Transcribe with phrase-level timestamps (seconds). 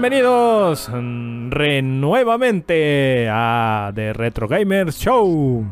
[0.00, 5.62] Bienvenidos mm, renuevamente a The Retro Gamers Show.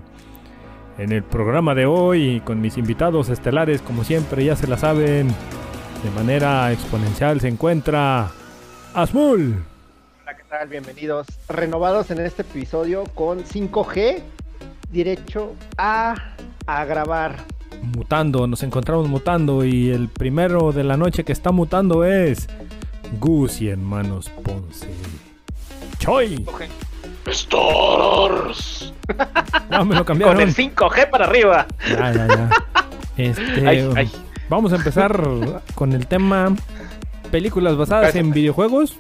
[0.99, 5.29] En el programa de hoy, con mis invitados estelares, como siempre, ya se la saben,
[5.29, 8.31] de manera exponencial se encuentra
[8.93, 9.65] Asmul.
[10.23, 10.69] Hola, ¿qué tal?
[10.69, 11.27] Bienvenidos.
[11.49, 14.21] Renovados en este episodio con 5G,
[14.91, 16.35] derecho a,
[16.67, 17.37] a grabar.
[17.97, 22.47] Mutando, nos encontramos mutando y el primero de la noche que está mutando es
[23.19, 24.89] Gus y hermanos Ponce.
[25.99, 26.47] ¡Choy!
[27.27, 28.93] Stars.
[29.71, 30.37] No, me lo cambiaron.
[30.37, 31.67] Con el 5G para arriba.
[31.89, 32.51] Ya, ya, ya.
[33.17, 34.11] Este, Ay, ay.
[34.49, 35.19] Vamos a empezar
[35.75, 36.55] con el tema
[37.31, 38.97] películas basadas en videojuegos,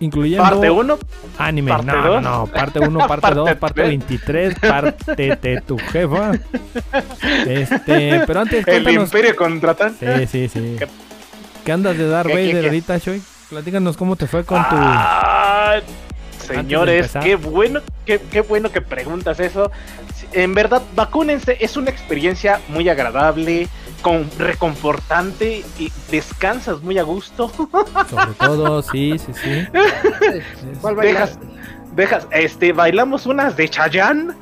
[0.00, 0.98] incluyendo Parte 1.
[1.38, 1.70] anime.
[1.70, 2.22] parte no, no, dos.
[2.22, 3.88] no, parte 1, parte Parte 2, parte tres.
[3.88, 6.32] 23, parte de tu jefa.
[7.46, 9.04] Este, pero antes El cuéntanos.
[9.04, 9.94] Imperio contratan.
[9.98, 10.76] Sí, sí, sí.
[10.78, 10.88] ¿Qué-
[11.64, 12.66] ¿Qué andas de Darth qué, qué, Vader qué?
[12.68, 13.22] ahorita, Choy?
[13.52, 15.80] Platícanos cómo te fue con tu Ah,
[16.38, 19.70] señores, qué bueno, qué, qué bueno que preguntas eso.
[20.32, 23.68] En verdad, vacúnense, es una experiencia muy agradable,
[24.00, 27.52] con, reconfortante y descansas muy a gusto.
[28.08, 29.68] sobre todo, sí, sí, sí.
[30.80, 31.46] ¿Cuál Dejas, bailaste?
[31.94, 34.32] dejas, este, bailamos unas de Chayanne.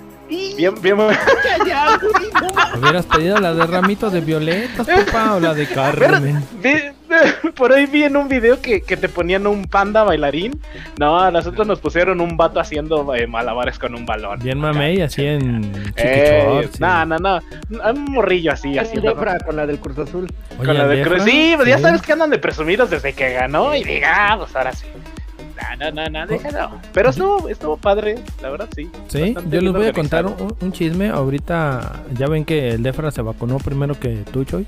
[0.57, 1.19] Bien, bien, mames.
[2.79, 6.47] Hubieras pedido la de ramito de violetas, papá, o la de Carmen.
[6.63, 6.93] Vi-
[7.55, 10.61] por ahí vi en un video que, que te ponían un panda bailarín.
[10.99, 14.39] No, a nosotros nos pusieron un vato haciendo eh, malabares con un balón.
[14.41, 16.79] Bien mamey, así en Eh, sí.
[16.81, 17.41] no, no, no.
[17.91, 19.11] Un morrillo así, El haciendo.
[19.15, 20.27] Defra con la del Cruz Azul.
[20.59, 21.25] Oye, Con la de Defra, Cruz.
[21.25, 24.87] Sí, pues ya sabes que andan de presumidos desde que ganó y digamos, ahora sí.
[25.79, 26.71] No, no, no, no, déjalo.
[26.95, 28.91] Pero estuvo, estuvo padre, la verdad sí.
[29.09, 31.11] Sí, yo les voy a contar un, un chisme.
[31.11, 34.67] Ahorita, ya ven que el Defra se vacunó primero que tú, Choy.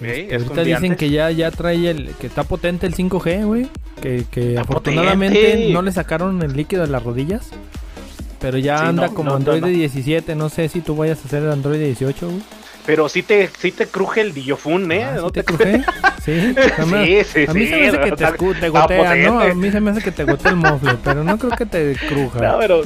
[0.00, 2.14] Es Ahorita dicen que ya, ya trae el.
[2.20, 3.68] que está potente el 5G, güey.
[4.00, 5.72] Que, afortunadamente potente.
[5.72, 7.50] no le sacaron el líquido de las rodillas.
[8.40, 9.66] Pero ya Sí, anda no, como no, Android no.
[9.66, 10.34] 17.
[10.36, 12.40] No sé si tú vayas a hacer el Android 18, güey.
[12.86, 15.04] Pero sí te, sí te cruje el Diofun, ¿eh?
[15.04, 15.82] Ah, ¿sí ¿No te te cruje?
[16.24, 18.26] Sí, Sí, sí, A mí se me hace que te,
[18.60, 19.40] te gotea, ¿no?
[19.40, 21.96] A mí se me hace que te gotea el mofle, pero no creo que te
[22.08, 22.40] cruja.
[22.40, 22.82] No, pero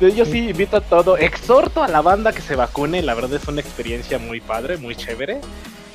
[0.00, 1.16] yo sí invito a todo.
[1.16, 3.02] Exhorto a la banda que se vacune.
[3.02, 5.40] La verdad es una experiencia muy padre, muy chévere.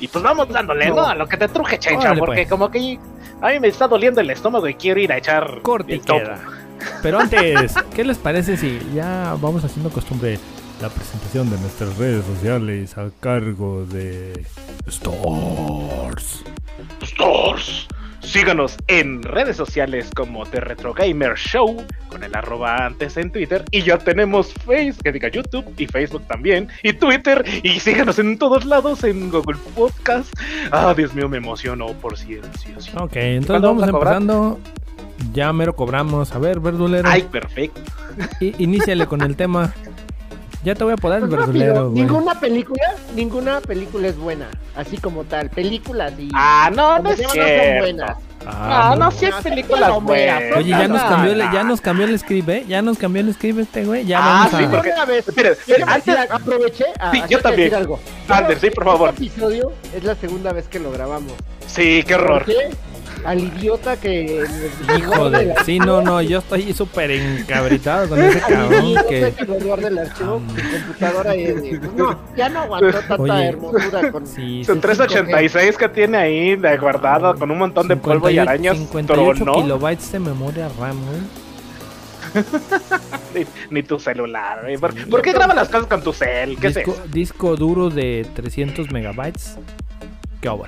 [0.00, 1.06] Y pues vamos dándole, ¿no?
[1.06, 2.10] A lo que te truje, chencha.
[2.10, 2.48] Órale, porque pues.
[2.48, 2.98] como que
[3.40, 6.00] a mí me está doliendo el estómago y quiero ir a echar Corte.
[7.02, 10.38] Pero antes, ¿qué les parece si ya vamos haciendo costumbre
[10.80, 14.44] la presentación de nuestras redes sociales a cargo de
[14.86, 16.44] Stars?
[17.02, 17.88] Stars.
[18.24, 23.64] Síganos en redes sociales como The Retro Gamer Show, con el arroba antes en Twitter.
[23.70, 27.44] Y ya tenemos Facebook, que diga YouTube y Facebook también, y Twitter.
[27.62, 30.32] Y síganos en todos lados, en Google Podcast.
[30.72, 32.48] Ah, Dios mío, me emocionó por cierto.
[32.98, 34.60] Ok, entonces ¿Cuándo vamos vamos empezando.
[35.32, 36.32] Ya mero cobramos.
[36.32, 37.80] A ver, verdulero, Ay, perfecto.
[38.40, 39.72] iníciale con el tema.
[40.64, 42.02] Ya te voy a poner el Pues rápido, verdulero, güey.
[42.02, 45.50] ninguna película, ninguna película es buena, así como tal.
[45.50, 47.80] Películas y Ah, no, no es llaman, no son cierto.
[47.82, 48.16] buenas.
[48.46, 50.58] Ah, no, muy sí hay No, películas sí, Homera, buenas.
[50.58, 51.52] Oye, ya nos No, cambió el, no.
[51.52, 52.64] ya nos cambió el script, ¿eh?
[52.68, 54.04] Ya nos cambió el script este, güey.
[54.06, 54.58] Ya Ah, vamos sí, a...
[54.68, 55.26] Por porque- una vez,
[55.66, 57.70] déjame antes- aproveché a Sí, yo también.
[57.70, 58.00] decir algo.
[58.28, 59.08] Ander, sí, por favor.
[59.10, 61.32] Este episodio es la segunda vez que lo grabamos.
[61.66, 62.44] Sí, qué horror.
[62.44, 62.70] ¿Por qué?
[63.24, 64.44] Al idiota que...
[64.98, 65.54] Hijo de...
[65.64, 69.32] Sí, no, no, yo estoy súper encabritado con ese cabrón que...
[69.36, 73.46] que nos guarda el archivo, Ah, computadora y pues, no, ya no aguantó tanta Oye.
[73.48, 74.26] hermosura con...
[74.26, 78.34] Sí, Son sí, 386 que tiene ahí de guardado con un montón de polvo y
[78.34, 78.76] 58 arañas.
[78.78, 79.62] 58 tronó.
[79.62, 81.20] kilobytes de memoria RAM, güey.
[83.34, 84.76] Ni, ni tu celular, güey.
[84.76, 85.00] ¿Por, Sí.
[85.10, 86.56] por qué grabas las cosas con tu cel?
[86.58, 87.02] ¿Qué es Disco, eso?
[87.12, 89.56] disco duro de 300 megabytes.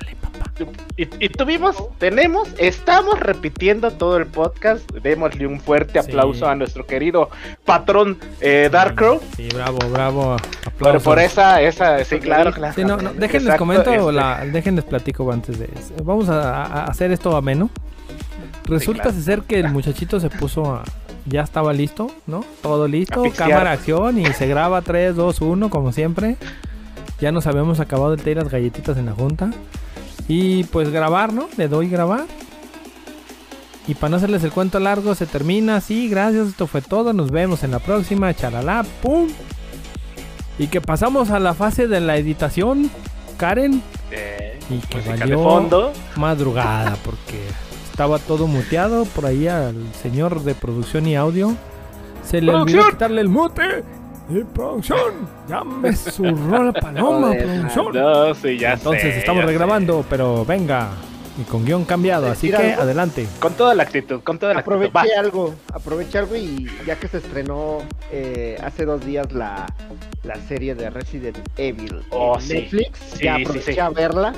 [0.07, 0.51] ¿Qué papá?
[0.97, 4.89] Y, y tuvimos, tenemos, estamos repitiendo todo el podcast.
[4.91, 6.09] Démosle un fuerte Sí.
[6.09, 7.29] aplauso a nuestro querido
[7.65, 9.21] patrón eh, Darkrow.
[9.35, 10.35] Sí, bravo, bravo.
[10.37, 11.03] Por, Aplausos.
[11.03, 12.73] por esa, esa, sí, claro, claro.
[12.73, 15.69] Sí, no, no, déjenles Exacto, comento, este, la, déjenles platico antes de
[16.03, 17.69] Vamos a, a hacer esto ameno.
[18.65, 19.17] Resulta claro.
[19.21, 20.83] ser que el muchachito se puso a...
[21.25, 22.45] Ya estaba listo, ¿no?
[22.61, 26.37] Todo listo, cámara, acción y se graba 3, 2, 1 como siempre.
[27.19, 29.49] Ya nos habíamos acabado el té y las galletitas en la junta.
[30.27, 31.47] Y pues grabar, ¿no?
[31.57, 32.25] Le doy grabar.
[33.87, 35.79] Y para no hacerles el cuento largo, se termina.
[35.81, 37.13] Sí, gracias, esto fue todo.
[37.13, 38.33] Nos vemos en la próxima.
[38.33, 39.29] Charalá, pum.
[40.59, 42.89] Y que pasamos a la fase de la editación,
[43.37, 43.81] Karen,
[44.11, 45.93] Eh, y que de valió fondo.
[46.17, 47.45] madrugada porque
[47.89, 51.55] estaba todo muteado por ahí al señor de producción y audio.
[52.25, 53.83] Se le olvidó quitarle el mute.
[54.29, 55.13] Y producción,
[55.47, 57.93] ya me zurró la paloma, producción.
[57.93, 59.51] No, sí, ya Entonces sé, estamos ya sé.
[59.53, 60.89] regrabando, pero venga.
[61.39, 62.81] Y con guion cambiado, así Mira, que algo.
[62.81, 63.27] adelante.
[63.39, 64.85] Con toda la actitud, con toda la actitud.
[64.87, 67.77] Aproveché algo, aproveché algo y ya que se estrenó
[68.11, 69.67] eh, hace dos días la,
[70.23, 72.53] la serie de Resident Evil Oh, en sí.
[72.53, 73.79] Netflix, Sí, ya aproveché sí.
[73.79, 74.33] a verla.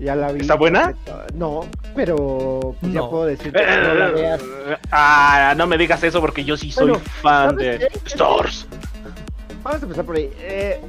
[0.00, 0.40] Ya la vi.
[0.40, 0.94] ¿Está buena?
[1.34, 3.10] No, pero pues, ya No.
[3.10, 4.40] puedo decir que no la veas.
[4.40, 7.98] Eh, Ah, no me digas eso porque yo sí soy Bueno, fan ¿sabes de qué?
[8.06, 8.66] Stars.
[9.62, 10.30] Vamos a empezar por ahí.
[10.38, 10.80] Eh,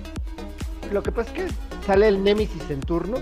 [0.91, 1.47] lo que pasa es que
[1.85, 3.17] sale el Nemesis en turno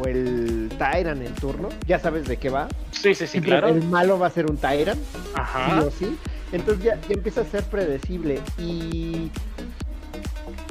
[0.00, 1.68] o el Tyrant en turno.
[1.86, 2.68] Ya sabes de qué va.
[2.90, 3.68] Sí, sí, sí, Siempre claro.
[3.68, 4.98] El malo va a ser un Tyrant.
[5.00, 5.80] sí Ajá.
[5.82, 6.16] o sí.
[6.52, 8.40] Entonces ya, ya empieza a ser predecible.
[8.58, 9.30] Y.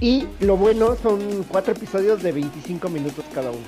[0.02, 3.60] Y lo bueno son cuatro episodios de 25 minutos cada uno.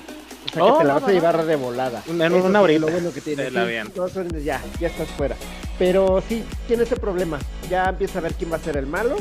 [0.46, 2.02] O sea que Oh, te la vas a llevar de volada.
[2.06, 2.80] En una Eso sí es horita.
[2.86, 3.48] Lo bueno que tiene.
[3.50, 5.36] Sí, ya, ya estás fuera.
[5.78, 7.38] Pero sí, tiene ese problema.
[7.70, 9.16] Ya empieza a ver quién va a ser el malo.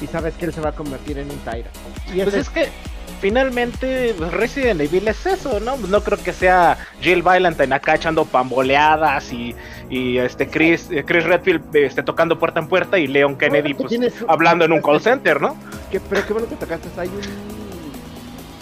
[0.00, 1.68] Y sabes que él se va a convertir en un Tyrant.
[2.14, 2.68] Y Pues es que
[3.20, 5.76] finalmente pues, Resident Evil es eso, ¿no?
[5.76, 9.54] No creo que sea Jill Valentine acá echando pamboleadas y,
[9.90, 13.88] y este Chris, eh, Chris Redfield este, tocando puerta en puerta y Leon Kennedy Bueno,
[14.08, 15.56] pues, hablando en un call center, ¿no?
[15.90, 16.88] Que- pero qué bueno que tocaste.
[16.98, 17.20] Hay un.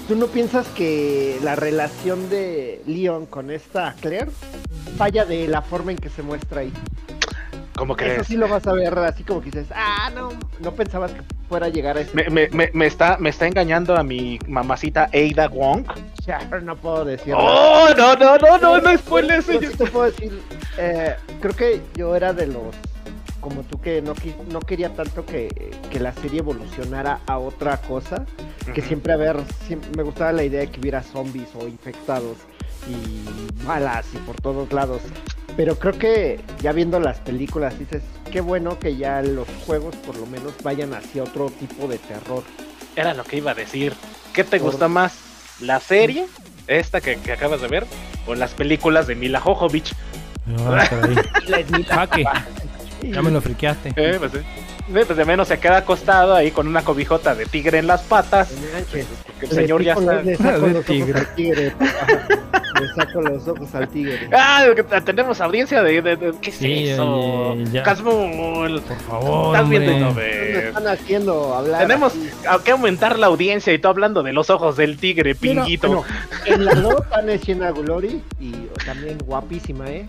[0.08, 4.30] ¿Tú no piensas que la relación de Leon con esta Claire
[4.96, 6.72] vaya de la forma en que se muestra ahí?
[7.78, 8.26] ¿Cómo Eso crees?
[8.26, 10.30] sí lo vas a ver así como que dices, ah, no,
[10.60, 12.14] no pensabas que fuera a llegar a ese.
[12.14, 15.84] Me, me- me- me está, me está engañando a mi mamacita Ada Wong.
[16.26, 17.34] Ya, no puedo decir.
[17.36, 17.86] ¡Oh!
[17.96, 19.64] No, no, no, no, no Pero señor.
[19.72, 20.42] sí te puedo decir,
[20.76, 22.74] eh, creo que yo era de los
[23.40, 24.14] como tú que no,
[24.50, 28.26] no quería tanto que, que la serie evolucionara a otra cosa,
[28.74, 29.36] que siempre a ver,
[29.66, 32.36] siempre me gustaba la idea de que hubiera zombies o infectados
[32.88, 35.02] y balas y por todos lados.
[35.56, 40.16] Pero creo que ya viendo las películas dices, qué bueno que ya los juegos por
[40.16, 42.42] lo menos vayan hacia otro tipo de terror.
[42.96, 43.92] Era lo que iba a decir.
[44.32, 45.18] ¿Qué te Por- gusta más?
[45.60, 46.26] ¿La serie?
[46.68, 47.86] Esta que, que acabas de ver.
[48.26, 49.94] ¿O las películas de Mila Jovovich?
[50.66, 51.64] Ah, caray.
[51.88, 52.24] Jaque,
[53.02, 53.92] Y- ya me lo friqueaste.
[53.96, 54.38] Eh, pues, sí.
[54.38, 54.42] Eh,
[54.92, 58.50] pues de menos se queda acostado ahí con una cobijota de tigre en las patas.
[58.52, 58.58] No.
[58.80, 60.22] Porque el señor ya está.
[60.22, 61.12] Le saco los tigre.
[61.12, 61.70] ojos al tigre.
[61.72, 62.06] papá.
[62.80, 64.28] Le saco los ojos al tigre.
[64.32, 64.64] ¡Ah!
[65.04, 66.00] tenemos audiencia de.
[66.02, 67.56] de- de- ¿Qué es Sí, eso?
[67.84, 68.80] Casmul.
[68.82, 70.30] Por favor, Estás viendo y no hombre.
[70.30, 70.64] ¿Qué me ves.
[70.68, 71.80] están haciendo hablar?
[71.82, 72.30] Tenemos así?
[72.64, 75.88] que aumentar la audiencia y tú hablando de los ojos del tigre, pinguito.
[75.88, 76.04] bueno,
[76.46, 78.52] en la 2 sale Sienna Glory y
[78.84, 80.06] también guapísima, ¿eh?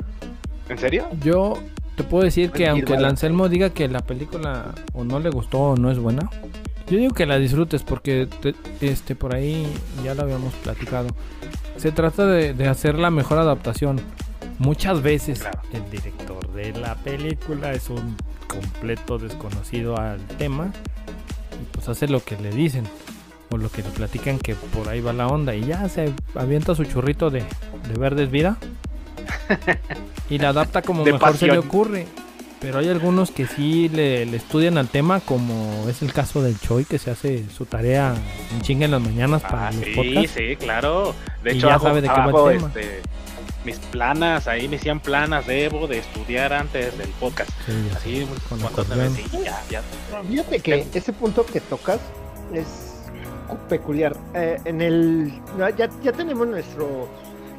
[0.69, 1.07] ¿En serio?
[1.23, 1.57] Yo
[1.99, 3.03] te puedo decir que aunque el.
[3.03, 6.29] Anselmo diga que la película o no le gustó o no es buena,
[6.89, 9.67] yo digo que la disfrutes porque te- este por ahí
[10.01, 11.09] ya lo habíamos platicado.
[11.75, 13.99] Se trata de, de hacer la mejor adaptación.
[14.59, 15.59] Muchas veces Claro.
[15.73, 18.15] el director de la película es un
[18.47, 20.71] completo desconocido al tema
[21.61, 22.85] y pues hace lo que le dicen
[23.51, 26.75] o lo que le platican que por ahí va la onda y ya se avienta
[26.75, 27.39] su churrito de,
[27.91, 28.57] de verdes vida
[30.29, 32.07] y la adapta como De mejor se le ocurre.
[32.61, 36.59] Pero hay algunos que sí le, le estudian al tema, como es el caso del
[36.59, 38.13] Choi, que se hace su tarea
[38.51, 40.31] en chinga en las mañanas para Ah, los sí, podcasts.
[40.37, 41.15] sí, claro.
[41.41, 42.67] De Y hecho, ya hago- sabe de qué va el hago, tema.
[42.67, 42.99] este,
[43.63, 47.49] mis planas, ahí me hacían planas, debo de estudiar antes del podcast.
[47.65, 48.59] Sí, ya Así, sé, con
[49.15, 49.81] sí, ya, ya.
[50.29, 51.99] Fíjate que ese punto que tocas
[52.53, 52.65] es
[53.47, 54.17] cu- peculiar.
[54.33, 55.31] Eh, en el.
[55.77, 57.07] Ya, ya tenemos nuestro.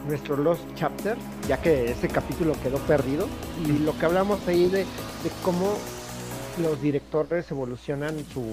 [0.09, 1.17] Nuestro Lost Chapter,
[1.49, 3.27] ya que ese capítulo quedó perdido,
[3.65, 5.77] y lo que hablamos ahí de, de cómo
[6.61, 8.45] los directores evolucionan sus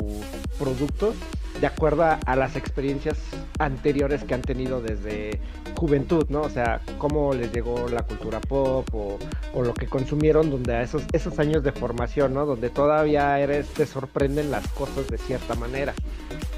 [0.57, 1.15] productos
[1.59, 3.17] de acuerdo a, a las experiencias
[3.57, 5.39] anteriores que han tenido desde
[5.75, 6.41] juventud, ¿no?
[6.41, 9.17] O sea, cómo les llegó la cultura pop o,
[9.55, 12.45] o lo que consumieron donde a esos, esos años de formación, ¿no?
[12.45, 15.93] Donde todavía eres, te sorprenden las cosas de cierta manera.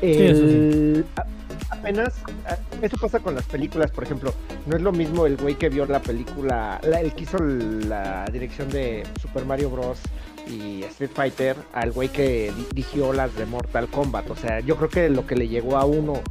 [0.02, 1.04] sí.
[1.16, 1.26] A-
[1.70, 2.16] apenas,
[2.48, 4.34] a- eso pasa con las películas, por ejemplo,
[4.66, 8.26] no es lo mismo el güey que vio la película, la- el que hizo la
[8.32, 10.00] dirección de Super Mario Bros.
[10.48, 14.32] y Street Fighter al güey que di- dirigió las de Mortal Kombat.
[14.32, 16.22] O sea, yo creo que lo que le llegó a uno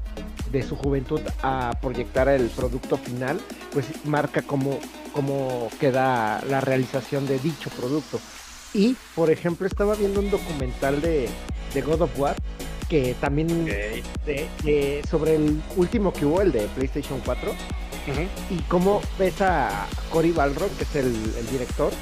[0.50, 3.38] de su juventud a proyectar el producto final,
[3.73, 4.80] pues marca cómo,
[5.12, 8.18] cómo queda la realización de dicho producto.
[8.75, 11.28] Y, por ejemplo, estaba viendo un documental de
[11.87, 12.35] God of War
[12.88, 14.02] que también de-
[14.64, 18.21] de- sobre el último que hubo, el de PlayStation 4, Ujú.
[18.54, 21.07] y cómo ves a Cory Balrog, que es el,
[21.38, 21.92] el director,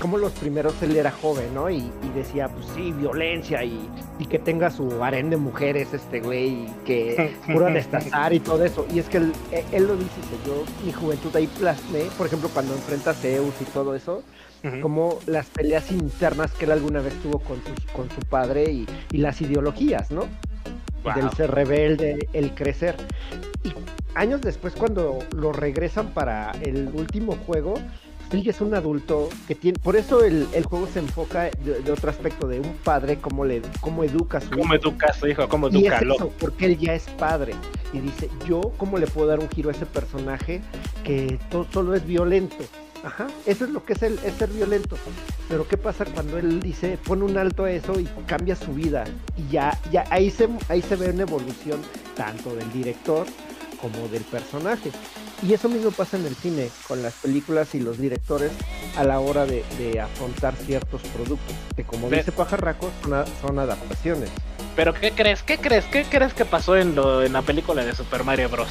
[0.00, 1.68] como los primeros él era joven, ¿no?
[1.68, 6.20] Y, y decía, pues sí, violencia y, y, que tenga su harén de mujeres este
[6.20, 8.86] güey, y que puro destazar y todo eso.
[8.94, 9.32] Y es que él,
[9.72, 10.10] él lo dice,
[10.46, 14.22] yo mi juventud ahí plasmé, por ejemplo, cuando enfrenta a Zeus y todo eso,
[14.62, 14.80] uh -huh.
[14.80, 18.86] como las peleas internas que él alguna vez tuvo con, sus, con su padre y,
[19.10, 20.26] y las ideologías, ¿no?
[21.04, 21.14] Wow.
[21.14, 22.94] Del ser rebelde, el crecer.
[23.64, 23.72] Y
[24.14, 27.74] años después, cuando lo regresan para el último juego,
[28.32, 31.92] él es un adulto que tiene, por eso el, el juego se enfoca de, de,
[31.92, 34.74] otro aspecto de un padre, cómo le, cómo educa a su ¿Cómo hijo.
[34.74, 35.48] educa a su hijo?
[35.48, 37.54] ¿Cómo educa es eso, porque él ya es padre.
[37.92, 40.62] Y dice, yo cómo le puedo dar un giro a ese personaje
[41.04, 42.56] que todo, solo es violento.
[43.04, 44.96] Ajá, eso es lo que es, el, es ser violento.
[45.48, 49.04] Pero ¿qué pasa cuando él dice, pone un alto a eso y cambia su vida?
[49.36, 51.80] Y ya, ya ahí se, ahí se ve una evolución
[52.16, 53.26] tanto del director
[53.80, 54.92] como del personaje.
[55.42, 58.52] Y eso mismo pasa en el cine, con las películas y los directores
[58.96, 64.30] a la hora de, de afrontar ciertos productos, que como dice Pajarraco, son, son, adaptaciones.
[64.76, 65.42] Pero ¿qué crees?
[65.42, 65.84] ¿Qué crees?
[65.86, 68.70] ¿Qué crees que pasó en, lo, en la película de Super Mario Bros?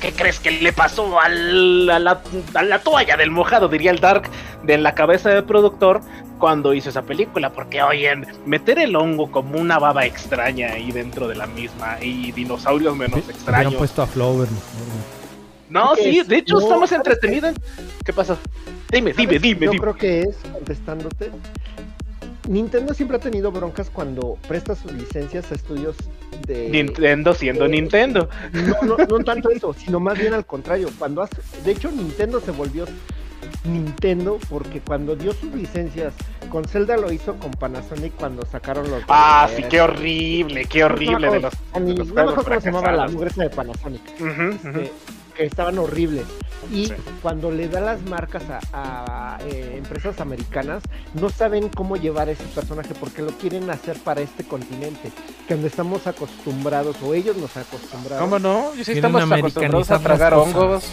[0.00, 2.20] ¿Qué crees que le pasó al, a, la,
[2.54, 4.30] a, la, toalla del mojado, diría el Dark,
[4.62, 6.00] de la cabeza del productor
[6.38, 7.50] cuando hizo esa película?
[7.50, 8.14] Porque, oye,
[8.46, 13.24] meter el hongo como una baba extraña ahí dentro de la misma y dinosaurios menos
[13.24, 13.74] sí, extraños.
[13.74, 14.48] puesto a Flower.
[15.68, 17.54] No, sí, de hecho no, estamos entretenidos.
[18.04, 18.38] ¿Qué pasó?
[18.90, 19.66] Dime, dime, dime.
[19.66, 19.82] Yo dime.
[19.82, 21.30] creo que es, contestándote,
[22.48, 25.96] Nintendo siempre ha tenido broncas cuando presta sus licencias a estudios
[26.46, 26.70] de...
[26.70, 27.70] Nintendo siendo de...
[27.70, 28.28] Nintendo.
[28.52, 30.88] No, no, no tanto eso, sino más bien al contrario.
[30.98, 31.36] Cuando hace...
[31.62, 32.86] De hecho, Nintendo se volvió
[33.64, 36.14] Nintendo porque cuando dio sus licencias
[36.48, 41.26] con Zelda lo hizo con Panasonic cuando sacaron los ah sí qué horrible qué horrible
[41.26, 44.30] no, de los, de los no cómo se llamaba la mugresa de Panasonic uh -huh,
[44.30, 44.80] uh -huh.
[44.80, 44.92] Este,
[45.38, 46.26] que estaban horribles.
[46.72, 46.92] Y sí.
[47.22, 50.82] cuando le da las marcas a, a eh, empresas americanas
[51.14, 55.12] no saben cómo llevar ese personaje porque lo quieren hacer para este continente
[55.46, 59.98] que donde estamos acostumbrados o ellos nos acostumbrados cómo no yo sí estamos acostumbrados a
[60.00, 60.84] tragar hongos.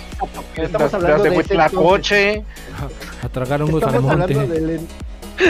[0.56, 2.44] Estamos hablando de, la coche
[3.24, 4.34] a tragar hongos estamos al monte.
[4.36, 4.78] hablando de,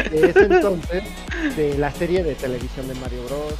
[0.10, 1.04] de ese entonces
[1.58, 3.54] de la serie de televisión de Mario Bros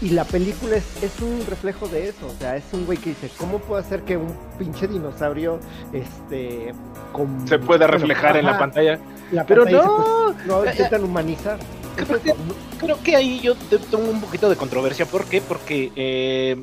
[0.00, 3.10] y la película es, es, un reflejo de eso, o sea, es un güey que
[3.10, 5.58] dice, ¿cómo puedo hacer que un pinche dinosaurio
[5.92, 6.74] este
[7.12, 8.98] con, se pueda reflejar bueno, en la pantalla?
[9.32, 11.58] La Pero pantalla no, dice, pues, no intentan humanizar.
[11.96, 12.34] Creo que,
[12.78, 15.40] creo que, ahí yo tengo un poquito de controversia, ¿por qué?
[15.40, 16.62] Porque eh,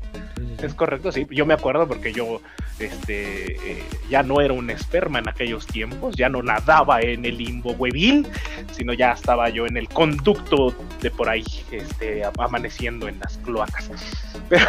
[0.62, 1.26] Es correcto, sí.
[1.30, 2.40] Yo me acuerdo porque yo
[2.78, 7.38] este, eh, ya no era un esperma en aquellos tiempos, ya no nadaba en el
[7.38, 8.26] limbo huevil,
[8.72, 13.90] sino ya estaba yo en el conducto de por ahí, este, amaneciendo en las cloacas.
[14.48, 14.66] Pero,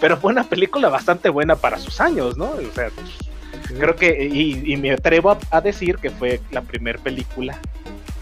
[0.00, 2.50] pero fue una película bastante buena para sus años, ¿no?
[2.50, 2.90] O sea,
[3.78, 7.58] creo que, y, y, me atrevo a, a decir que fue la primera película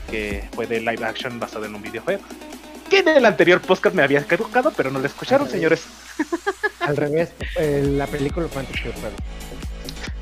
[0.09, 2.23] que fue de live action basada en un videojuego
[3.05, 5.87] que en el anterior podcast me había caducado, pero no lo escucharon, señores.
[6.81, 9.17] Al revés, eh, la película fue antes que el juego.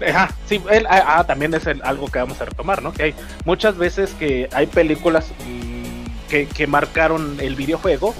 [0.08, 2.92] Ajá, sí, ah, ah, también es el, algo que vamos a retomar, ¿no?
[2.92, 3.14] Que hay
[3.44, 8.14] muchas veces que hay películas mmm, que, que, marcaron el videojuego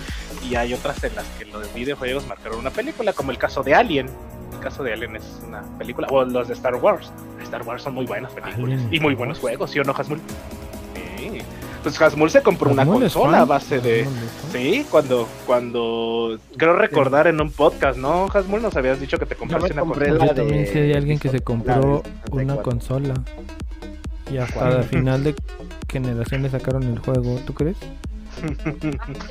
[0.48, 3.74] y hay otras en las que los videojuegos marcaron una película, como el caso de
[3.74, 4.08] Alien.
[4.52, 7.10] El caso de Alien es una película, o los de Star Wars.
[7.42, 8.94] Star Wars son muy buenas películas Alien.
[8.94, 10.20] y muy buenos juegos, ¿sí o no, Hasmul?
[11.84, 14.06] Pues Hasmul se compró una Hasmul consola a base de.
[14.52, 18.26] Sí, cuando, cuando creo recordar en un podcast, ¿no?
[18.32, 20.12] Hasmul nos habías dicho que te compraste una consola.
[20.14, 22.62] la Yo también de sé de alguien que se compró una 64.
[22.62, 23.14] consola.
[24.32, 25.34] Y hasta al final de
[25.92, 27.76] generación le sacaron el juego, ¿tú crees?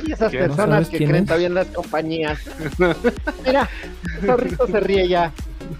[0.05, 0.43] Y esas ¿Quién?
[0.43, 1.25] personas ¿Sabes que creen es?
[1.25, 2.39] todavía en las compañías.
[3.45, 3.67] Mira,
[4.25, 5.31] Zorrito se ríe ya.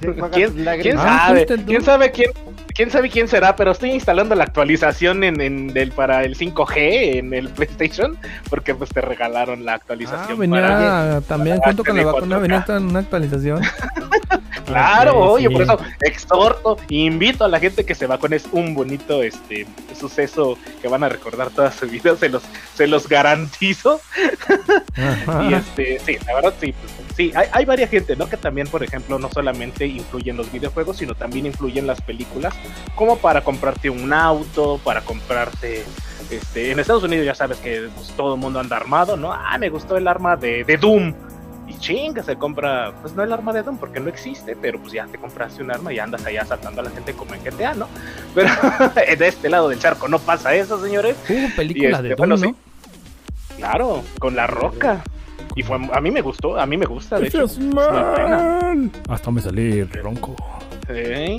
[0.01, 1.05] Se ¿Quién- sus ¿Quién lágrimas.
[1.07, 1.37] Ah, sabe?
[1.45, 1.65] ¿fuiste tú?
[1.67, 2.31] ¿Quién sabe quién?
[2.75, 3.55] ¿Quién sabe quién será?
[3.55, 8.17] Pero estoy instalando la actualización en, en el, para el 5G en el PlayStation
[8.49, 10.39] porque pues te regalaron la Ah, actualización.
[10.39, 12.41] venía para- también para junto con la vacuna, 4K.
[12.41, 13.61] venía una actualización.
[14.65, 15.53] Claro, oye, sí.
[15.53, 19.67] por eso exhorto, invito a la gente que se vacune, es un bonito este
[19.99, 22.43] suceso que van a recordar toda su vida, se los,
[22.73, 24.01] se los garantizo.
[25.49, 28.29] Y este, sí, la verdad sí, pues, sí, hay, hay varias gente, ¿no?
[28.29, 32.53] Que también, por ejemplo, no solamente influyen los videojuegos, sino también influyen las películas,
[32.95, 35.83] como para comprarte un auto, para comprarte,
[36.29, 39.33] este, en Estados Unidos ya sabes que pues, todo el mundo anda armado, ¿no?
[39.33, 41.13] Ah, me gustó el arma de, de Doom.
[41.67, 44.91] Y chinga, se compra, pues no el arma de Doom porque no existe, pero pues
[44.93, 47.73] ya te compraste un arma y andas ahí asaltando a la gente como en GTA,
[47.73, 47.87] ¿no?
[48.35, 48.49] Pero
[49.17, 51.15] de este lado del charco no pasa eso, señores.
[51.29, 52.47] Hubo película Y este, de Doom, bueno, ¿no?
[52.47, 52.55] sí.
[53.57, 55.03] Claro, con la roca.
[55.55, 57.43] Y fue, a mí me gustó, a mí me gusta, de hecho.
[57.43, 57.59] Es.
[59.07, 60.35] Hasta me salí ronco.
[60.87, 60.93] Sí,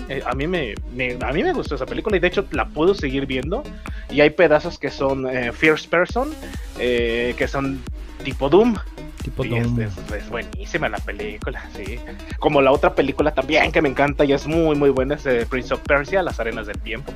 [0.08, 2.66] eh, a mí me, me- a mí me gustó esa película y de hecho la
[2.66, 3.62] puedo seguir viendo.
[4.10, 6.30] Y hay pedazos que son eh, first person,
[6.78, 7.80] eh, que son
[8.22, 8.76] tipo Doom.
[9.24, 9.80] Tipo Sí, Doom.
[9.80, 11.98] es, es- es buenísima la película, sí.
[12.38, 15.46] Como la otra película también que me encanta y es muy muy buena es eh,
[15.48, 17.12] Prince of Persia, Las Arenas del Tiempo.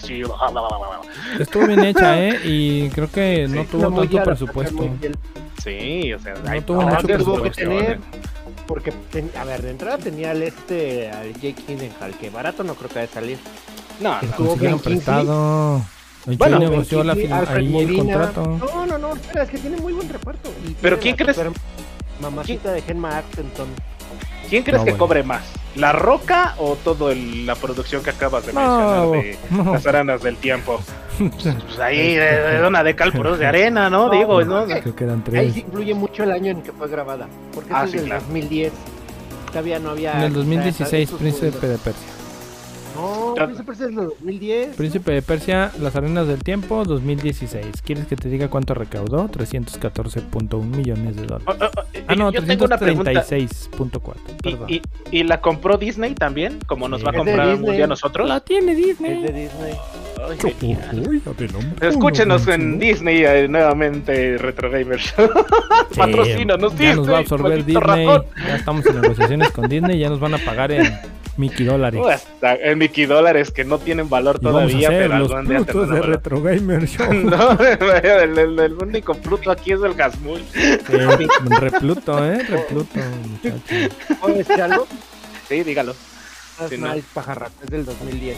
[0.00, 1.00] Sí, bla, bla, bla, bla, bla.
[1.40, 2.40] Estuvo bien hecha, ¿eh?
[2.44, 4.88] Y creo que no tuvo tanto presupuesto.
[5.00, 5.14] bien,
[5.62, 7.54] Sí, o sea, No hay tuvo mucho que producciones.
[7.56, 7.98] tener,
[8.66, 12.74] porque, ten- a ver, de entrada tenía al este, al Jake Gyllenhaal, que barato no
[12.74, 13.38] creo que vaya a salir.
[14.00, 14.78] No, no, estuvo Kingsley.
[14.96, 15.82] prestado.
[16.26, 18.46] El Bueno, negoció la, ahí el contrato.
[18.46, 20.50] No, no, no, espera, es que tiene muy buen reparto.
[20.66, 21.36] Y Pero ¿quién crees?
[22.20, 23.66] Mamacita de Gemma Arterton.
[24.48, 25.04] ¿Quién crees No, que bueno.
[25.04, 25.42] cobre más?
[25.76, 29.72] ¿La Roca o toda la producción que acabas de No, mencionar de no.
[29.72, 30.80] las aranas del tiempo?
[31.18, 34.06] Pues ahí de, de una de cal, pero de arena, ¿no?
[34.06, 35.54] No, Digo, no, Creo que eran Ahí tres.
[35.54, 37.28] sí influye mucho el año en que fue grabada.
[37.54, 38.24] Porque Ah, ese sí, es del claro.
[38.24, 38.72] 2010.
[39.48, 40.12] Todavía no había.
[40.16, 42.08] En el 2016, esos Príncipe de Persia.
[42.96, 44.76] No, Príncipe Persia es del 2010.
[44.76, 47.82] Príncipe de Persia, Las Arenas del Tiempo, 2016.
[47.84, 49.28] ¿Quieres que te diga cuánto recaudó?
[49.28, 51.46] 314.1 millones de dólares.
[51.48, 53.10] Oh, oh, oh, Ah, no, yo tengo una pregunta.
[53.12, 54.64] 336.4.
[54.68, 56.58] ¿Y, y, y la compró Disney también?
[56.66, 57.06] Como nos Sí.
[57.06, 57.76] va a comprar un Disney.
[57.76, 58.28] día a nosotros.
[58.28, 59.74] La tiene Es de Disney.
[60.28, 60.76] Ay.
[61.80, 65.28] Escúchenos en Disney eh, nuevamente, Retro Gamer Show.
[65.90, 68.06] Sí, Patrocínanos, Ya nos va a absorber Disney.
[68.06, 68.24] ratón.
[68.46, 69.98] Ya estamos en negociaciones con Disney.
[69.98, 70.92] Ya nos van a pagar en
[71.36, 72.00] Mickey dólares.
[72.42, 73.21] En Mickey dólares
[73.52, 76.08] que no tienen valor todavía, pero los algún día tendrán de valor.
[76.08, 77.12] Retro Gamer Show.
[77.14, 80.42] No, el, el- el único fruto aquí es el Gasmul.
[80.54, 80.78] Eh,
[81.60, 82.42] repluto, ¿eh?
[82.42, 82.98] Repluto,
[83.30, 83.94] muchacho.
[84.20, 84.86] ¿Puedo decir algo?
[85.48, 85.94] Sí, dígalo.
[86.60, 86.94] Last Sí, no.
[87.14, 88.36] Pajarraco, es del 2010.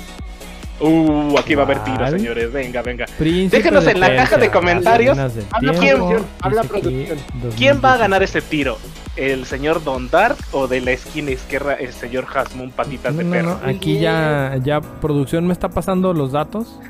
[0.81, 2.53] Uh, aquí va a haber tiros, señores.
[2.53, 3.07] Venga, venga.
[3.19, 5.17] Príncipe Déjenos en la caja de comentarios.
[5.17, 7.19] Habla Tiempo, producción, habla producción.
[7.57, 7.99] ¿Quién va a 2016.
[7.99, 8.79] ganar ese tiro?
[9.17, 13.25] ¿El señor Don Dark o de la esquina izquierda el señor Hasmun Patitas No, de
[13.25, 13.61] no, Perro?
[13.63, 16.81] no, aquí ya, ya producción me está pasando los datos.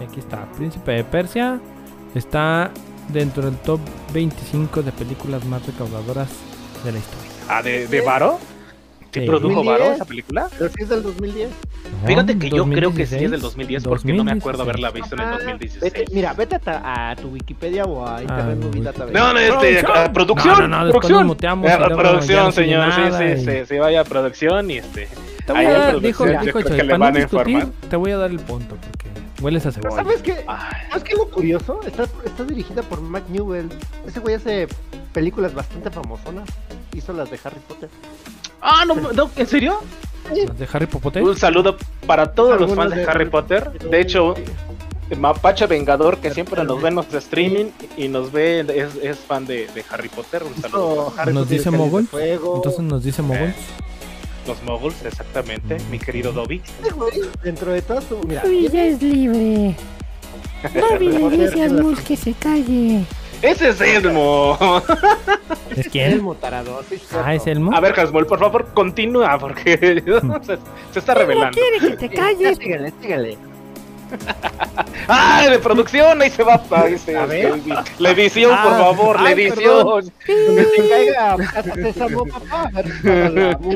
[0.00, 1.58] Aquí está, Príncipe de Persia
[2.14, 2.70] está
[3.08, 3.80] dentro del top
[4.12, 6.28] 25 de películas más recaudadoras
[6.84, 7.30] de la historia.
[7.48, 8.38] Ah, ¿de, de Varo?
[9.20, 9.78] ¿Sí produjo 2010.
[9.80, 10.48] Varo esa película?
[10.58, 11.50] Pero sí es del 2010.
[12.06, 14.68] Fíjate que yo creo que sí 2016, es del 2010 porque no me acuerdo 2016.
[14.68, 15.92] haberla visto en el Ah, 2016.
[15.92, 18.82] vete- mira, vete a, ta- a tu Wikipedia o a Internet Ah, Movie.
[18.82, 19.12] Database.
[19.12, 19.92] No, no, este, ¡Producción!
[19.94, 20.54] ah, producción.
[20.58, 21.26] No, no, no, producción.
[21.26, 22.92] muteamos Ah, ya producción, no señor.
[22.92, 25.08] Sí, nada sí, y- sí, sí, vaya a producción y este.
[25.46, 28.30] Te voy a dar, producción, dijo, dijo Choy, para no discutir, te voy a dar
[28.30, 29.08] el punto porque
[29.42, 29.94] hueles a cebolla.
[29.96, 30.44] ¿Sabes qué?
[30.88, 31.80] ¿Sabes qué es lo curioso?
[31.86, 33.68] Está, está dirigida por Mac Newell.
[34.06, 34.66] Ese güey hace
[35.12, 36.48] películas bastante famosonas.
[36.94, 37.88] Hizo las de Harry Potter.
[38.60, 39.80] Ah, no, no, ¿en serio?
[40.34, 41.22] ¿Las de Harry Potter?
[41.22, 41.76] Un saludo
[42.06, 43.70] para todos los fans de de- Harry Potter.
[43.90, 44.34] De hecho,
[45.18, 49.44] Mapache Vengador, que siempre nos ve en los streaming y nos ve, es, es fan
[49.46, 50.42] de, de Harry Potter.
[50.44, 51.12] Un saludo.
[51.16, 52.08] Harry ¿Nos Potter dice Mogul?
[52.12, 53.52] Entonces nos dice Mogul.
[54.46, 56.60] Los moguls, exactamente, mi querido Dobby.
[57.42, 58.18] Dentro de todo su...
[58.26, 59.74] Mira, ya es libre.
[60.74, 63.04] Dobby le dice a Mus que se calle.
[63.42, 64.56] ¡Ese es Elmo!
[65.76, 66.12] ¿Es quién?
[66.12, 67.46] Elmo Tarado, sí, es Ah, es.
[67.46, 67.74] Elmo.
[67.74, 69.76] A ver, Hasmol, por favor, continúa, porque
[70.42, 70.58] se,
[70.92, 71.58] se está No revelando.
[71.58, 72.56] quiere que te calles.
[72.58, 73.38] síguele, síguele.
[75.08, 76.22] ¡Ah, de producción!
[76.22, 76.60] Ahí se va.
[76.70, 77.54] Ahí se, A ver.
[77.98, 80.12] La edición, por Ah, favor, la ay, edición.
[80.26, 81.36] La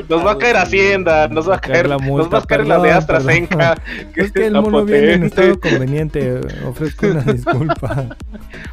[0.09, 0.57] Nos va a caer.
[0.57, 3.75] Hacienda, nos va a caer, la nos va a caer la de AstraZeneca.
[3.75, 4.09] perdón.
[4.15, 6.41] Es que el mono viene en estado conveniente.
[6.67, 8.05] Ofrezco una disculpa.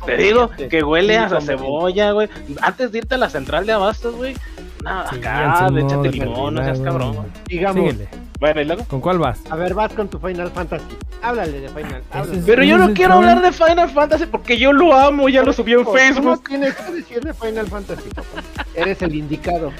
[0.07, 2.29] Te digo que huele a Sí, cebolla, güey.
[2.63, 4.35] Antes de irte a la central de abastos, güey.
[4.83, 7.17] No, Sí, acá, échate de limón, no seas cabrón.
[7.47, 8.09] Digamos, Síguele.
[8.39, 8.85] Bueno, y luego.
[8.85, 9.41] ¿Con cuál vas?
[9.51, 10.85] a ver, vas con tu Final Fantasy.
[11.23, 14.95] Háblale de Final es- Pero yo no quiero hablar de Final Fantasy porque yo lo
[14.95, 16.45] amo, ya lo subí en ¿Cómo Facebook.
[16.49, 18.43] tienes que decir de Final Fantasy, papá?
[18.75, 19.73] Eres el indicado.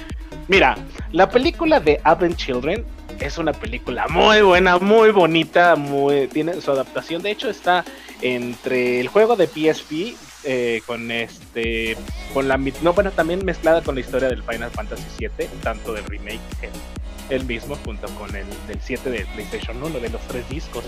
[0.47, 0.77] Mira,
[1.11, 2.83] la película de Advent Children
[3.19, 7.21] es una película muy buena, muy bonita, muy tiene su adaptación.
[7.21, 7.83] De hecho, está
[8.21, 11.97] entre el juego de PSP eh, con este,
[12.33, 16.05] con la no bueno también mezclada con la historia del Final Fantasy VII, tanto del
[16.05, 16.39] remake
[17.29, 20.83] el, mismo junto con el del 7 de PlayStation 1 de los tres discos.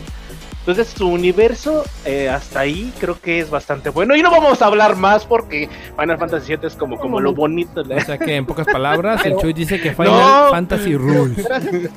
[0.59, 4.65] Entonces su universo eh, hasta ahí creo que es bastante bueno y no vamos a
[4.65, 7.81] hablar más porque Final Fantasy VII es como como lo bonito.
[7.81, 10.49] O sea que en pocas palabras, el Chuy dice que Final No.
[10.51, 11.43] Fantasy Rules.
[11.43, 11.91] Gracias.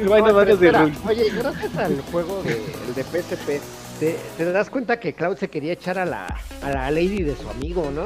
[0.00, 0.98] Final Fantasy espera, Rules.
[1.06, 2.52] Oye, gracias al juego de,
[2.88, 3.60] el de PSP,
[4.02, 6.26] te, te das cuenta que Cloud se quería echar a la,
[6.62, 8.02] a la lady de su amigo, ¿no?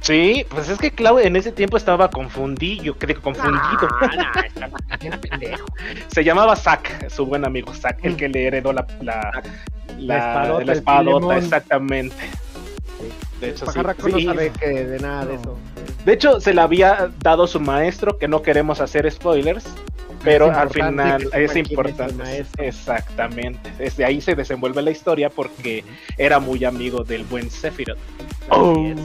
[0.00, 3.88] Sí, pues es que Clau en ese tiempo estaba confundido, que digo, confundido.
[4.00, 5.66] Ah, no, pendejo.
[6.08, 9.42] Se llamaba Zack, su buen amigo Zack, el que le heredó la, la,
[9.98, 12.16] La espadota, la el espadota, exactamente.
[13.40, 14.24] De hecho, sí, no sí.
[14.24, 15.58] sabe que de nada de eso.
[16.04, 19.64] De hecho, se la había dado su maestro, que no queremos hacer spoilers,
[20.24, 22.44] pero al final es importante.
[22.58, 23.70] Exactamente.
[23.78, 25.84] Desde ahí se desenvuelve la historia porque
[26.18, 27.98] era muy amigo del buen Sephiroth.
[28.48, 28.72] Oh.
[28.72, 28.98] Así es.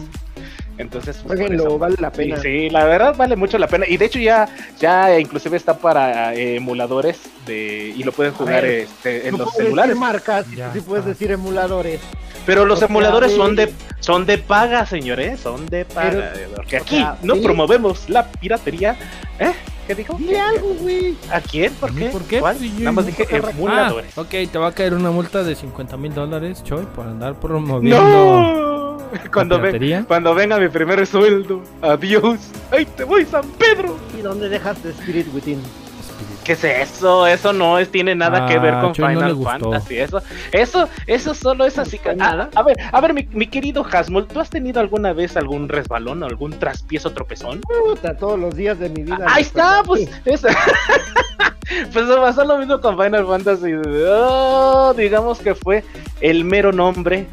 [0.79, 2.37] Entonces, pues, Jueguenlo, eso- vale la Sí, pena.
[2.39, 3.85] sí, la verdad vale mucho la pena.
[3.87, 4.47] Y de hecho ya,
[4.79, 9.47] ya inclusive está para eh, emuladores de y lo pueden jugar ver, este, en los
[9.51, 9.89] puedes celulares.
[9.89, 11.99] decir marcas, sí puedes decir emuladores.
[12.47, 16.31] Pero los o sea, emuladores son de- son de paga, señores, son de paga.
[16.33, 18.95] Pero, porque aquí sea, no dile- promovemos la piratería.
[19.39, 19.51] ¿Eh?
[19.85, 20.15] ¿Qué dijo?
[20.17, 21.15] Dile algo, güey.
[21.31, 21.71] ¿A quién?
[21.75, 22.05] ¿Por qué?
[22.07, 22.39] ¿Por qué?
[22.39, 22.57] ¿Cuál?
[22.79, 24.17] Nada más dije Ah, emuladores.
[24.17, 28.01] ok, te va a caer una multa de 50 mil dólares, Choy, por andar promoviendo
[28.01, 28.97] ¡No!
[29.31, 30.03] Cuando, la ve- piratería.
[30.05, 31.61] cuando venga mi primer sueldo.
[31.81, 32.39] Adiós.
[32.71, 33.95] ¡Ay, te voy, San Pedro!
[34.17, 35.61] ¿Y dónde dejas de Spirit Within?
[36.47, 37.27] ¿Qué es eso?
[37.27, 39.51] Eso no es, tiene nada que ver Ah, con Choy no le Final gustó.
[39.71, 39.97] Fantasy.
[39.99, 40.21] Eso,
[40.53, 41.97] eso, eso solo es así.
[41.97, 42.49] fue A, nada.
[42.55, 46.23] a ver, a ver, mi, mi querido Hasmul, ¿tú has tenido alguna vez algún resbalón
[46.23, 47.59] o algún traspiezo tropezón?
[47.61, 49.17] Puta, todos los días de mi vida.
[49.27, 50.09] Ahí está, pues.
[50.23, 50.41] es-
[51.93, 53.73] pues pasó lo mismo con Final Fantasy.
[54.09, 55.83] Oh, digamos que fue
[56.21, 57.27] el mero nombre.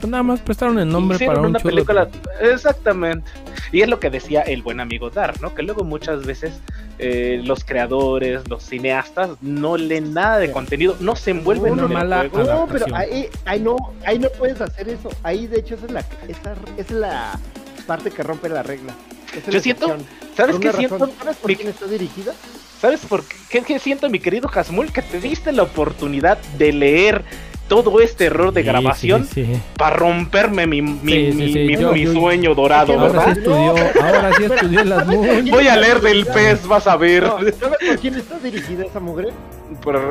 [0.00, 1.70] Pues nada más prestaron el nombre Hicieron para un una churro.
[1.74, 2.08] película.
[2.40, 3.30] Exactamente.
[3.72, 5.54] Y es lo que decía el buen amigo Dar, ¿no?
[5.54, 6.52] Que luego muchas veces
[6.98, 11.88] eh, los creadores, los cineastas, no leen nada de contenido, no se envuelven en el
[11.88, 12.52] mala juego.
[12.52, 15.10] No, pero ahí, ahí no, ahí no puedes hacer eso.
[15.22, 17.40] Ahí, de hecho, esa es la, esa, esa es la
[17.86, 18.94] parte que rompe la regla.
[19.36, 19.96] Esa Yo siento-.
[20.36, 20.94] ¿Sabes qué siento?
[20.98, 21.12] razón.
[21.18, 22.32] ¿Sabes por Mi- quién está dirigida?
[22.80, 24.92] ¿Sabes por qué, qué- qué siento, mi querido Hasmul?
[24.92, 27.24] Que te diste la oportunidad de leer
[27.68, 29.60] todo este error de Sí, grabación sí, sí.
[29.76, 33.08] para romperme mi, mi, Sí, sí, mi- sí, mi- yo- mi yo- sueño dorado, Ahora
[33.10, 33.38] sí ¿verdad?
[33.38, 35.50] estudió, ahora sí estudió en las moon.
[35.50, 37.24] Voy a leer del pez, vas a ver.
[37.24, 39.28] No, ¿Sabes por quién está dirigida esa mugre?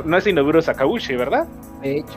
[0.06, 1.46] No es Inoburo Sakauchi, ¿verdad?
[1.82, 2.14] De hecho.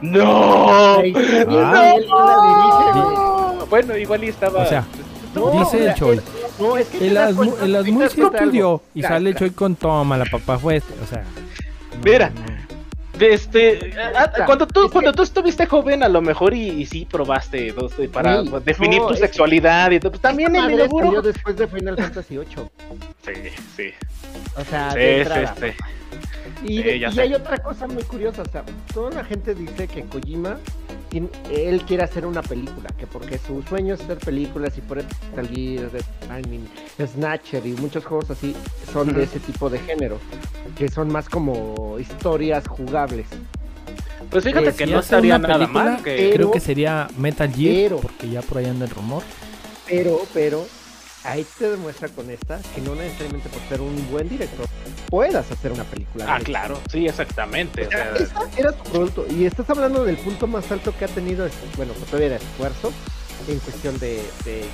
[0.00, 0.66] ¡No!
[0.70, 1.00] Ah.
[1.02, 3.16] él la dirige, güey.
[3.16, 3.66] ¡No!
[3.70, 4.62] Bueno, igual y estaba.
[4.62, 4.84] O sea,
[5.34, 6.20] No, dice el Choy.
[6.60, 9.74] No, es que El el das sí cuenta de estudió y sale mira, Choy con
[9.76, 11.22] toma, la papá fue este, o sea.
[11.22, 12.30] no, Mira.
[13.18, 13.26] No.
[13.26, 17.06] Este, ah, cuando tú que- cuando tú estuviste joven a lo mejor y, y sí
[17.10, 20.12] probaste eh, para Sí, definir no, tu sexualidad y todo.
[20.12, 21.06] Pues también Inoburo.
[21.06, 22.46] salió después de Final Fantasy VIII.
[23.24, 23.32] Sí,
[23.76, 23.90] sí.
[24.56, 25.54] O sea, Sí, de sí, entrada.
[25.60, 25.66] sí.
[26.64, 27.20] Y, sé.
[27.20, 30.56] hay otra cosa muy curiosa, o sea, toda la gente dice que Kojima,
[31.10, 34.98] tiene- él quiere hacer una película, que porque su sueño es hacer películas y por
[34.98, 36.68] eso salir de I mean,
[37.06, 38.54] Snatcher y muchos juegos así
[38.92, 40.18] son de ese tipo de género,
[40.78, 43.26] que son más como historias jugables.
[44.30, 46.02] Pues fíjate Eh, que si no estaría una nada película, mal.
[46.02, 46.30] Que...
[46.30, 49.22] eh, Creo que sería Metal Gear, pero- porque ya por ahí anda el rumor.
[49.86, 50.66] Pero, pero,
[51.24, 54.66] ahí te demuestra con esta que no necesariamente por ser un buen director
[55.08, 56.26] puedas hacer una película.
[56.28, 57.84] Ah, claro, sí, exactamente.
[57.84, 59.26] O o sea, esa era su producto.
[59.30, 62.36] Y estás hablando del punto más alto que ha tenido, este, bueno, pues todavía de
[62.36, 62.92] esfuerzo,
[63.48, 64.64] en cuestión de, de,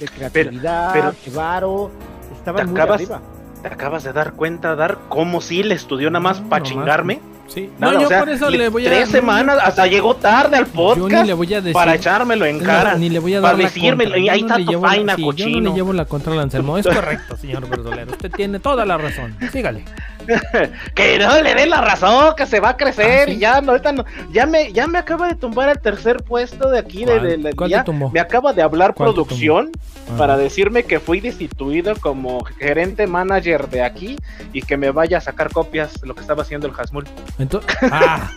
[0.00, 1.90] de creatividad, pero- de varo.
[2.36, 3.22] Estaban Te muy acabas- arriba.
[3.62, 7.20] ¿Te acabas de dar cuenta, Dar, cómo sí le estudió nada más No, para chingarme?
[7.48, 7.70] Sí.
[7.78, 9.86] Nada, no, yo o sea, por eso le- le voy a Tres no, semanas, hasta
[9.86, 11.72] llegó tarde al Yo podcast ni le voy a decir.
[11.72, 12.94] para echármelo en cara.
[12.96, 14.18] ni le voy a para dar la decírmelo, contra.
[14.20, 15.70] y Yo ahí no está le tu faina, sí, Yo no cochino.
[15.70, 16.76] le llevo la contra al Anselmo.
[16.78, 18.10] Es correcto, señor Verdolero.
[18.12, 19.36] Usted tiene toda la razón.
[19.52, 19.84] Sígale.
[20.94, 23.32] que no le dé la razón, que se va a crecer Ah, ¿sí?
[23.32, 26.78] y ya no, no, ya me, ya me acaba de tumbar el tercer puesto de
[26.78, 27.22] aquí de, ¿Cuál?
[27.22, 29.70] de- de- ¿Cuál te ya me acaba de hablar ¿Cuál te producción
[30.08, 30.14] Ah.
[30.18, 34.16] para decirme que fui destituido como gerente manager de aquí
[34.52, 37.04] y que me vaya a sacar copias de lo que estaba haciendo el Hasmul.
[37.40, 38.30] Entonces, ah,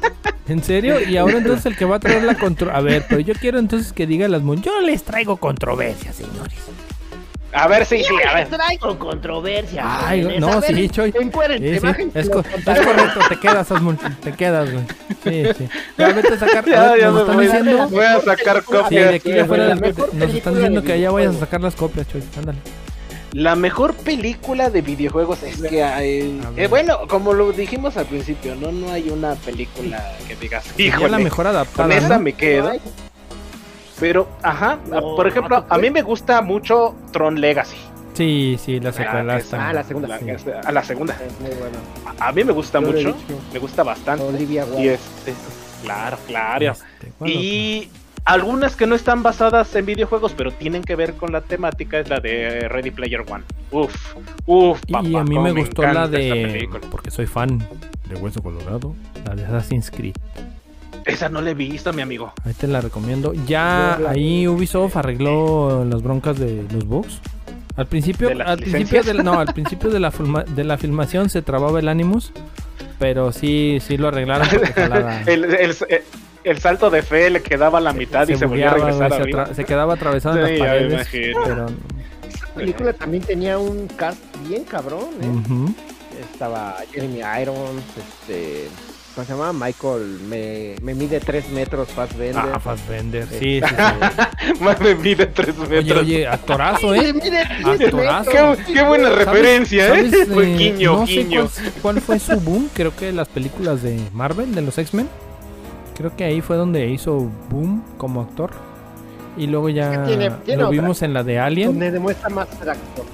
[0.47, 0.99] ¿en serio?
[0.99, 2.79] Y ahora entonces el que va a traer la controversia.
[2.79, 4.41] A ver, pero yo quiero entonces que diga las.
[4.63, 6.55] Yo les traigo controversia, señores.
[7.51, 8.47] A ver, sí, sí, a ver.
[8.47, 9.83] traigo controversia.
[10.07, 10.41] Ay, jóvenes.
[10.41, 11.11] no, ver, sí, Choy.
[11.11, 11.19] Sí,
[11.79, 12.43] sí, es, co-
[12.77, 14.83] correcto, te quedas, Asmul, te quedas, güey.
[15.23, 15.69] Sí, sí.
[15.97, 16.69] Ya vete a sacar.
[16.69, 17.87] a Ya, nos están voy, diciendo.
[17.89, 19.13] voy a sacar Sí, de copias.
[19.15, 22.23] aquí de afuera nos están diciendo que allá vayas a sacar las copias, Choy.
[22.37, 22.59] Ándale.
[23.31, 26.39] La mejor película de videojuegos es que hay...
[26.57, 31.09] Eh, bueno, como lo dijimos al principio, no no hay una película que digas, híjole,
[31.09, 31.95] la mejor con adaptada.
[31.95, 32.19] esa ¿no?
[32.23, 32.71] me quedo.
[33.99, 37.77] Pero, ajá, No, por ejemplo, ¿a mí me gusta mucho Tron Legacy.
[38.13, 39.69] Sí, sí, la Ah, secuela que está.
[39.69, 40.07] Ah, la segunda.
[40.07, 40.49] La- Sí.
[40.65, 41.13] a la segunda.
[41.15, 41.77] Es muy bueno.
[42.19, 43.15] A, a mí me gusta Yo mucho,
[43.53, 44.23] me gusta bastante.
[44.23, 44.93] Olivia Y Wilde.
[44.95, 45.33] este,
[45.83, 46.71] claro, claro.
[46.71, 47.89] Este, bueno, Y
[48.25, 52.09] algunas que no están basadas en videojuegos, pero tienen que ver con la temática, es
[52.09, 53.43] la de Ready Player One.
[53.71, 53.95] Uf,
[54.45, 56.67] uf, Y papá, a mí cómo me gustó la de.
[56.91, 57.59] Porque soy fan
[58.09, 58.95] de Hueso Colorado.
[59.25, 60.15] La de Assassin's Creed.
[61.05, 62.33] Esa no la he visto, mi amigo.
[62.45, 63.33] Ahí te la recomiendo.
[63.47, 67.19] Ya ahí Ubisoft arregló las broncas de los bugs.
[67.75, 71.29] Al principio, ¿De al principio del- no, al principio de la filma- de la filmación
[71.29, 72.31] se trababa el Animus,
[72.99, 74.47] pero sí, sí lo arreglaron
[75.27, 75.75] el, el-
[76.43, 79.23] el salto de fe le quedaba a la mitad y se volvió a bugueaba, regresar
[79.23, 81.41] se, atra- se quedaba atravesado en las paredes, imagino.
[81.45, 85.73] pero La película también tenía un cast bien cabrón, ¿eh?
[86.33, 88.67] Estaba Jeremy Irons, este...
[89.19, 89.51] ¿Cómo se llama?
[89.65, 92.37] Michael, me, me mide 3 metros, Fassbender.
[92.53, 95.97] ah, Fassbender, sí, sí, de mide metros.
[95.99, 97.11] oye, actorazo, ¿eh?
[97.13, 98.31] mide Actorazo.
[98.31, 100.25] Qué, qué buena ¿Sabes- referencia, sabes, ¿eh?
[100.25, 101.49] Fue eh, guiño, no sé guiño.
[101.49, 105.09] cuál, cuál fue su boom, creo que las películas de Marvel, de los X-Men.
[105.97, 108.51] Creo que ahí fue donde hizo boom como actor.
[109.35, 110.79] Y luego ya Es que tiene- tiene lo otra.
[110.81, 111.71] vimos en la de Alien.
[111.71, 113.05] Donde demuestra más ser actor.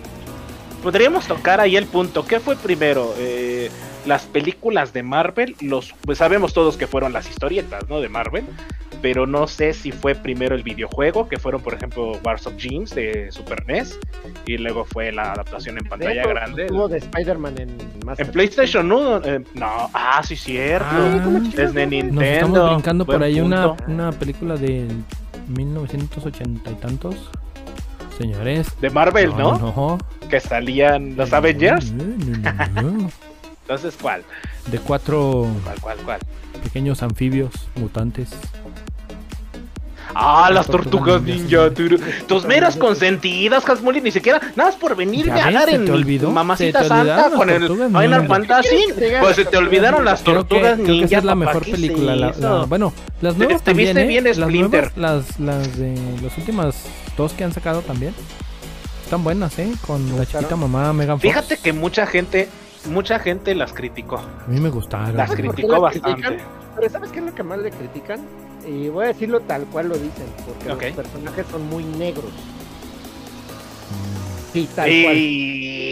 [0.86, 2.28] Podríamos tocar ahí el punto.
[2.28, 3.12] ¿Qué fue primero?
[3.18, 3.72] Eh,
[4.06, 8.02] las películas de Marvel, los, pues sabemos todos que fueron las historietas, ¿no?
[8.02, 8.46] De Marvel,
[9.02, 12.94] pero no sé si fue primero el videojuego, que fueron, por ejemplo, Wars of Jeans
[12.94, 14.00] de Super NES,
[14.46, 16.66] y luego fue la adaptación en De pantalla hecho, grande.
[16.66, 20.86] Estuvo de Spider-Man en PlayStation 1, eh, no, ah, sí, cierto.
[20.88, 22.22] Ah, es de Nos Nintendo.
[22.22, 24.88] estamos brincando por ahí una, una película de
[25.48, 27.32] 1980 y tantos.
[28.18, 28.68] Señores.
[28.82, 29.58] De Marvel, ¿no?
[29.58, 29.98] No.
[30.30, 31.92] Que salían los Avengers.
[31.92, 33.12] No, no, no, no.
[33.62, 34.24] Entonces, ¿cuál?
[34.68, 36.20] De cuatro ¿Cuál, cuál, cuál?
[36.64, 38.30] pequeños anfibios mutantes.
[40.18, 41.70] Ah, las tortugas tortugas ninja.
[41.74, 45.86] turu- Tus meras consentidas, Hasmuli, ni siquiera, nada más por venir Ya a se en
[45.86, 48.28] te olvidó, Mamacita te Santa con el Final.
[48.28, 48.70] Fantasy.
[48.70, 51.06] ¿Qué quieres que te Pues se te olvidaron las Creo que, tortugas creo que ninja.
[51.08, 52.16] esa es la mejor ¿qué película.
[52.16, 54.08] la- la- bueno, las Te- nuevas te también, ¿eh?
[54.08, 56.76] bien las nuevas, las, las de las últimas
[57.18, 58.14] dos que han sacado también.
[59.04, 59.72] Están buenas, ¿eh?
[59.86, 61.28] Con la chiquita mamá Megan Fox.
[61.32, 62.50] Fíjate que mucha gente,
[62.90, 64.18] mucha gente las criticó.
[64.18, 65.16] A mí me gustaron.
[65.16, 66.22] Las ¿Sabes por qué criticó las critican?
[66.22, 66.44] bastante.
[66.76, 68.26] Pero ¿sabes qué es lo que más le critican?
[68.68, 70.26] Y voy a decirlo tal cual lo dicen,
[70.66, 72.26] porque los personajes son muy negros.
[73.92, 74.54] Mm.
[74.54, 75.16] Sí, tal cual.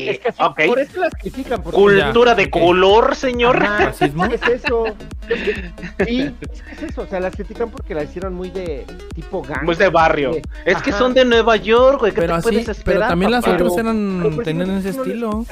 [0.03, 0.09] Y...
[0.09, 0.59] Es que sí, ok.
[0.67, 1.61] por eso las critican.
[1.63, 2.49] Porque Cultura Ya, de ok.
[2.49, 3.59] color, señor.
[3.59, 4.27] ¿Racismo?
[4.29, 4.85] ¿qué es eso?
[4.87, 7.01] Es que- sí, es que es eso.
[7.01, 8.85] O sea, las critican porque las hicieron muy de
[9.15, 9.65] tipo gang.
[9.65, 10.33] Pues de barrio.
[10.33, 10.41] Sí.
[10.65, 10.99] Es que Ajá.
[10.99, 12.11] son de Nueva York, güey.
[12.13, 12.99] ¿Qué Pero te así, puedes esperar?
[12.99, 15.45] pero también las otras eran pues tenían no- ese estilo.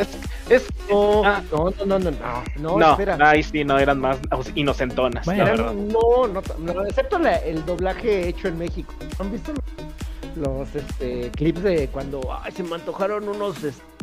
[0.49, 0.67] Es...
[0.89, 1.41] No, Ah.
[1.51, 3.17] no, no, no, no, no, no, No, espera.
[3.29, 4.17] ahí sí, no, eran más
[4.55, 5.45] inocentonas, Bueno.
[5.45, 6.41] la Eran- no, no,
[6.73, 8.93] no, excepto la- el doblaje hecho en México.
[9.19, 9.53] ¿Han visto
[10.35, 13.55] los este, clips de cuando ay, se me antojaron unos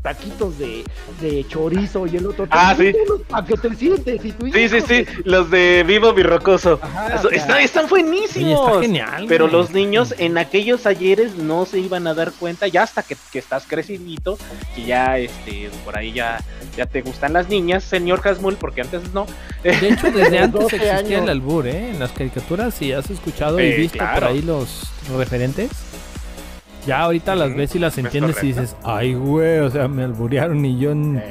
[0.02, 0.84] taquitos de,
[1.20, 2.46] de chorizo y el otro?
[2.50, 2.88] Ah, "Te sí.
[2.90, 6.12] invito unos Pa' que te sientes y tú Sí, sí, hijo sí, los de Vivo
[6.12, 6.78] Virrocoso.
[6.80, 8.68] Ajá, Eso- o sea, está- están Oye, buenísimos.
[8.68, 9.24] está genial.
[9.28, 9.56] Pero güey.
[9.56, 13.40] los niños en aquellos ayeres no se iban a dar cuenta ya hasta que, que
[13.40, 14.38] estás crecidito,
[14.76, 16.38] que ya este por ahí ya,
[16.76, 19.26] ya te gustan las niñas, señor Hasmul, porque antes no.
[19.64, 21.28] De hecho, desde antes 12 existía el años.
[21.30, 21.90] albur, ¿eh?
[21.90, 24.84] En las caricaturas, si has escuchado y visto por ahí los
[25.16, 25.70] referentes,
[26.88, 30.03] ya ahorita las ves y las es entiendes y dices, ay, güey, o sea, me
[30.05, 30.90] alburearon y yo...
[30.92, 31.22] n-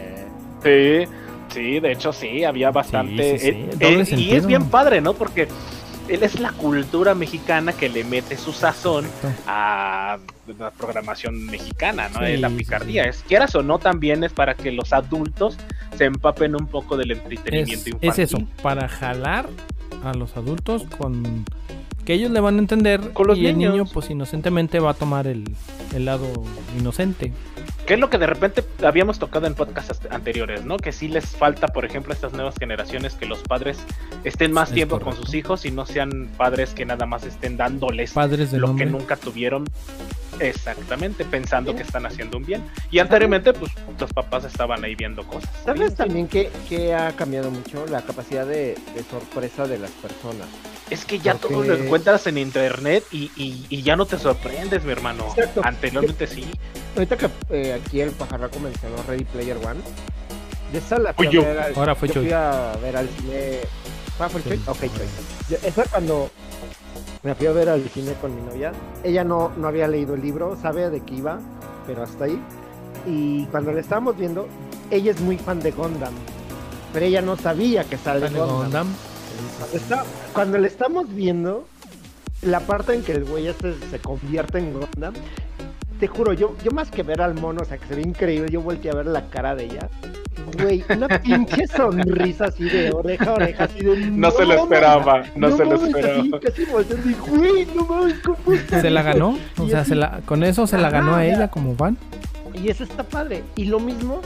[0.64, 1.08] Sí,
[1.54, 3.38] sí, de hecho sí, había bastante.
[3.40, 5.14] sí, sí, eh, eh, y es bien padre, ¿no?
[5.14, 5.48] Porque
[6.08, 9.44] él es la cultura mexicana que le mete su sazón Perfecto.
[9.48, 10.18] a
[10.58, 12.20] la programación mexicana, ¿no?
[12.20, 13.04] Sí, Es la picardía.
[13.04, 15.58] Es quieras o no, también es para que los adultos
[15.98, 18.24] se empapen un poco del Es, entretenimiento es infantil.
[18.24, 19.48] eso, para jalar
[20.04, 21.46] a los adultos con...
[22.08, 24.94] Que ellos le van a entender Con los y el niño pues inocentemente va a
[24.94, 25.44] tomar el,
[25.94, 26.26] el lado
[26.80, 27.34] inocente.
[27.86, 30.78] Que es lo que de repente habíamos tocado en podcasts anteriores, ¿no?
[30.78, 33.78] Que sí les falta, por ejemplo, a estas nuevas generaciones que los padres
[34.24, 37.58] estén más Es tiempo con sus hijos y no sean padres que nada más estén
[37.58, 38.86] dándoles Padres lo hombre.
[38.86, 39.66] que nunca tuvieron
[40.40, 42.64] exactamente pensando que están haciendo un bien.
[42.90, 45.50] Y anteriormente, pues los papás estaban ahí viendo cosas.
[45.66, 50.48] ¿Sabes también que, que ha cambiado mucho la capacidad de, de sorpresa de las personas?
[50.90, 54.18] Es que ya Porque- todo lo encuentras en internet y, y- y ya no te
[54.18, 55.26] sorprendes, mi hermano.
[55.36, 55.62] Exacto.
[55.64, 56.46] Anteriormente sí.
[56.96, 59.82] Ahorita que eh, aquí el pajarraco mencionó Ready Player One,
[60.72, 61.42] de esa la fui yo.
[61.42, 62.24] al- Ahora fue yo Choy.
[62.26, 63.60] fui a ver al cine.
[64.20, 64.50] ¿Ah, fue Sí.
[64.50, 64.60] Choy?
[64.68, 65.08] Ok, Choy.
[65.50, 66.30] Yo- esa cuando
[67.24, 68.72] me fui a ver al cine con mi novia,
[69.04, 71.40] ella no, no había leído el libro, sabe de qué iba,
[71.86, 72.42] pero hasta ahí.
[73.06, 74.48] Y cuando le estábamos viendo,
[74.90, 76.14] ella es muy fan de Gundam,
[76.94, 78.88] pero ella no sabía que sale Sale Gundam.
[79.74, 81.66] Está- cuando le estamos viendo,
[82.42, 85.14] la parte en que el güey este se convierte en Gundam,
[86.00, 88.50] te juro, yo, yo más que ver al mono, o sea, que se ve increíble,
[88.52, 89.90] yo volteé a ver la cara de ella.
[90.62, 93.98] Güey, una pinche sonrisa así de oreja a oreja, así de.
[94.12, 96.20] No se lo esperaba, no se lo mames", esperaba.
[96.20, 99.10] así, casi volteando y, güey, no mames, ¿cómo está Se la eso?".
[99.10, 99.38] ganó.
[99.58, 101.98] O sea, así- se la, con eso se la ganó a ella como fan.
[102.54, 103.44] Y eso está padre.
[103.56, 104.22] Y lo mismo,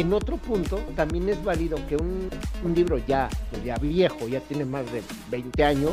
[0.00, 2.28] en otro punto, también es válido que un,
[2.64, 3.28] un libro ya,
[3.64, 5.92] ya viejo, ya tiene más de 20 años,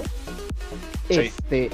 [1.09, 1.19] Sí.
[1.19, 1.69] este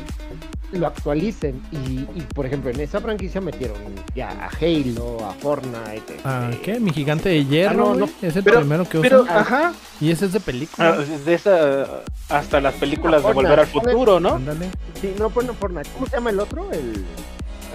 [0.72, 1.62] lo actualicen.
[1.72, 3.78] Y, y, por ejemplo, en esa franquicia metieron
[4.16, 6.18] ya a Halo, a Fortnite.
[6.26, 6.80] ¿A este, qué?
[6.80, 7.70] Mi gigante de hierro.
[7.72, 8.28] Ah, no, güey, no.
[8.28, 10.98] Es el Pero- primero que Pero, ajá, Y ese es de ah, película.
[10.98, 11.88] de esa
[12.30, 13.68] hasta las películas de Fortnite, Volver al.
[13.68, 14.34] Futuro, ¿no?
[14.36, 14.70] Ándale.
[15.00, 15.90] Sí, no, pues no Fortnite.
[15.94, 16.68] ¿Cómo se llama el otro?
[16.72, 17.06] El,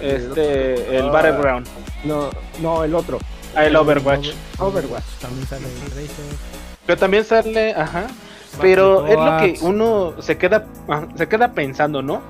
[0.01, 1.11] Este, el Ah.
[1.11, 1.67] Battleground,
[2.03, 2.29] no,
[2.61, 3.19] no, el otro.
[3.55, 4.29] Ah, el Overwatch.
[4.59, 5.03] Overwatch.
[5.21, 6.25] También sale el Tracer.
[6.85, 8.07] Pero también sale, ajá.
[8.61, 12.21] Pero es lo que uno se queda, ah, se queda pensando, ¿no?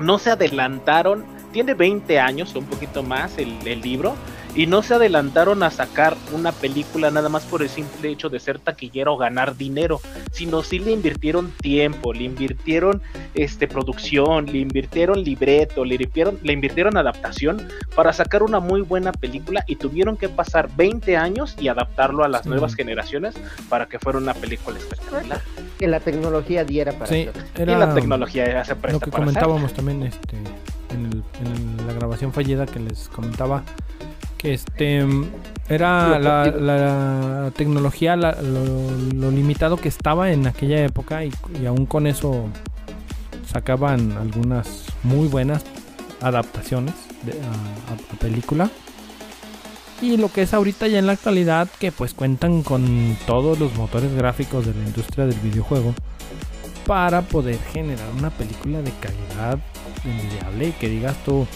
[0.00, 4.14] No se adelantaron, tiene 20 años o un poquito más el, el libro,
[4.54, 8.38] y no se adelantaron a sacar una película nada más por el simple hecho de
[8.38, 13.00] ser taquillero o ganar dinero, sino sí le invirtieron tiempo, le invirtieron
[13.34, 19.12] este, producción, le invirtieron libreto, le invirtieron, le invirtieron adaptación para sacar una muy buena
[19.12, 22.48] película y tuvieron que pasar 20 años y adaptarlo a las Sí.
[22.50, 23.34] nuevas generaciones
[23.70, 25.40] para que fuera una película espectacular.
[25.78, 27.44] Que la tecnología diera para Sí, hacer.
[27.56, 30.36] era y la tecnología ya se presta lo que para comentábamos también este,
[30.90, 33.62] en, el- en la grabación fallida que les comentaba.
[34.42, 35.06] Que este
[35.68, 41.66] era la, la tecnología, la- lo, lo limitado que estaba en aquella época y, y
[41.66, 42.46] aún con eso
[43.50, 45.62] sacaban algunas muy buenas
[46.20, 47.44] adaptaciones de, a,
[47.92, 48.68] a- a película.
[50.00, 53.72] Y lo que es ahorita ya en la actualidad, que pues cuentan con todos los
[53.76, 55.94] motores gráficos de la industria del videojuego
[56.86, 59.58] para poder generar una película de calidad
[60.04, 61.46] envidiable y que digas tú,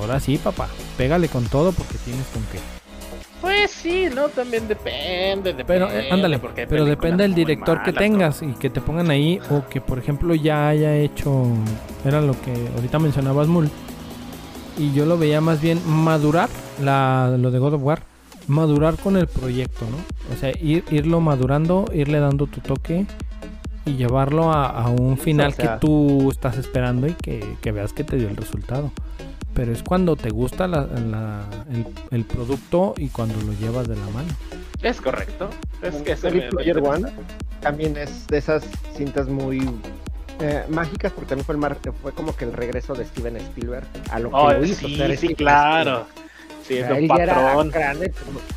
[0.00, 2.58] ahora sí papá, pégale con todo porque tienes con qué.
[3.40, 5.64] Pues sí, no, también depende, depende.
[5.66, 9.38] Pero eh, ándale, porque pero depende del director que tengas y que te pongan ahí
[9.50, 11.44] o que por ejemplo ya haya hecho,
[12.04, 13.68] era lo que ahorita mencionabas Mul,
[14.78, 16.48] y yo lo veía más bien madurar
[16.82, 18.02] la, lo de God of War,
[18.48, 19.98] madurar con el proyecto, ¿no?
[20.34, 23.06] O sea, ir, irlo madurando, irle dando tu toque
[23.84, 27.92] y llevarlo a, a un final sea- que tú estás esperando y que, que veas
[27.92, 28.90] que te dio el resultado.
[29.56, 33.96] Pero es cuando te gusta la- la- el, el producto y cuando lo llevas de
[33.96, 34.28] la mano.
[34.82, 34.88] ¿no?
[34.88, 35.48] Es correcto.
[35.82, 37.08] Es que Ready me- Player One
[37.60, 38.62] también es de esas
[38.94, 39.68] cintas muy
[40.40, 43.86] eh, mágicas porque también fue, el mar- fue como que el regreso de Steven Spielberg
[44.10, 46.06] a lo que Oh, lo hizo sí, sí, claro.
[46.68, 47.70] Sí, es un patrón.
[47.70, 48.12] grande,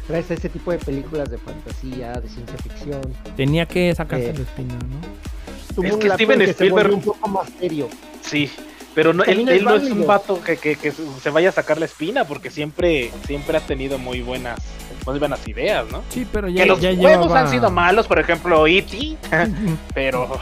[0.07, 3.01] traes ese tipo de películas de fantasía, de ciencia ficción.
[3.37, 5.85] Tenía que sacarse Eh, la espina, ¿no?
[5.87, 7.87] Es que Steven Spielberg- un poco más serio.
[8.21, 8.51] Sí.
[8.95, 11.77] Pero no, él, él no es un vato que, que- que se vaya a sacar
[11.79, 14.59] la espina porque siempre, siempre ha tenido muy buenas,
[15.05, 16.01] muy buenas ideas, ¿no?
[16.09, 17.39] Sí, pero ya, que los ya juegos llevaba...
[17.41, 19.15] han sido malos, por ejemplo, E.T.,
[19.93, 20.39] pero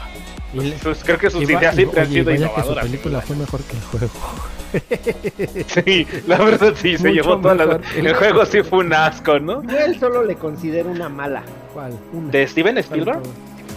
[0.54, 2.84] le- pues, creo que sus va- ideas siempre han oye, sido que su innovadoras.
[2.86, 4.12] película fue mejor que el juego.
[5.66, 7.80] Sí, la verdad sí, se Mucho llevó toda la...
[7.96, 9.62] El juego sí fue un asco, ¿no?
[9.62, 11.42] Yo a él solo le considero una mala.
[11.72, 11.92] ¿Cuál?
[12.12, 12.30] Una.
[12.30, 13.20] ¿De Steven Spielberg?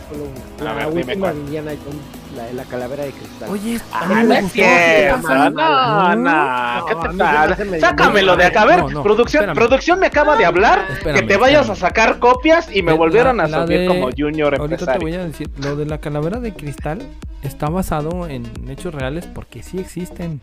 [0.09, 0.23] Solo
[0.59, 0.71] una.
[0.71, 1.35] A La ver, dime última cuál.
[1.35, 2.01] de Indiana Jones,
[2.35, 3.49] la de la calavera de cristal.
[3.49, 5.51] Oye, Ah, a mí me no.
[5.51, 7.57] No, no, No, ¿qué te pasa?
[7.79, 8.61] Sácamelo de acá.
[8.61, 9.55] A ver, No, no, producción, espérame.
[9.57, 11.77] producción me acaba de hablar Espérame, que te vayas espérame.
[11.77, 15.13] a sacar copias y me La- volvieron a subir de- como junior Ahorita te voy
[15.13, 15.21] empresario.
[15.21, 17.01] a decir, lo de la calavera de cristal
[17.43, 20.41] está basado en hechos reales porque sí existen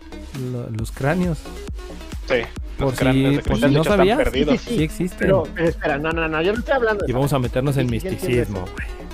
[0.52, 1.38] lo- los cráneos.
[2.28, 2.42] Sí,
[2.76, 4.60] Por los cráneos si, de por cristal, si no hecho, están sabías, perdidos.
[4.60, 5.18] sí, existen.
[5.18, 7.76] Pero, pero espera, no, no, no, yo no estoy hablando de y vamos a meternos
[7.78, 9.07] en misticismo, güey.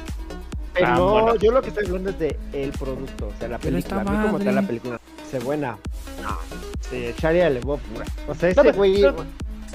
[0.75, 3.59] Pero Ah, no, yo lo que estoy hablando es de el producto, o sea, la
[3.59, 3.79] película.
[3.79, 5.01] está A mí como tal la película
[5.31, 5.79] se buena.
[6.23, 6.39] No,
[6.91, 8.07] sí, Sharia LeBeouf, güey.
[8.29, 9.03] O sea, No, ese güey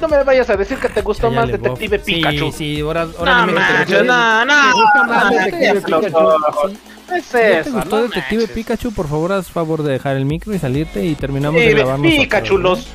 [0.02, 1.48] no me vayas a decir que te gustó más.
[1.48, 2.52] Detective Pikachu.
[2.52, 4.04] Sí, sí, ahora, ahora No, gustó.
[4.04, 5.46] no, no, Me gusta más no,
[5.86, 6.18] Pikachu.
[6.18, 6.72] ojos.
[6.72, 6.78] No
[7.16, 8.56] es ¿Ya te eso, gustó no Detective manches.
[8.56, 8.92] Pikachu?
[8.94, 12.00] Por favor, haz favor de dejar el micro y salirte y terminamos de Sí, grabar
[12.00, 12.88] nosotros, Pikachu, los...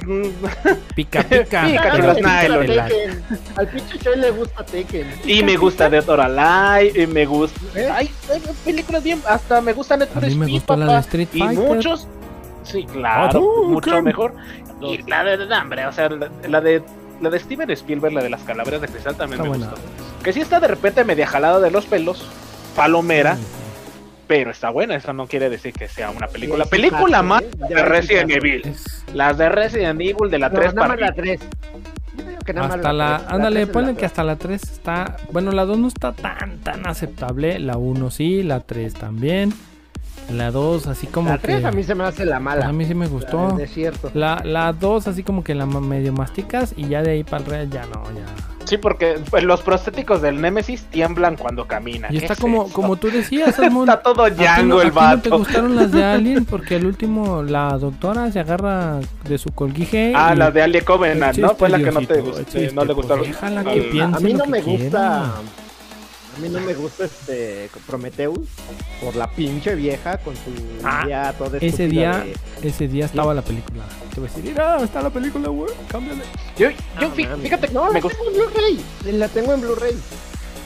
[0.95, 1.65] Pica, pica.
[1.67, 2.67] Pikachu, los nylon.
[2.67, 2.81] de.
[3.57, 5.07] Al pinche Choy le gusta Tekken.
[5.25, 7.61] Y me gusta Dead or Alive, y me gusta...
[7.75, 7.89] ¿Eh?
[7.93, 10.85] Hay, hay películas bien, hasta me gusta Net A for Speed, papá.
[10.87, 11.65] de Street Y Fighter.
[11.65, 12.09] muchos...
[12.63, 13.71] Sí, claro, Hadouken.
[13.73, 14.35] mucho mejor.
[14.81, 16.83] Y la de, no, hombre, o sea, la, la de...
[17.21, 19.71] La de Steven Spielberg, la de las calaveras de cristal, también Está me buena.
[19.73, 20.23] gustó.
[20.25, 22.27] Que sí está de repente media jalada de los pelos,
[22.75, 23.39] palomera,
[24.27, 24.95] pero está buena.
[24.97, 26.65] Eso no quiere decir que sea una película.
[26.65, 28.63] Sí, película sí, más de Resident sí, Evil.
[28.67, 31.41] Es- Las de Resident Evil de la No, 3 nada para más la 3.
[32.45, 33.31] Que nada más Hasta la, tres.
[33.33, 37.59] ándale, la que hasta la 3 está, bueno, la 2 no está tan, tan aceptable,
[37.59, 39.55] la 1 sí, la 3 también,
[40.31, 42.67] la 2 así como La que, 3 a mí se me hace la mala.
[42.67, 43.59] a mí sí me La gustó,
[44.13, 47.39] la, la 2 así como que la ma- medio masticas y ya de ahí para
[47.45, 48.27] el real ya no, ya.
[48.65, 52.09] Sí, porque pues, los prostéticos del Nemesis tiemblan cuando camina.
[52.11, 52.73] Y ¿Qué está es como, eso?
[52.75, 55.39] como tú decías, Edmond, Está todo ¿a no- a el ti no te vato.
[55.39, 56.45] gustaron las de Alien?
[56.45, 60.85] Porque al último la doctora se agarra de su colguije Ah, y- la de Alien
[60.85, 61.51] Covenant, ¿no?
[61.55, 63.17] Fue la que no te gustó, no le pues, gustó.
[63.19, 64.81] déjala al- que A piense mí lo no que me quiera.
[64.81, 65.33] gusta.
[66.37, 68.39] A mí no me gusta este Prometheus
[69.03, 70.51] por la pinche vieja con su
[70.83, 72.25] Ah, idea toda ese día-
[72.61, 73.85] de- Ese día estaba la película.
[74.15, 76.23] Te voy a decir, mira, está la película, güey, cámbiale.
[76.59, 76.71] Yo,
[77.01, 78.19] yo fí- fíjate, No, me la gustó.
[78.19, 78.85] tengo en Blu-ray.
[79.19, 79.97] La tengo en Blu-ray.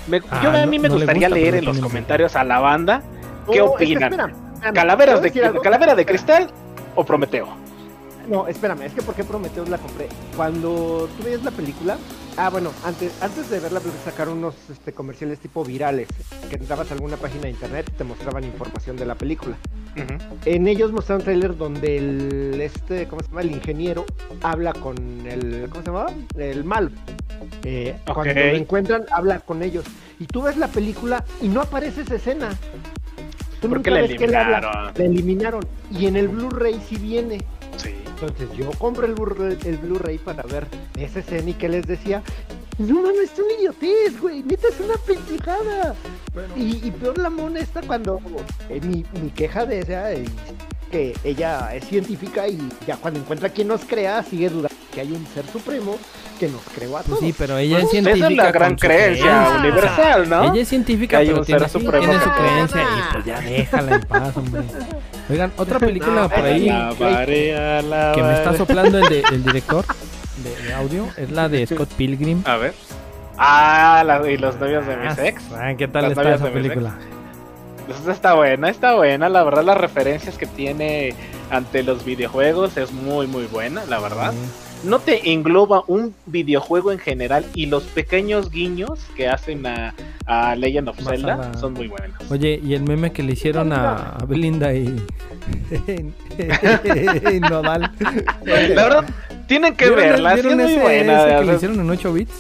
[0.06, 2.34] me- Ah, yo a no- mí me no le gustaría gusta, leer en los comentarios
[2.36, 3.02] a la banda
[3.46, 4.32] ¿Qué que opinan?
[4.72, 6.50] calaveras ¿Puedo de calavera de cristal
[6.94, 7.46] o Prometeo.
[8.28, 10.08] No, espérame, es que ¿por qué Prometheus la compré?
[10.36, 11.96] Cuando tú veías la película,
[12.36, 16.08] ah, bueno, antes, antes de ver la película sacaron unos este, comerciales tipo virales,
[16.50, 19.56] que entrabas a alguna página de internet y te mostraban información de la película.
[20.44, 23.40] En ellos mostraron trailer donde el, este, ¿cómo se llama?
[23.40, 24.04] El ingeniero
[24.42, 26.06] habla con el, ¿cómo se llama?
[26.36, 26.92] El mal.
[27.64, 29.84] Eh, Cuando lo encuentran, habla con ellos.
[30.20, 32.50] Y tú ves la película y no aparece esa escena.
[33.60, 34.58] Tú ¿Por nunca qué que él habla.
[34.58, 34.94] eliminaron?
[34.94, 35.66] La eliminaron.
[35.90, 37.38] Y en el Blu-ray sí viene.
[38.20, 40.66] Entonces yo compro el Blu-ray el Blu-ray para ver
[40.98, 42.22] esa escena y que les decía,
[42.78, 45.94] no mames, es una idiotez, güey, neta es una pendejada.
[46.56, 48.20] Y, y peor la mona está cuando
[48.68, 50.28] eh, mi, mi queja de esa es
[50.90, 55.12] que ella es científica y ya cuando encuentra quien nos crea sigue dudando que hay
[55.12, 55.98] un ser supremo
[56.40, 57.20] que nos creó a Pues todos.
[57.20, 58.26] sí, pero ella es científica.
[58.26, 59.58] esa es la gran creencia creencia.
[59.60, 60.52] universal, ¿no?
[60.52, 63.24] Ella es científica, Que hay pero un tiene, ser supremo tiene su creencia y pues
[63.26, 64.62] ya déjala en paz, hombre.
[65.30, 67.54] Oigan, otra película No, por ahí Alabaré,
[68.14, 69.84] que me está soplando el, de- el director
[70.42, 72.42] de, de audio es la de Scott Pilgrim.
[72.46, 72.74] A ver.
[73.36, 75.42] Ah, la, y los novios de mis Ah, ex.
[75.54, 76.68] ah, ¿Qué tal Las está esa de mis ex.
[76.74, 76.94] película?
[77.86, 79.28] Pues está buena, está buena.
[79.28, 81.14] La verdad, las referencias que tiene
[81.50, 84.32] ante los videojuegos es muy, muy buena, la verdad.
[84.84, 89.92] No te engloba un videojuego en general y los pequeños guiños que hacen a,
[90.26, 92.16] a Legend of Zelda son muy buenos.
[92.30, 94.84] Oye, y el meme que le hicieron a, a Belinda y.
[97.32, 97.90] y Nodal.
[98.44, 98.54] La
[98.84, 99.04] verdad,
[99.46, 101.26] tienen que ¿Vieron el- verla, es muy ese- buena.
[101.26, 102.32] ese que le hicieron en 8 bits?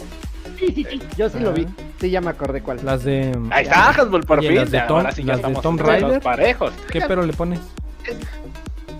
[0.58, 1.82] Sí, sí, sí, yo sí lo vi, Ah.
[2.00, 2.78] sí ya me acordé cuál.
[2.84, 3.36] Las de.
[3.50, 4.56] Ahí está, Hasbull, por Oye, fin.
[4.58, 6.22] las de Tom- ahora sí ya las de Tomb entre los Raider.
[6.22, 6.72] parejos.
[6.90, 7.60] ¿Qué pero le pones?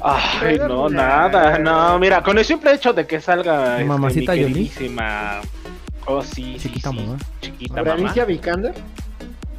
[0.01, 1.29] Ay, no, nah.
[1.29, 1.59] nada.
[1.59, 4.55] No, mira, con el simple hecho de que salga este, Mamacita mi Jolie.
[4.55, 5.41] queridísima.
[6.07, 6.97] Oh, sí, sí, Chiquita sí.
[6.97, 7.19] mamá.
[7.41, 8.05] Chiquita ¿Habrá mamá.
[8.07, 8.75] Alicia Vikander?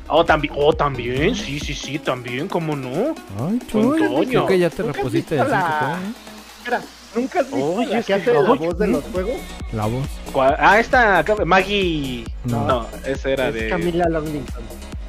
[0.07, 3.13] Oh, también, oh, también, sí, sí, sí, también, ¿cómo no?
[3.47, 4.23] Ay, chulo.
[4.25, 6.11] Creo que ya te ¿Nunca has repusiste de visto 5 la- ¿eh?
[6.57, 6.81] Espera,
[7.15, 9.35] ¿nunca has visto Oye, la es que hace la voz de los juegos?
[9.71, 10.07] La voz.
[10.31, 10.55] ¿Cuál?
[10.57, 12.25] Ah, esta, Maggie.
[12.45, 12.65] No.
[12.65, 13.69] No, esa era Es de.
[13.69, 14.63] Camila Longlington.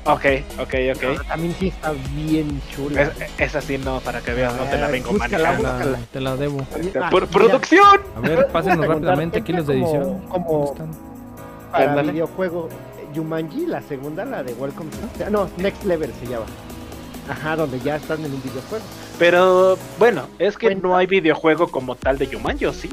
[0.07, 0.25] Ok,
[0.59, 1.03] ok, ok.
[1.21, 3.03] Ah, También sí está bien chula.
[3.03, 5.91] Es- esa sí, no, para que veas, no te la Ah, vengo búscala, Te manejando.
[5.91, 6.61] la, te la debo.
[7.01, 8.01] Ah, por- mira, ¡Producción!
[8.17, 10.29] A ver, pásenos rápidamente kilos de entra como- edición.
[10.29, 10.91] como- ¿Cómo están?
[11.71, 12.13] Para Ándale.
[12.13, 15.31] videojuego eh, Jumanji, la segunda, la de Welcome to...
[15.31, 16.47] No, Next Level se llama.
[17.29, 18.85] Ajá, donde ya están en un videojuego.
[19.21, 22.89] Pero bueno, es que no hay videojuego como tal de Jumanji, ¿o ¿sí?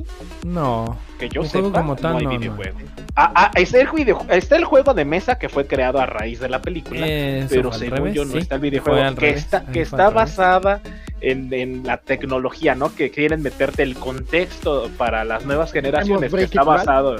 [0.45, 0.97] No.
[1.17, 2.37] Que yo sepa, como tal, no hay no, no.
[2.39, 2.79] videojuego.
[3.15, 6.41] Ah, ah, está, el video- está el juego de mesa que fue creado a raíz
[6.41, 7.07] de la película.
[7.07, 8.39] Eso pero según revés, yo no sí.
[8.39, 10.81] está el videojuego que revés, está que está basada
[11.21, 16.43] en, en la tecnología no que quieren meterte el contexto para las nuevas generaciones que
[16.43, 17.15] está basado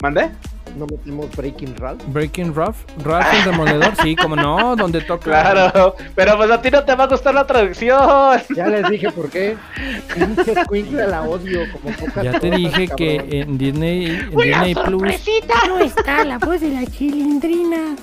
[0.00, 0.30] ¿Mandé?
[0.76, 2.02] No metemos Breaking Ralph.
[2.08, 2.76] Breaking Ralph.
[3.04, 5.24] Ralph el demoledor, sí, como no, donde toca.
[5.24, 8.40] Claro, pero pues a ti no te va a gustar la traducción.
[8.54, 9.56] Ya les dije por qué.
[10.70, 15.02] Pinche la odio como pocas Ya te dije que en Disney, en Disney Plus.
[15.68, 17.96] No está la voz de la chilindrina.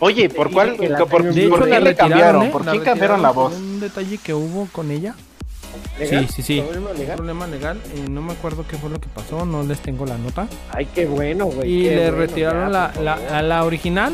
[0.00, 0.76] Oye, ¿por cuál?
[0.76, 2.42] ¿Por, por la le retiraron, cambiaron?
[2.42, 2.50] ¿eh?
[2.50, 3.54] ¿Por La quién cambiaron la voz?
[3.56, 5.14] Un detalle que hubo con ella.
[5.98, 6.26] ¿Legal?
[6.28, 6.60] Sí, sí, sí.
[6.60, 7.16] ¿Problema legal?
[7.16, 7.80] Problema legal.
[7.94, 9.44] eh, no me acuerdo qué fue lo que pasó.
[9.44, 10.46] No les tengo la nota.
[10.72, 11.70] Ay, qué bueno, güey.
[11.70, 14.12] Y le bueno, retiraron ya, la, la, a la original.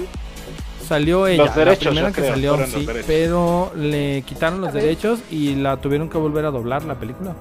[0.86, 3.04] Salió ella, Los derechos, la primera que creo, salió, sí, derechos.
[3.06, 7.34] pero le quitaron los derechos y la tuvieron que volver a doblar la película.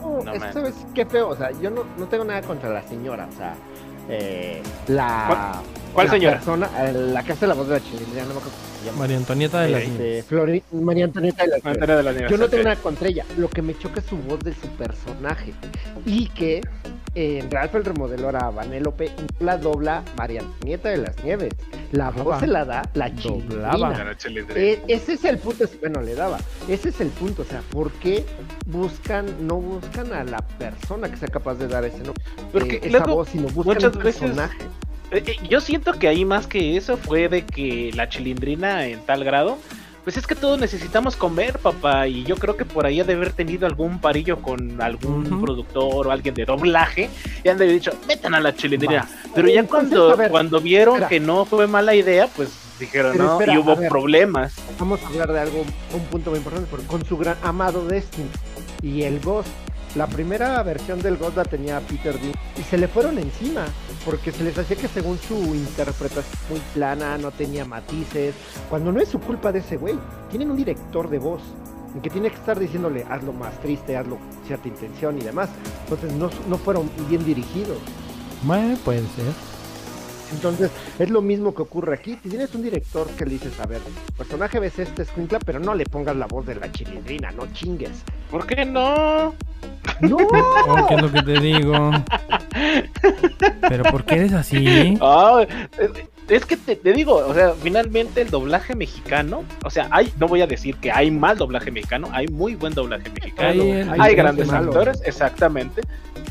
[0.00, 0.52] No, No, es- man.
[0.52, 1.30] ¿sabes qué feo?
[1.30, 3.54] O sea, yo no, no tengo nada contra la señora, o sea,
[4.10, 5.62] eh, la...
[5.94, 6.36] ¿Cuál la señora?
[6.36, 8.50] persona, eh, la que hace la voz de la chilindrina, no me acuerdo
[8.82, 8.98] se llama.
[9.00, 10.24] María Antonieta de las Nieves.
[10.24, 11.78] Este, Flori- María Antonieta de las Nieves.
[11.80, 13.24] Mantener de la nieve, Yo no tengo nada contra ella.
[13.38, 15.52] Lo que me choca es su voz de su personaje.
[16.04, 16.60] Y que
[17.14, 19.10] eh, en Ralph el Remodelor a Vanélope
[19.40, 21.52] la dobla María Antonieta de las Nieves.
[21.92, 22.24] La Doblaba.
[22.30, 24.16] voz se la da la Doblaba.
[24.16, 24.60] chilindrina.
[24.60, 26.38] Eh, ese es el punto, bueno, le daba.
[26.68, 28.24] Ese es el punto, o sea, ¿por qué
[28.66, 32.14] buscan, no buscan a la persona que sea capaz de dar ese no,
[32.50, 34.58] Porque eh, esa luego, voz, sino buscan muchas veces- personaje?
[35.12, 39.00] Eh, eh, Yo siento que ahí más que eso fue de que la chilindrina en
[39.00, 39.58] tal grado,
[40.04, 43.12] pues es que todos necesitamos comer, papá, y yo creo que por ahí ha de
[43.12, 47.08] haber tenido algún parillo con algún productor o alguien de doblaje,
[47.44, 49.08] y han de haber dicho, metan a la chilindrina.
[49.34, 51.08] Pero ya Entonces, cuando, ver, cuando vieron espera.
[51.08, 52.48] que no fue mala idea, pues
[52.80, 53.88] dijeron, Pero no, espera, y hubo ver.
[53.88, 54.54] problemas.
[54.78, 58.26] Vamos a hablar de algo, un punto muy importante, con su gran amado Destiny
[58.82, 59.50] y el Ghost.
[59.94, 63.66] La primera versión del Ghost la tenía Peter Dean y se le fueron encima
[64.06, 68.34] porque se les hacía que según su interpretación muy plana, no tenía matices,
[68.70, 69.94] cuando no es su culpa de ese güey.
[70.30, 71.42] Tienen un director de voz
[71.94, 75.50] en que tiene que estar diciéndole hazlo más triste, hazlo con cierta intención y demás.
[75.84, 77.78] Entonces no, no fueron bien dirigidos.
[78.44, 79.51] Bueno, puede ser.
[80.32, 82.18] Entonces, es lo mismo que ocurre aquí.
[82.22, 83.80] Si tienes un director que le dices, a ver,
[84.16, 88.02] personaje ves este escuincla, pero no le pongas la voz de la chilindrina, no chingues.
[88.30, 89.34] ¿Por qué no?
[90.00, 90.16] ¡No!
[90.16, 91.90] Oh, ¿Qué es lo que te digo?
[93.68, 94.98] Pero ¿por qué eres así?
[95.00, 95.46] Ah,
[96.28, 100.28] es- que te, te digo, o sea, finalmente el doblaje mexicano, o sea, hay, no
[100.28, 103.78] voy a decir que hay mal doblaje mexicano, hay muy buen doblaje mexicano, Hay- hay,
[103.82, 105.82] hay buenos grandes actores, exactamente,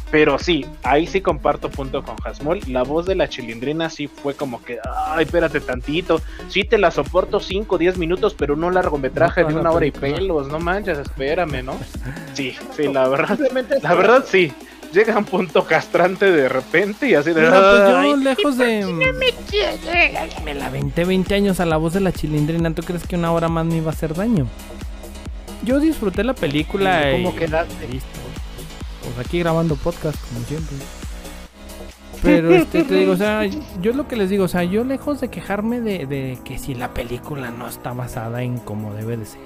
[0.09, 4.33] pero sí, ahí sí comparto punto con Hasmol, la voz de la chilindrina sí fue
[4.33, 4.77] como que,
[5.07, 9.47] ay, espérate tantito, sí te la soporto 5 o 10 minutos, pero no largometraje No
[9.49, 11.77] de una hora y pelos, no manches, espérame, ¿no?
[12.33, 13.37] Sí, sí, la verdad,
[13.81, 14.51] la verdad sí,
[14.91, 17.41] llega a un punto castrante de repente y así de...
[17.41, 18.85] Mira, pues yo "Ay, lejos de...
[20.43, 22.73] Me la venté 20 años a la voz de la chilindrina.
[22.73, 24.47] ¿Tú crees que una hora más me iba a hacer daño?
[25.63, 27.23] Yo disfruté la película y...
[27.23, 27.87] ¿Cómo quedaste?
[27.87, 28.09] Listo.
[29.15, 30.77] Pues aquí grabando podcast, como siempre.
[32.23, 33.45] Pero este, te digo, o sea,
[33.81, 36.75] yo lo que les digo, o sea, yo lejos de quejarme de, de que si
[36.75, 39.41] la película no está basada en como debe de ser,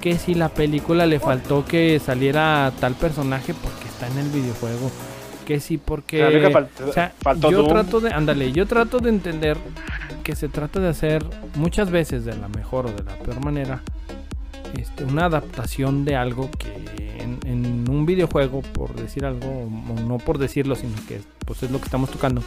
[0.00, 4.90] que si la película le faltó que saliera tal personaje porque está en el videojuego,
[5.46, 6.18] que si porque...
[6.18, 7.68] Pero nunca fal- O sea, faltó yo Doom.
[7.70, 9.56] trato de, ándale, yo trato de entender
[10.22, 11.24] que se trata de hacer
[11.56, 13.82] muchas veces de la mejor o de la peor manera
[14.78, 16.68] este, una adaptación de algo que
[17.18, 21.70] en, en un videojuego, por decir algo, o no por decirlo, sino que pues es
[21.70, 22.42] lo que estamos tocando.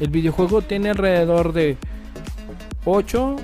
[0.00, 1.76] El videojuego tiene alrededor de
[2.84, 3.36] 8,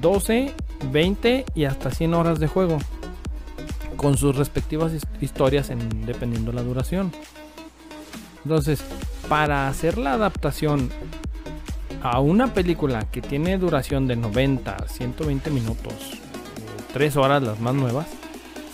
[0.00, 0.52] 12,
[0.92, 2.78] 20 y hasta 100 horas de juego.
[4.04, 7.10] Con sus respectivas his- historias en, dependiendo la duración.
[8.44, 8.80] Entonces,
[9.30, 10.90] para hacer la adaptación
[12.02, 15.94] a una película que tiene duración de 90 a 120 minutos,
[16.92, 18.06] 3 horas las más nuevas,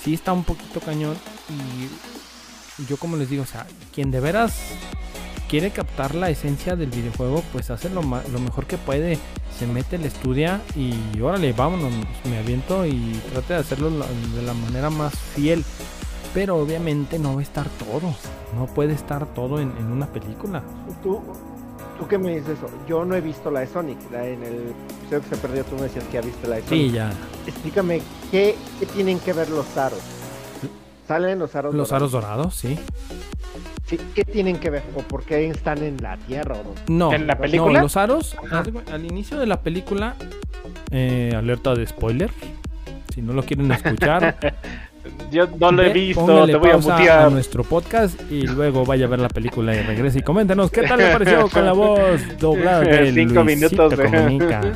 [0.02, 1.14] sí está un poquito cañón.
[2.76, 4.58] Y yo, como les digo, o sea, quien de veras
[5.50, 9.18] quiere captar la esencia del videojuego, pues hace lo, lo mejor que puede.
[9.58, 11.92] Se mete, le estudia y órale, vámonos,
[12.30, 15.64] me aviento y trate de hacerlo de la manera más fiel.
[16.32, 18.14] Pero obviamente no va a estar todo.
[18.56, 20.62] No puede estar todo en, en una película.
[21.02, 21.20] ¿Tú,
[21.98, 22.70] ¿Tú qué me dices eso?
[22.88, 23.98] Yo no he visto la de Sonic.
[24.12, 26.62] La, en el episodio que se perdió tú me decías que ya viste la de
[26.62, 26.80] Sonic.
[26.86, 27.12] Sí, ya.
[27.46, 29.98] Explícame, ¿qué, qué tienen que ver los aros?
[31.08, 31.92] ¿Salen los aros Los dorados?
[31.92, 32.78] aros dorados, sí.
[33.90, 34.82] Sí, ¿Qué tienen que ver?
[34.94, 36.54] ¿O por qué están en la Tierra?
[36.54, 36.80] ¿O dónde?
[36.86, 37.82] No, ¿En la no, película?
[37.82, 38.62] los aros, Ajá.
[38.92, 40.14] al inicio de la película,
[40.92, 42.30] eh, alerta de spoiler.
[43.12, 44.36] Si no lo quieren escuchar,
[45.32, 47.32] Yo no lo he visto, te voy a mutear.
[47.32, 50.98] nuestro podcast y luego vaya a ver la película y regrese y coméntenos qué tal
[50.98, 54.72] le pareció con la voz doblada de Cinco Luisito minutos de- Comunica, que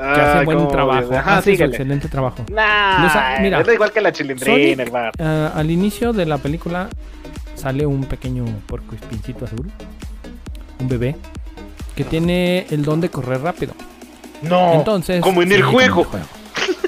[0.00, 1.14] Ah, hace buen trabajo.
[1.14, 2.44] Ajá, hace su excelente trabajo.
[2.52, 5.12] Nah, Los a- mira, es igual que la chilindrina, Sonic, el bar.
[5.20, 6.88] Ah, al inicio de la película
[7.60, 9.70] sale un pequeño porco espincito azul,
[10.80, 11.16] un bebé
[11.94, 13.74] que tiene el don de correr rápido.
[14.42, 16.06] No, Entonces, como en el sí, juego.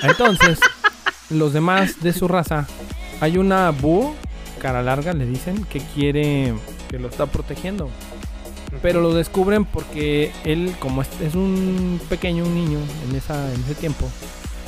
[0.02, 0.58] Entonces,
[1.28, 2.66] los demás de su raza,
[3.20, 4.14] hay una búho,
[4.58, 6.54] cara larga, le dicen, que quiere,
[6.88, 7.90] que lo está protegiendo.
[8.80, 13.60] Pero lo descubren porque él, como es, es un pequeño, un niño en, esa, en
[13.60, 14.08] ese tiempo,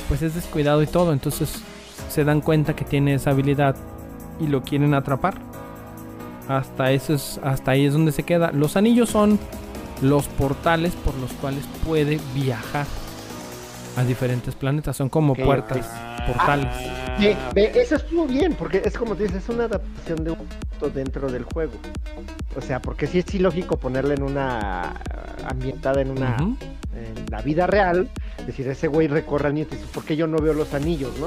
[0.09, 1.15] pues es descuidado y todo.
[1.15, 1.63] Entonces
[2.11, 3.77] se dan cuenta que tiene esa habilidad
[4.39, 5.54] y lo quieren atrapar.
[6.49, 8.53] Hasta eso es, hasta ahí es donde se queda.
[8.53, 9.38] Los anillos son
[10.03, 12.86] los portales por los cuales puede viajar
[13.97, 14.97] a diferentes planetas.
[14.97, 15.86] Son como puertas,
[16.26, 16.68] portales.
[17.18, 20.90] Ve, ve, eso estuvo bien, porque es como dices, es una adaptación de un punto
[20.90, 21.72] dentro del juego.
[22.57, 24.95] O sea, porque sí es ilógico ponerle en una ah,
[25.49, 28.09] ambientada en una en la vida real,
[28.47, 31.26] decir ese güey recorre anillos, y dices, ¿por qué yo no veo los anillos, no?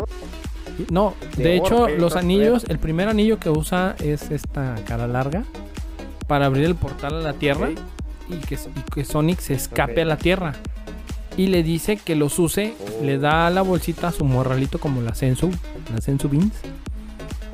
[0.90, 4.76] No, De de hecho, orbe, los no anillos, el primer anillo que usa es esta
[4.88, 5.44] cara larga
[6.28, 7.70] para abrir el portal a la Tierra
[8.30, 10.54] y, que, y que Sonic se escape a la Tierra.
[11.38, 13.04] Y le dice que los use, Oh.
[13.06, 15.52] le da la bolsita a su morralito como la Sensu,
[15.94, 16.54] la Sensu Beans,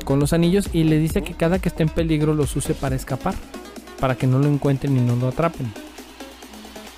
[0.05, 2.95] con los anillos y le dice que cada que esté en peligro los use para
[2.95, 3.35] escapar,
[3.99, 5.71] para que no lo encuentren y no lo atrapen.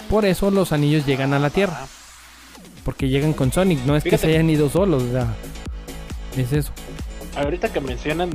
[0.10, 1.88] Por eso los anillos llegan a la Tierra,
[2.84, 5.34] porque llegan con Sonic, no es que se hayan ido solos, o sea,
[6.42, 6.72] es eso.
[7.36, 8.30] Ahorita que mencionan,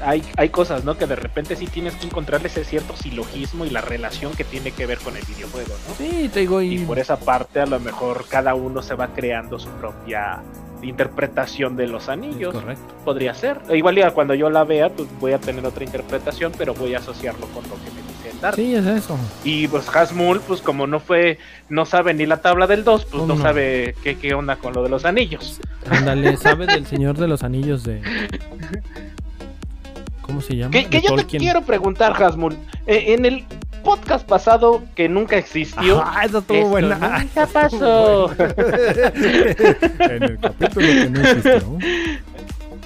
[0.00, 0.96] hay, hay cosas, ¿no?
[0.96, 4.70] Que de repente sí tienes que encontrarle ese cierto silogismo y la relación que tiene
[4.72, 5.94] que ver con el videojuego, ¿no?
[5.96, 9.08] Sí, te digo, Y y por esa parte a lo mejor cada uno se va
[9.08, 10.42] creando su propia
[10.82, 12.54] interpretación de los anillos.
[12.54, 12.94] correcto.
[13.04, 13.60] Podría ser.
[13.74, 16.98] Igual ya cuando yo la vea, pues voy a tener otra interpretación, pero voy a
[16.98, 18.07] asociarlo con lo que me
[18.54, 19.18] Sí, es eso.
[19.44, 23.22] Y pues Hasmul, pues como no fue, no sabe ni la tabla del 2, pues
[23.24, 23.42] no, no.
[23.42, 25.60] sabe qué, qué onda con lo de los anillos.
[25.90, 28.00] Ándale, sabe del Señor de los Anillos de.
[30.22, 30.70] ¿Cómo se llama?
[30.70, 32.56] Que, yo te quiero preguntar, Hasmul.
[32.86, 33.44] eh, en el
[33.82, 36.02] podcast pasado que nunca existió.
[36.04, 37.18] Ah, esa estuvo esto buena.
[37.20, 38.30] nunca pasó.
[38.38, 41.78] en el capítulo que no existió.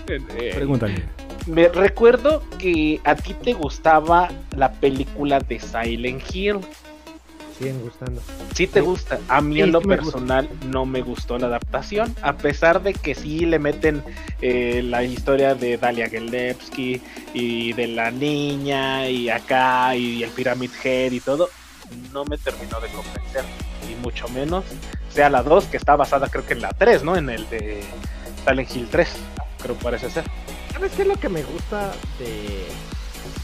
[0.08, 1.02] Eh, Pregúntale.
[1.46, 6.58] Me recuerdo que a ti te gustaba la película de Silent Hill.
[7.58, 8.20] Siguen gustando.
[8.54, 8.86] Sí te Sí.
[8.86, 9.18] gusta.
[9.28, 12.94] A mí Sí, en lo sí personal no me gustó la adaptación, a pesar de
[12.94, 14.02] que sí le meten
[14.40, 17.00] eh, la historia de Dalia Gelevsky
[17.34, 21.50] y de la niña y acá y el Pyramid Head y todo,
[22.12, 23.44] no me terminó de convencer.
[23.90, 24.64] Y mucho menos
[25.10, 27.16] sea la 2, que está basada creo que en la 3, ¿no?
[27.16, 27.82] En el de
[28.46, 29.08] Silent Hill 3,
[29.62, 30.24] creo que parece ser.
[30.72, 32.66] ¿Sabes qué es lo que me gusta de,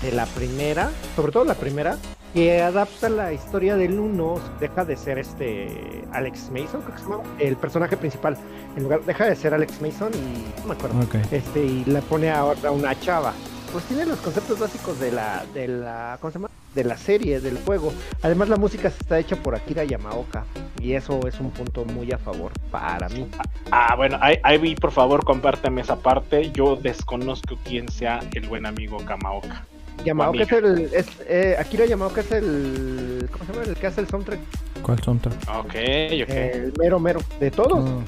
[0.02, 0.90] de la primera?
[1.14, 1.96] Sobre todo la primera,
[2.34, 7.08] que adapta la historia del uno, deja de ser este Alex Mason, creo que se
[7.08, 8.36] llama, el personaje principal.
[8.76, 10.98] En lugar, deja de ser Alex Mason y no me acuerdo.
[11.00, 11.14] Ok.
[11.30, 13.32] Este, y le pone ahora una chava.
[13.72, 16.50] Pues tiene los conceptos básicos de la, de la, ¿cómo se llama?
[16.74, 17.92] De la serie, del juego.
[18.22, 20.44] Además la música está hecha por Akira Yamaoka.
[20.80, 23.28] Y eso es un punto muy a favor para mí.
[23.70, 26.50] Ah, bueno, ahí, ahí vi, por favor, compárteme esa parte.
[26.52, 29.66] Yo desconozco quién sea el buen amigo Kamaoka.
[30.04, 33.64] Yamaoka es el, es, eh, Akira Yamaoka es el, ¿cómo se llama?
[33.66, 34.38] El que hace el soundtrack,
[34.82, 35.34] ¿Cuál soundtrack?
[35.58, 35.74] Ok, ok.
[35.74, 37.90] el mero mero de todos.
[37.90, 38.04] Ah,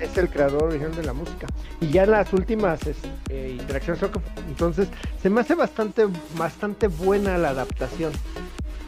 [0.00, 1.46] Es el creador original de la música.
[1.80, 2.96] Y ya en las últimas es-
[3.30, 4.02] eh, interacciones,
[4.48, 4.88] entonces
[5.22, 8.12] se me hace bastante, bastante buena la adaptación.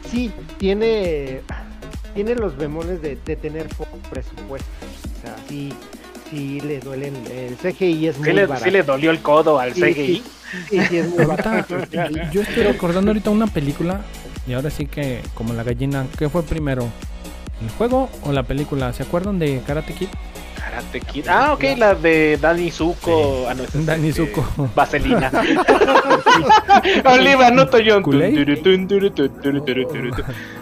[0.09, 1.41] Sí, tiene,
[2.13, 4.67] tiene los bemoles de, de tener poco presupuesto.
[5.17, 5.73] O sea, sí,
[6.29, 7.15] sí le duelen.
[7.31, 8.65] El CGI es muy ¿Sí le, barato.
[8.65, 10.23] sí le dolió el codo al Sí, CGI?
[10.69, 12.31] Sí, sí, es muy Ahorita, barato.
[12.31, 14.01] yo estoy recordando ahorita una película
[14.47, 16.87] y ahora sí que, como la gallina, ¿qué fue primero?
[17.61, 18.93] ¿El juego o la película?
[18.93, 20.07] ¿Se acuerdan de Karate Kid?
[20.79, 21.27] Karate Kid.
[21.27, 23.47] Ah, ok, la de Danny Zuko.
[23.49, 24.69] Ah, no, es, Danny este, Zuko.
[24.75, 25.31] Vaselina.
[27.05, 28.03] Oliva, no Toyon.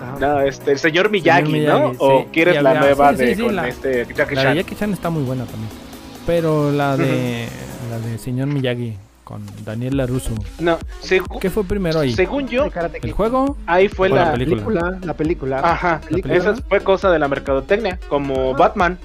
[0.01, 0.17] Ajá.
[0.19, 1.91] No, este, el señor Miyagi, Miyagi, ¿no?
[1.91, 1.97] sí.
[1.99, 4.55] ¿O quieres la nueva sí, sí, de sí, con la- este Jackie La de Chan?
[4.55, 5.69] Jackie Chan está muy buena también.
[6.25, 7.47] Pero la de
[7.89, 10.31] la de señor Miyagi con Daniel LaRusso.
[10.59, 10.77] No,
[11.41, 12.13] ¿Qué fue primero ahí?
[12.13, 12.69] según yo,
[13.03, 13.57] ¿El juego?
[13.65, 14.31] ahí fue la la.
[14.31, 14.63] película?
[14.63, 15.59] película, la película.
[15.59, 16.33] Ajá, película.
[16.35, 18.97] esa fue cosa de la mercadotecnia, como Batman.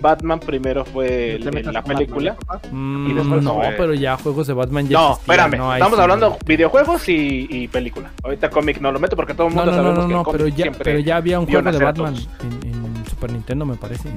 [0.00, 2.36] Batman primero fue el- la película.
[2.46, 2.72] Batman.
[3.04, 5.72] Mm, Y después no, fue- pero ya juegos de Batman ya No, existían, espérame, no,
[5.74, 6.02] estamos sí.
[6.02, 8.10] hablando videojuegos y, y película.
[8.24, 10.18] Ahorita cómic no lo meto porque todo el mundo no, no, sabemos no, que no,
[10.20, 10.84] el cómic pero ya, siempre...
[10.84, 14.08] pero ya había un juego de Batman en, en Super Nintendo, me parece.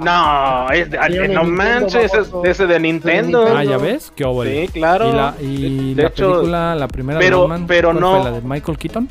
[0.00, 1.02] No, es de, en
[1.34, 2.44] no Nintendo, manches, ese, baboso.
[2.44, 3.46] ese de Nintendo.
[3.56, 4.12] Ah, ¿ya ves?
[4.14, 4.66] ¿Qué óvole?
[4.66, 5.08] Sí, claro.
[5.08, 8.10] Y la, y De la hecho, película, la primera pero- de Batman, pero ¿cuál no-
[8.22, 8.30] fue?
[8.30, 9.08] ¿La de Michael Keaton?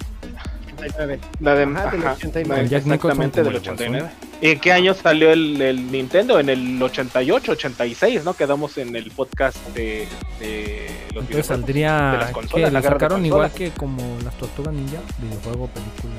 [0.77, 1.19] 89.
[1.39, 2.63] La de Ajá, del ajá, 89.
[2.63, 3.73] la- Jack Nicholson exactamente del el Guasón.
[3.75, 4.09] 89.
[4.39, 6.39] ¿Y en qué año salió el, el Nintendo?
[6.39, 8.33] En el 88, 86, ¿no?
[8.35, 10.07] Quedamos en el podcast de,
[10.39, 14.35] de los Entonces saldría de las consolas, que la de sacaron igual que como las
[14.37, 16.13] Tortugas Ninja, videojuego, película.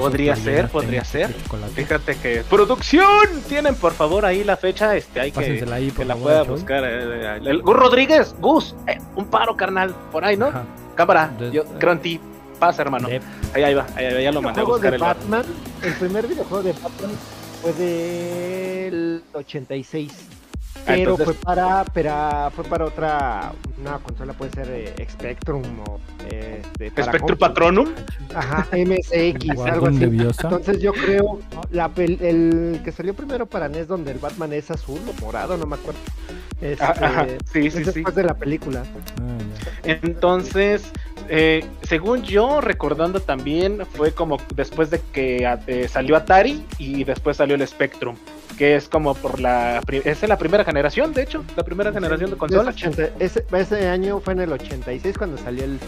[0.00, 1.32] Podría ser, podría ser.
[1.74, 3.08] Fíjate que producción
[3.48, 6.28] tienen por favor ahí la fecha, este hay que, Pásensela ahí, por que la favor,
[6.30, 6.84] pueda buscar.
[6.84, 6.88] eh,
[7.36, 10.48] eh, el Gus Rodríguez, Gus, eh, un paro carnal, por ahí, ¿no?
[10.48, 10.64] Ajá.
[10.94, 12.20] Cámara, De- yo creo en ti.
[12.58, 13.08] Pasa, hermano.
[13.08, 13.20] De-
[13.54, 15.02] Ahí, ahí va, ahí, ahí ya lo mandé a buscar de el.
[15.02, 15.44] Batman,
[15.82, 17.10] el primer videojuego de Batman
[17.62, 20.12] fue del 86.
[20.86, 25.98] Pero entonces- fue para, para, fue para otra, una consola puede ser eh, Spectrum o
[26.30, 27.38] este, para Spectrum.
[27.38, 27.88] Patronum.
[28.34, 30.04] Ajá, MSX, algo así.
[30.04, 31.40] Entonces yo creo
[31.70, 35.66] la el que salió primero para NES donde el Batman es azul o morado, no
[35.66, 36.00] me acuerdo.
[36.60, 37.84] Este, Ah, ajá, sí, es sí, sí.
[37.84, 38.82] después de la película.
[39.20, 39.38] Ah.
[39.84, 40.90] Entonces,
[41.28, 47.36] eh, según yo, recordando también, fue como después de que eh, salió Atari y después
[47.36, 48.16] salió el Spectrum,
[48.56, 49.80] que es como por la...
[50.04, 52.74] Es la primera generación, de hecho, la primera generación de consolas.
[52.74, 55.78] 80 ese, ese año fue en el 86 cuando salió el,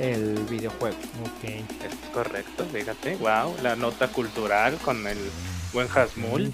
[0.00, 0.96] el videojuego.
[1.22, 1.44] Ok.
[1.50, 5.18] Es correcto, fíjate, wow, la nota cultural con el
[5.72, 6.52] buen Hasmul.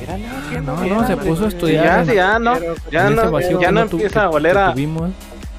[0.00, 1.84] Mírala, que No, mira, no, se puso a Sí, estudiar.
[1.84, 2.58] Ya, en- sí, ya no,
[2.92, 5.10] ya no, ya no tu- empieza a oler a, tuvimos.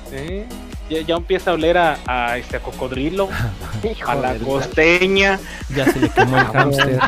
[0.09, 0.43] sí,
[0.91, 3.29] ya, ya empieza a oler a, a, este a cocodrilo,
[4.07, 5.39] a la costeña.
[5.75, 6.99] Ya se le quemó el hámster.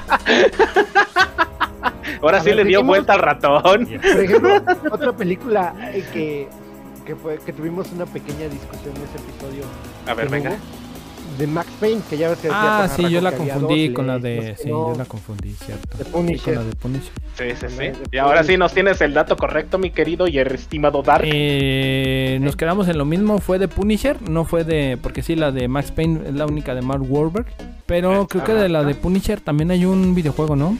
[2.22, 3.86] Ahora A sí ver, le dio dijimos- vuelta al ratón.
[4.02, 4.62] Por ejemplo,
[4.92, 6.48] otra película eh, que,
[7.06, 9.64] que fue que tuvimos una pequeña discusión en ese episodio
[10.08, 10.52] A ver, venga.
[10.52, 10.58] hubo,
[11.38, 14.08] de Max Payne, que ya ves que decía Ah, sí, yo la confundí dos con
[14.08, 14.36] la de.
[14.36, 15.98] no sé, Sí, no, yo la confundí, cierto.
[15.98, 16.56] De Sí, con Punisher.
[16.56, 17.12] la de Punisher.
[17.38, 17.92] Sí, sí, sí.
[18.12, 18.60] Y ahora sí Punisher.
[18.60, 21.26] nos tienes el dato correcto, mi querido y estimado Dark.
[21.28, 25.52] Eh, nos quedamos en lo mismo, fue de Punisher, no fue de, porque sí, la
[25.52, 27.48] de Max Payne es la única de Mark Wahlberg,
[27.86, 30.78] pero creo que de la de Punisher también hay un videojuego, ¿no?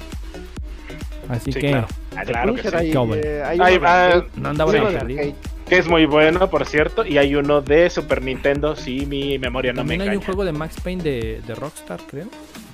[1.30, 1.88] Así Sí, que claro.
[2.12, 2.98] De Claro que Punisher sí.
[2.98, 4.90] hay, eh, hay arcade, no andaba perdido.
[5.00, 5.36] arcade.
[5.74, 7.06] Que es muy bueno, por cierto.
[7.06, 10.26] Y hay uno de Super Nintendo, si mi memoria no También me hay un engaña.
[10.26, 12.28] juego de Max Payne de, de Rockstar, creo.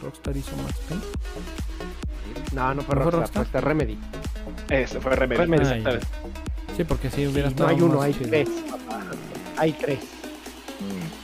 [0.03, 1.01] Rockstar hizo Max Payne.
[2.53, 3.33] No, no fue ¿No fue Rockstar, Rockstar?
[3.33, 3.97] fue este Remedy.
[4.69, 5.39] Ese fue Remedy.
[5.39, 5.61] Remedy.
[5.63, 6.07] exactamente.
[6.77, 8.29] Sí, porque sí hubiera No estado hay uno, más hay chido.
[8.29, 8.49] tres.
[9.57, 9.99] Hay tres.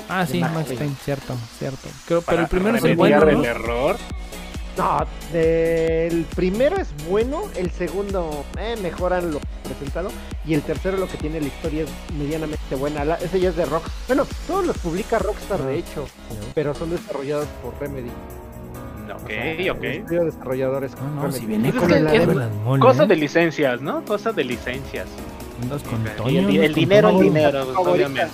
[0.09, 0.95] Ah, sí, Max Max Payne.
[1.03, 1.88] Cierto, cierto.
[2.07, 3.30] Creo, pero el primero es el bueno, ¿no?
[3.30, 3.97] el error.
[4.78, 10.09] No, de- el primero es bueno, el segundo eh, mejoran lo presentado
[10.45, 13.05] y el tercero lo que tiene la historia es medianamente buena.
[13.05, 13.93] La- ese ya es de Rockstar.
[14.07, 15.67] Bueno, todos los publica Rockstar Ah.
[15.67, 16.05] de hecho,
[16.53, 18.09] pero son desarrollados por Remedy.
[19.13, 19.30] Ok,
[19.78, 19.84] ok.
[19.84, 21.39] estudio de desarrolladores No, con no, Remedy.
[21.39, 23.07] si viene con es el que dedo es en las moles, Cosa ¿eh?
[23.07, 24.03] de licencias, ¿no?
[24.05, 25.07] Cosa de licencias.
[25.89, 28.30] Con Toño, el, el con dinero, el dinero, obviamente.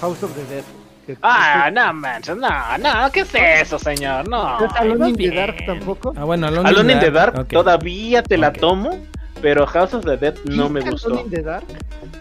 [0.00, 0.64] House of the Dead.
[1.06, 2.48] Que- Ah, no manches, no,
[2.78, 4.28] no, ¿qué es eso, señor?
[4.28, 4.58] No.
[4.60, 5.30] ¿No es Alone in the.
[5.30, 6.12] Dark tampoco?
[6.16, 7.48] Ah, bueno, Alone, Alone in the Dark ok.
[7.48, 8.98] todavía te la tomo,
[9.40, 11.08] pero House of the Dead no me ¿Viste gustó.
[11.08, 11.64] Alone in the Dark?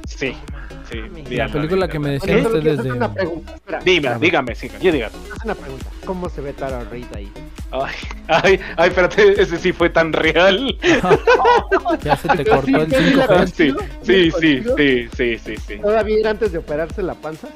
[0.07, 0.35] Sí,
[0.89, 1.01] sí.
[1.27, 2.91] vi La película que me decían ustedes de...
[2.91, 3.53] una pregunta.
[3.55, 4.19] Espera, Dime, Espérame.
[4.21, 5.07] dígame, sí, yo diga.
[5.07, 5.85] haz una pregunta.
[6.05, 7.31] ¿Cómo se ve Tara Reid ahí?
[7.73, 7.93] Ay,
[8.27, 10.77] ay, ay, espérate, ese sí fue tan real.
[12.03, 13.37] Ya se te cortó sí, el ¿qué es la 5G.
[13.37, 13.73] Ah, sí,
[14.03, 15.77] sí, sí, sí, sí, sí, sí.
[15.77, 17.47] ¿Todavía era antes de operarse la panza?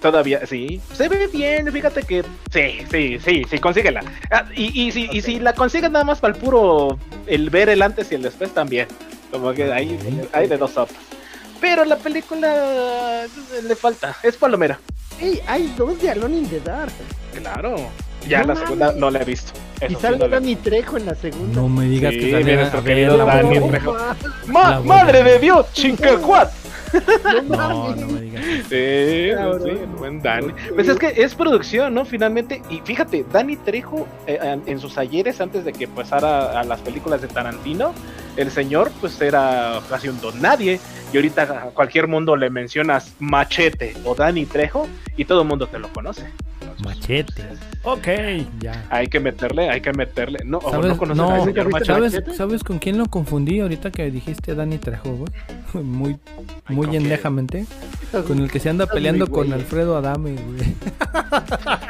[0.00, 0.80] Todavía, sí.
[0.94, 2.24] Se ve bien, fíjate que.
[2.52, 4.02] Sí, sí, sí, sí, consíguela.
[4.30, 6.98] Ah, y, y, si, y si la consigues nada más para el puro.
[7.26, 8.88] El ver el antes y el después también.
[9.30, 9.98] Como que hay,
[10.32, 10.96] hay de dos sopas.
[11.60, 13.24] Pero la película.
[13.62, 14.16] Le falta.
[14.22, 14.78] Es palomera.
[15.20, 15.40] ¡Ey!
[15.46, 16.92] Hay dos de Alone in the Dark.
[17.38, 17.76] Claro.
[18.28, 18.60] Ya No la mames.
[18.68, 19.52] segunda no la he visto.
[19.80, 21.60] Y Eso sí sale no Dani Trejo en la segunda.
[21.60, 23.60] No me digas Sí, que sale nuestro querido la Dani.
[23.68, 23.92] Trejo.
[23.94, 24.16] ma-
[24.46, 25.66] ¡Ma- La ¡Madre de Dios!
[25.72, 26.50] ¡Chincacuat!
[27.48, 28.44] no No, me digas.
[28.68, 30.52] Sí, el buen Dani.
[30.74, 32.04] Pues es que es producción, ¿no?
[32.04, 36.64] Finalmente, y fíjate, Dani Trejo, eh, en- en sus ayeres, antes de que pasara a
[36.64, 37.92] las películas de Tarantino,
[38.36, 40.80] el señor, pues era casi un don nadie.
[41.12, 45.66] Y ahorita a cualquier mundo le mencionas Machete o Dani Trejo y todo el mundo
[45.66, 46.26] te lo conoce.
[46.84, 47.42] Machete.
[47.84, 48.06] Ok,
[48.60, 48.84] ya.
[48.90, 50.40] Hay que meterle, hay que meterle.
[50.44, 50.90] No, ¿Sabes?
[50.90, 51.92] no conoces No, señor ¿viste Machete.
[51.92, 52.34] ¿Sabes, Machete?
[52.34, 55.32] ¿Sabes con quién lo confundí ahorita que dijiste Dani Trejo, güey?
[55.84, 56.18] Muy,
[56.68, 57.64] muy endejamente.
[58.26, 59.58] Con el que se anda peleando con güey.
[59.58, 60.74] Alfredo Adame, güey.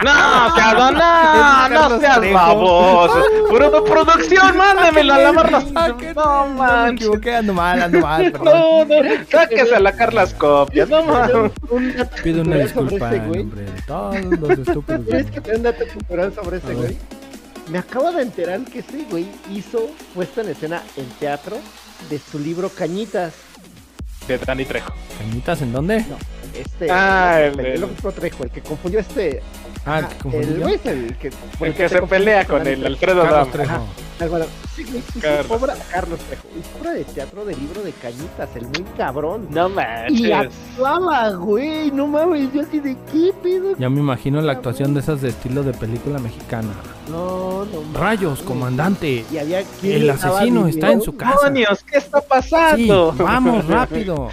[0.04, 2.34] No, seas, no, no, seas Trejo.
[2.34, 3.22] baboso.
[3.48, 5.72] Puro producción, mándamela a lavar las.
[5.72, 8.44] No no, no me equivoqué, ando mal, ando mal, perdón.
[8.46, 11.52] No, no, sáquese a la Carlas copias, no dato
[12.22, 15.24] Pido una disculpa en nombre de todos los ¿Quieres güey.
[15.26, 16.96] que te un dato cultural sobre ese güey?
[17.70, 21.58] Me acabo de enterar que ese güey hizo puesta en escena en teatro
[22.10, 23.34] de su libro Cañitas.
[24.26, 24.92] De Dani Trejo.
[25.18, 26.04] ¿Cañitas en dónde?
[26.54, 29.42] Este, Ah, el, el- el otro Trejo, el que confundió este.
[29.84, 31.30] Ah, ajá, que el güey es el que,
[31.60, 32.86] El se pelea con Dani el.
[32.86, 33.24] Alfredo
[34.28, 34.44] bueno,
[34.76, 35.50] sí, hizo Carlos.
[35.50, 39.48] obra, Carlos Trejo, hizo obra de teatro de libro de Cañitas, el muy cabrón.
[39.50, 40.32] No Y manches.
[40.32, 43.76] actuaba, güey, no mames, yo así de qué pedo.
[43.78, 46.68] Ya me imagino la actuación de esas de estilo de película mexicana.
[47.10, 47.94] No, no mames.
[48.00, 49.24] Rayos, comandante.
[49.32, 51.36] Y había quien El asesino está en su casa.
[51.42, 51.82] ¡Demonios!
[51.82, 53.14] ¿Qué está Sí, pasando?
[53.18, 54.28] vamos rápido.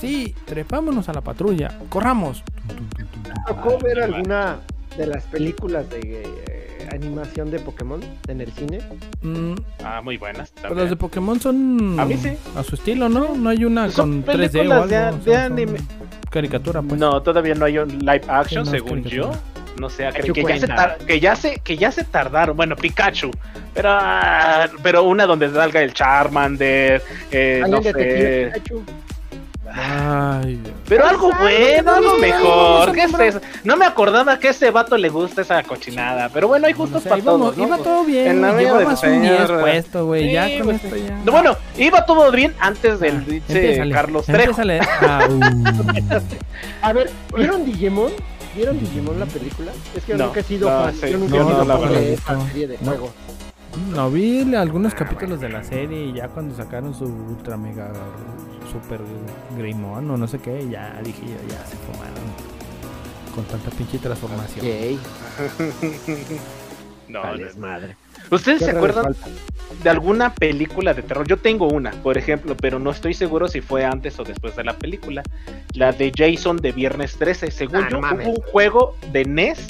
[0.00, 1.76] Sí, trepámonos a la patrulla.
[1.88, 2.44] Corramos.
[3.48, 4.58] tocó ver alguna
[4.96, 6.00] de las películas de
[6.46, 8.80] eh, animación de Pokémon en el cine.
[9.22, 10.50] Mm, Ah, muy buenas.
[10.50, 10.80] pero también.
[10.84, 12.32] los de Pokémon son A mí sí.
[12.56, 13.34] a su estilo, ¿no?
[13.34, 15.18] No hay una Son con 3D o películas algo.
[15.18, 15.78] de- de son anime.
[16.30, 16.98] Caricatura, pues.
[17.00, 19.30] No, todavía no hay un live action, Sí, no, según yo.
[19.78, 22.54] No sé, que, que ya se tar- que ya se que ya se tardaron.
[22.56, 23.30] Bueno, Pikachu,
[23.72, 28.50] pero ah, pero una donde salga el Charmander, eh, no sé.
[28.52, 28.82] Pikachu.
[29.74, 30.62] Ay.
[30.88, 32.92] Pero algo bueno, algo mejor.
[32.92, 33.40] ¿Qué a es eso?
[33.64, 36.28] No me acordaba que a ese vato le gusta esa cochinada.
[36.28, 37.56] Pero bueno, hay O gustos sea, para todos.
[37.56, 37.64] ¿no?
[37.66, 39.60] Iba todo bien, En la güey, vida del llevabas un 10 señor.
[39.60, 40.24] puesto, güey.
[40.26, 41.16] Sí, ya con pues, esto ya.
[41.24, 44.60] No, Bueno, iba todo bien antes del Ah, dice Carlos Trejo.
[45.00, 46.20] Ah, uh.
[46.82, 48.12] A ver, ¿vieron Digimon?
[48.54, 49.72] ¿Vieron Digimon la película?
[49.96, 50.94] Es que yo nunca he sido no, fan.
[50.94, 51.10] sí.
[51.10, 52.90] Yo nunca No, he sido la fan de esa serie de No.
[52.90, 53.10] juego.
[53.94, 57.90] No, vi algunos capítulos de la serie y ya cuando sacaron su ultra mega
[58.72, 59.00] super
[59.56, 62.14] Greymon o no sé qué, ya dije yo, ya se fumaron
[63.34, 64.66] con tanta pinche transformación.
[64.66, 64.98] Ok.
[67.08, 67.66] No, Vales no.
[67.66, 67.96] madre.
[68.30, 69.28] ¿Ustedes ¿Qué se acuerdan falta?
[69.82, 71.26] de alguna película de terror?
[71.28, 74.64] Yo tengo una, por ejemplo, pero no estoy seguro si fue antes o después de
[74.64, 75.22] la película.
[75.74, 77.50] La de Jason de Viernes 13.
[77.50, 79.66] Según Ah, yo, no hubo un juego de NES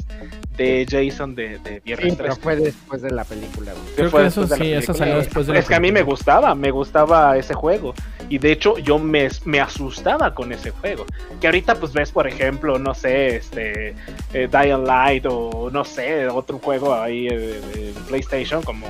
[0.56, 2.40] de Jason de, de Viernes Sí, pero 13.
[2.42, 3.72] fue después de la película.
[3.72, 3.84] güey.
[3.96, 4.58] Creo que eso sí, eso
[4.92, 4.94] película.
[4.98, 7.94] salió después de la Es que a mí me gustaba, me gustaba ese juego.
[8.28, 11.06] Y de hecho yo me, me asustaba con ese juego.
[11.40, 13.94] Que ahorita pues ves, por ejemplo, no sé, este
[14.32, 18.86] eh, Dying Light o no sé, otro juego ahí eh, de PlayStation como,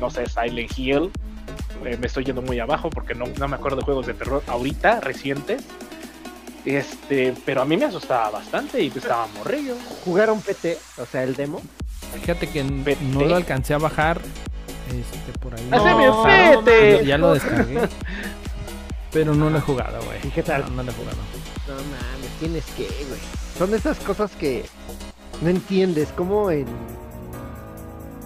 [0.00, 1.10] no sé, Silent Hill.
[1.84, 4.42] Eh, me estoy yendo muy abajo porque no, no me acuerdo de juegos de terror
[4.46, 5.64] ahorita, recientes.
[6.64, 9.74] Este, pero a mí me asustaba bastante y estaba morrillo.
[10.04, 10.78] ¿Jugaron PT?
[10.98, 11.60] O sea, el demo.
[12.14, 14.20] Fíjate que no lo alcancé a bajar
[14.88, 15.66] este, por ahí.
[15.72, 16.98] Haceme No, vete.
[16.98, 17.80] ya- Ya lo descargué.
[19.12, 20.18] Pero no lo he jugado, güey.
[20.24, 20.62] ¿Y qué tal?
[20.62, 21.16] No, no lo he jugado.
[21.68, 23.20] No mames, tienes que, güey.
[23.58, 24.64] Son esas cosas que
[25.42, 26.08] no entiendes.
[26.16, 26.66] Como en.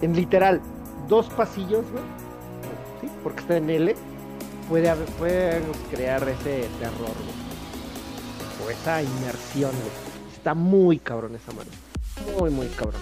[0.01, 0.61] En literal,
[1.09, 2.03] dos pasillos, güey.
[3.01, 3.95] Sí, porque está en L.
[4.69, 5.61] Puede haber, puede
[5.91, 7.46] crear ese terror, güey.
[8.67, 10.33] O esa inmersión, güey.
[10.33, 11.69] Está muy cabrón esa mano.
[12.39, 13.01] Muy, muy cabrón.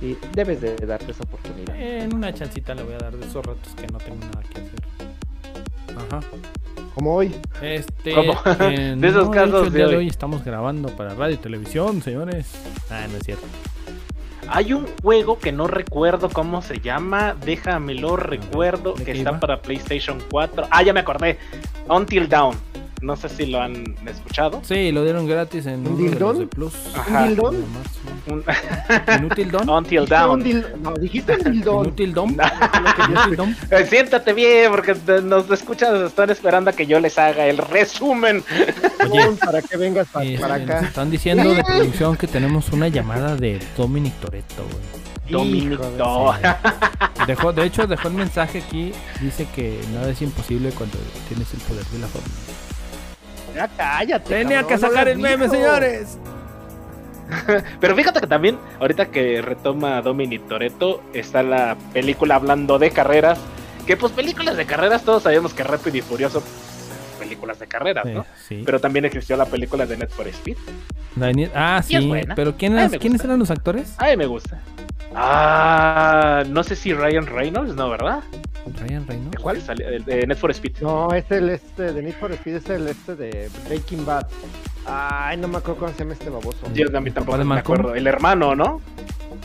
[0.00, 1.74] Y debes de darte esa oportunidad.
[1.80, 4.60] En una chancita le voy a dar de esos ratos que no tengo nada que
[4.60, 4.80] hacer.
[5.96, 6.20] Ajá.
[6.94, 7.34] Como hoy.
[7.62, 8.14] Este.
[8.14, 8.34] ¿Cómo?
[8.60, 10.04] eh, De esos no, casos hecho, el de día de hoy.
[10.04, 12.52] hoy estamos grabando para radio y televisión, señores.
[12.90, 13.46] Ah, no es cierto.
[14.48, 19.40] Hay un juego que no recuerdo cómo se llama, déjamelo recuerdo, ¿de que está iba?
[19.40, 20.68] para PlayStation 4.
[20.70, 21.38] Ah, ya me acordé.
[21.88, 22.54] Until Dawn.
[23.02, 24.62] No sé si lo han escuchado.
[24.64, 26.72] Sí, lo dieron gratis en ¿Un de Plus.
[26.96, 27.24] Ajá.
[27.24, 28.30] ¿Un sí.
[28.30, 28.44] Un-
[29.18, 29.68] ¿Inútil Don?
[29.68, 30.42] Until Dijiste un Dawn.
[30.42, 31.84] dil- No, dijiste un dildón.
[31.86, 32.36] ¿Inútil Don?
[33.70, 37.58] Eh, siéntate bien, porque te- nos escuchas, están esperando a que yo les haga el
[37.58, 38.42] resumen.
[39.44, 40.80] Para que vengas Sí, para acá.
[40.80, 45.04] Están diciendo de producción que tenemos una llamada de Dominic Toretto, güey.
[45.30, 45.80] Dominic.
[47.26, 48.92] Dejó, de hecho, dejó el mensaje aquí.
[49.20, 52.28] Dice que nada es imposible cuando tienes el poder de la forma.
[53.54, 54.28] Ya cállate.
[54.28, 55.54] Tenía cabrón, que sacar el meme, dijo.
[55.54, 56.18] señores.
[57.80, 63.38] Pero fíjate que también, ahorita que retoma Dominic Toretto, está la película hablando de carreras.
[63.86, 66.42] Que pues películas de carreras, todos sabemos que Rápido y Furioso,
[67.24, 68.24] películas de carreras, ¿no?
[68.48, 68.62] Sí.
[68.64, 70.56] Pero también existió la película de Net for Speed.
[71.16, 72.12] La de Ni- Ah, es sí.
[72.36, 73.94] Pero A ¿quiénes, mí me ¿quiénes eran los actores?
[73.98, 74.60] Ay, me gusta.
[75.14, 78.20] Ah, no sé si Ryan Reynolds, ¿no, verdad?
[78.80, 79.38] Ryan Reynolds.
[79.40, 79.62] ¿Cuál?
[79.78, 80.78] El de Net for Speed.
[80.80, 84.26] No, es el este de Need for Speed, es el este de Breaking Bad.
[84.86, 86.58] Ay, no me acuerdo cómo se llama este baboso.
[86.74, 87.94] Yo a mí ¿El tampoco me acuerdo.
[87.94, 88.80] El hermano, ¿no?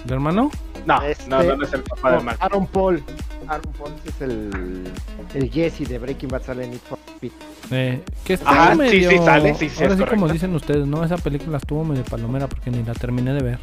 [0.05, 0.51] ¿El hermano?
[0.85, 2.39] No, Este- no, no, es el papá de Malcolm.
[2.53, 3.03] Aaron Paul.
[3.47, 4.91] Aaron Paul es el,
[5.33, 7.31] el Jesse de Breaking Bad, sale en Need for Speed.
[7.71, 9.09] Eh, que está Ajá, sí, medio...
[9.11, 11.03] sí sale, sí, sí, Ahora es sí, como dicen ustedes, ¿no?
[11.03, 13.59] Esa película estuvo medio palomera porque ni la terminé de ver.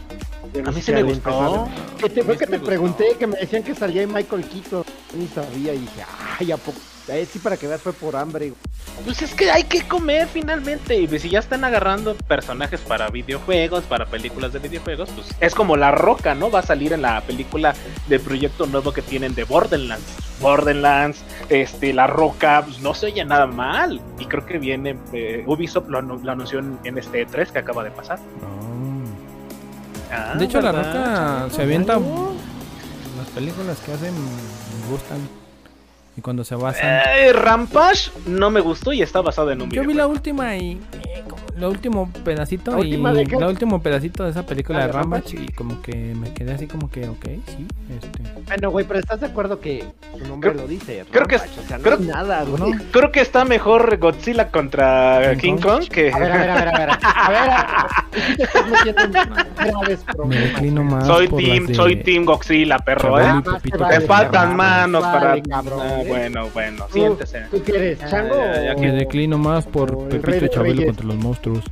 [0.67, 1.69] A mí sí me gustó.
[1.99, 2.67] Que te, fue que me te gustó.
[2.67, 4.85] pregunté que me decían que salía ahí Michael Keaton.
[5.19, 6.03] Ni sabía y dije,
[6.39, 6.79] ay, ¿a poco?
[7.07, 8.53] Sí, para que veas, fue por hambre.
[9.05, 10.97] Pues es que hay que comer finalmente.
[11.01, 15.77] Y si ya están agarrando personajes para videojuegos, para películas de videojuegos, pues es como
[15.77, 16.51] La Roca, ¿no?
[16.51, 17.75] Va a salir en la película
[18.09, 20.05] de proyecto nuevo que tienen de Borderlands.
[20.41, 24.01] Borderlands, este, La Roca, pues no se oye nada mal.
[24.19, 27.85] Y creo que viene, eh, Ubisoft lo, anu- lo anunció en, este E3 que acaba
[27.85, 28.19] de pasar.
[30.11, 31.45] Ah, de hecho, La ¿verdad?
[31.47, 31.95] Roca se avienta...
[31.99, 35.46] Las películas que hacen me gustan.
[36.17, 37.01] Y cuando se basan.
[37.19, 39.89] Eh, Rampage no me gustó y está basado en un Yo video.
[39.89, 40.73] vi la última y.
[41.03, 41.23] eh,
[41.59, 42.91] lo último pedacito ¿La y.
[42.91, 43.37] última de qué?
[43.37, 45.53] La último pedacito de esa película ¿La de Rampage Rampage?
[45.53, 48.23] y como que me quedé así como que, ok, sí, este.
[48.47, 49.85] Bueno, güey, pero ¿estás de acuerdo que
[50.19, 51.05] su nombre Creo- lo dice?
[51.11, 51.39] creo que- o
[51.69, 52.73] sea, no creo- es nada, güey.
[52.73, 52.79] ¿no?
[52.93, 55.81] Creo que está mejor Godzilla contra King King, Kong.
[55.81, 56.13] Kong que.
[56.13, 56.91] A ver, a ver, a ver, a ver.
[57.03, 58.27] A ver, a ver.
[58.27, 60.45] Tú te estás metiendo en graves Me problemas.
[60.53, 61.07] declino más.
[61.07, 63.43] soy team, de soy team Godzilla, perro, ¿eh?
[63.63, 63.87] Pepito.
[64.07, 65.41] faltan manos para.
[65.43, 66.06] cabrón, Ah, ¿eh?
[66.09, 67.41] Bueno, bueno, Tú- siéntese.
[67.51, 68.35] ¿Tú quieres, Ya, Chango?
[68.37, 70.87] ya, ya, o- Me declino más por o Pepito Rey y Chabelo Reyes?
[70.87, 71.65] contra los monstruos.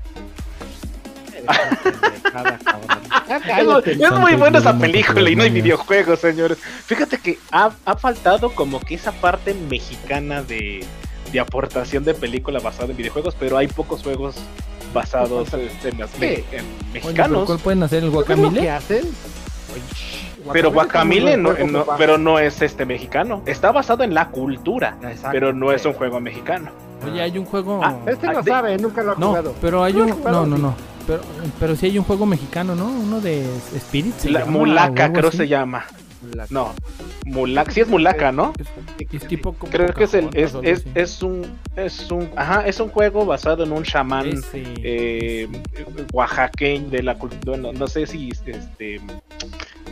[1.45, 1.47] Ya
[3.37, 3.93] Es, cállate.
[3.93, 6.59] es muy buena esa película y no hay videojuegos, señores.
[6.59, 10.85] Fíjate que ha, ha faltado como que esa parte mexicana de,
[11.33, 14.37] de aportación de película basada en videojuegos, pero hay pocos juegos
[14.93, 16.63] basados en, en Oye, ¿pero
[16.93, 17.47] mexicanos.
[17.47, 18.71] ¿Cuál pueden hacer el ¿Sabes lo que guacamole?
[20.53, 21.55] Pero Guacamole no,
[21.97, 23.43] pero no es este mexicano.
[23.47, 26.71] Está basado en la cultura, Exacto, pero no es un juego mexicano.
[27.07, 27.81] Oye, hay un juego.
[27.83, 29.55] Ah, Este no Ah, de- sabe, nunca lo ha No, jugado.
[29.61, 30.23] pero hay ¿Tú lo un.
[30.25, 30.75] No, no, no.
[31.07, 31.21] Pero,
[31.61, 32.87] pero sí hay un juego mexicano, ¿no?
[32.87, 34.15] Uno de Spirit.
[34.19, 35.37] se La llama, Mulaca, creo así.
[35.39, 35.85] se llama.
[36.35, 36.75] La- No,
[37.27, 38.53] Mulaca, sí es Mulaca, ¿no?
[39.13, 41.47] Es tipo como Creo que es el, es, es, es un,
[41.77, 45.49] es un, ajá, es un juego basado en un chamán Ese, eh,
[46.13, 49.01] oaxaqueño de la cultura, no, no sé si este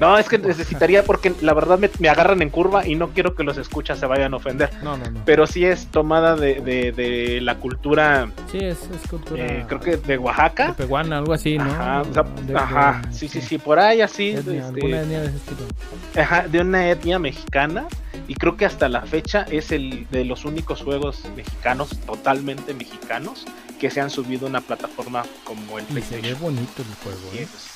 [0.01, 3.35] no es que necesitaría porque la verdad me, me agarran en curva y no quiero
[3.37, 5.21] que los escuchas se vayan a ofender No, no, no.
[5.25, 9.45] pero sí es tomada de, de, de la cultura Sí, es, es cultura.
[9.45, 11.65] eh, creo que de Oaxaca tepehuana, algo así, ¿no?
[11.65, 15.01] ajá, o sea, De- ajá, de- sí sí sí por ahí así etnia, este, alguna
[15.03, 15.61] etnia de ese estilo.
[16.23, 17.87] Ajá, de una etnia mexicana
[18.29, 23.45] y creo que hasta la fecha es el de los únicos juegos mexicanos, totalmente mexicanos,
[23.81, 26.41] que se han subido a una plataforma como el Y se ve PlayStation.
[26.41, 27.49] bonito el juego, ¿eh?
[27.51, 27.67] pues,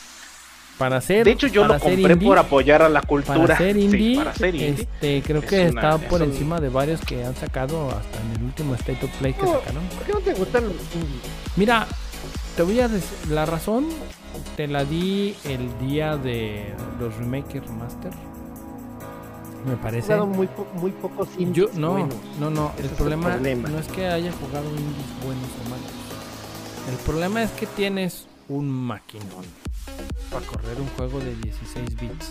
[0.79, 1.25] Para ser.
[1.25, 3.41] De hecho, yo para lo compré indie, por apoyar a la cultura.
[3.41, 4.69] Para ser Sí, indie, para ser indie.
[4.83, 7.89] este, creo es que una- está es por un- encima de varios que han sacado
[7.91, 9.55] hasta en el último State of Play que No.
[9.55, 9.85] sacaron.
[9.89, 11.23] ¿Por qué no te gustan los indies?
[11.57, 11.87] Mira,
[12.57, 13.89] te voy a decir, la razón
[14.57, 18.13] te la di el día de los remake y remaster.
[19.67, 20.07] Me He parece.
[20.07, 22.15] jugado muy, po- muy pocos indies Yo no, buenos.
[22.39, 25.91] no, no, el problema, no es que haya jugado indies buenos o malos.
[26.89, 29.45] El problema es que tienes un maquinón
[30.31, 32.31] para correr un juego de 16 bits.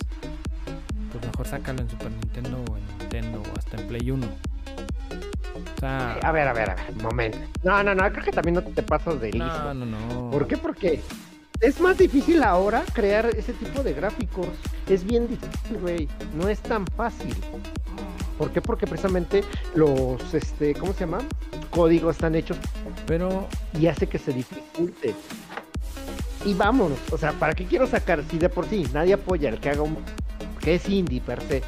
[1.11, 4.27] Pues mejor sácalo en Super Nintendo o en Nintendo o hasta en Play 1.
[4.27, 7.37] O sea, A ver, a ver, a ver, un momento.
[7.63, 9.73] No, no, no, creo que también no te pasas de listo.
[9.73, 10.31] no, no, no.
[10.31, 10.57] ¿Por qué?
[10.57, 11.01] Porque
[11.61, 14.47] es más difícil ahora crear ese tipo de gráficos.
[14.89, 16.07] Es bien difícil, güey.
[16.35, 17.35] No es tan fácil.
[18.37, 18.61] ¿Por qué?
[18.61, 19.43] Porque precisamente
[19.73, 21.19] los, este, ¿cómo se llama?
[21.69, 22.57] Códigos están hechos
[23.07, 23.47] Pero
[23.79, 25.15] y hace que se dificulte.
[26.45, 28.23] Y vámonos, o sea, ¿para qué quiero sacar?
[28.29, 29.97] Si de por sí nadie apoya el que haga un.
[30.59, 31.63] que es indie per se,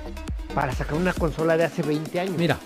[0.53, 2.37] para sacar una consola de hace 20 años.
[2.37, 2.59] mira,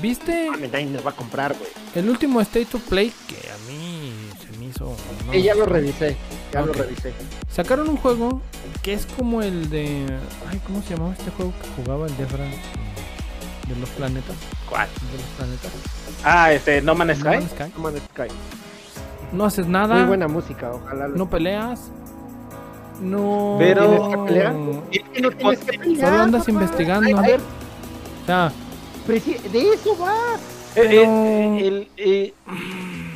[0.00, 1.68] ¿viste nadie nos va a comprar, güey.
[1.96, 3.85] el último State of Play que a mí
[4.66, 4.94] hizo...
[5.26, 6.16] no Sí, ya lo revisé,
[6.52, 7.12] ya lo revisé.
[7.50, 8.40] Sacaron un juego
[8.82, 10.06] que es como el de.
[10.50, 12.44] Ay, ¿cómo se llamaba este juego que jugaba el Defra?
[12.44, 14.36] De los planetas.
[14.68, 14.88] ¿Cuál?
[15.10, 15.72] De los planetas.
[16.24, 17.36] Ah, este, No Man's No Sky.
[17.38, 17.72] Man's Sky.
[17.76, 18.28] No Man's Sky.
[19.32, 19.94] No haces nada.
[19.96, 21.08] Muy buena música, ojalá.
[21.08, 21.90] lo- No peleas.
[23.00, 23.56] No.
[23.58, 24.54] Pero- ¿Tienes que pelear?
[24.92, 26.50] Y- que no tienes que pelear, Solo andas papá.
[26.52, 27.18] investigando.
[27.18, 28.52] A ver, O sea,
[29.06, 30.14] de eso va.
[30.34, 30.38] Eh,
[30.74, 32.34] Pero- eh, el, eh,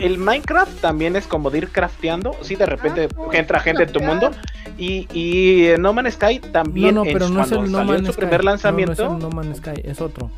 [0.00, 2.32] el Minecraft también es como de ir crafteando.
[2.42, 4.30] Sí, de repente Ah, no, entra gente en tu mundo.
[4.78, 7.70] Y, y eh, No Man's Sky no, también no, en pero su- no es el
[7.70, 8.20] No Man's su Sky.
[8.20, 9.04] primer No, lanzamiento.
[9.04, 10.30] No, es el No Man's Sky, es otro.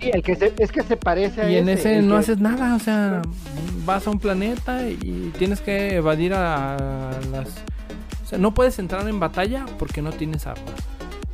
[0.00, 2.38] Sí, el que se, es que se parece a Y en ese no que- haces
[2.38, 3.22] nada, o sea,
[3.84, 7.48] vas a un planeta y tienes que evadir a las...
[8.22, 10.74] O sea, no puedes entrar en batalla porque no tienes armas.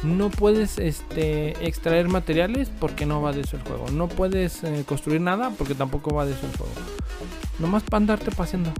[0.03, 3.87] No puedes este, extraer materiales porque no va de eso el juego.
[3.93, 6.73] No puedes eh, construir nada porque tampoco va de eso el juego.
[7.61, 8.73] Nomás para andarte paseando.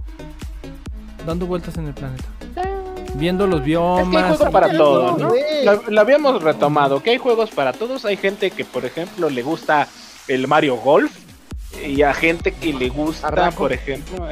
[1.25, 2.25] Dando vueltas en el planeta.
[3.15, 4.37] Viendo los Es que hay biomas.
[4.37, 5.31] juegos para todos, ¿no?
[5.65, 8.05] Lo, lo habíamos retomado, que hay juegos para todos.
[8.05, 9.87] Hay gente que, por ejemplo, le gusta
[10.27, 11.11] el Mario Golf.
[11.85, 13.59] Y a gente que le gusta, Arraco.
[13.59, 14.27] por ejemplo,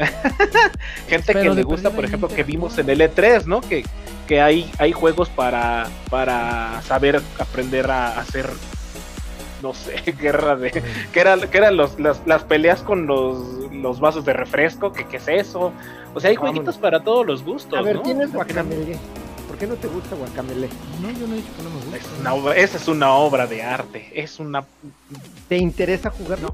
[1.08, 3.62] gente Pero que le gusta, por ejemplo, que vimos en el E3, ¿no?
[3.62, 3.86] Que,
[4.28, 8.50] que hay, hay juegos para, para saber aprender a hacer,
[9.62, 10.72] no sé, guerra de...
[11.14, 15.06] Que, era, que eran los, las, las peleas con los, los vasos de refresco, que
[15.06, 15.72] qué es eso.
[16.14, 16.56] O sea, hay Vámonos.
[16.56, 18.02] jueguitos para todos los gustos, A ver, ¿no?
[18.04, 18.98] tienes Al final- Guacamele.
[19.48, 20.70] ¿Por qué no te gusta Guacamele?
[21.02, 21.98] No, yo no he dicho que no me gusta.
[21.98, 24.10] Es una obra- esa es una obra de arte.
[24.14, 24.64] Es una.
[25.50, 26.40] ¿Te interesa jugar?
[26.42, 26.54] No.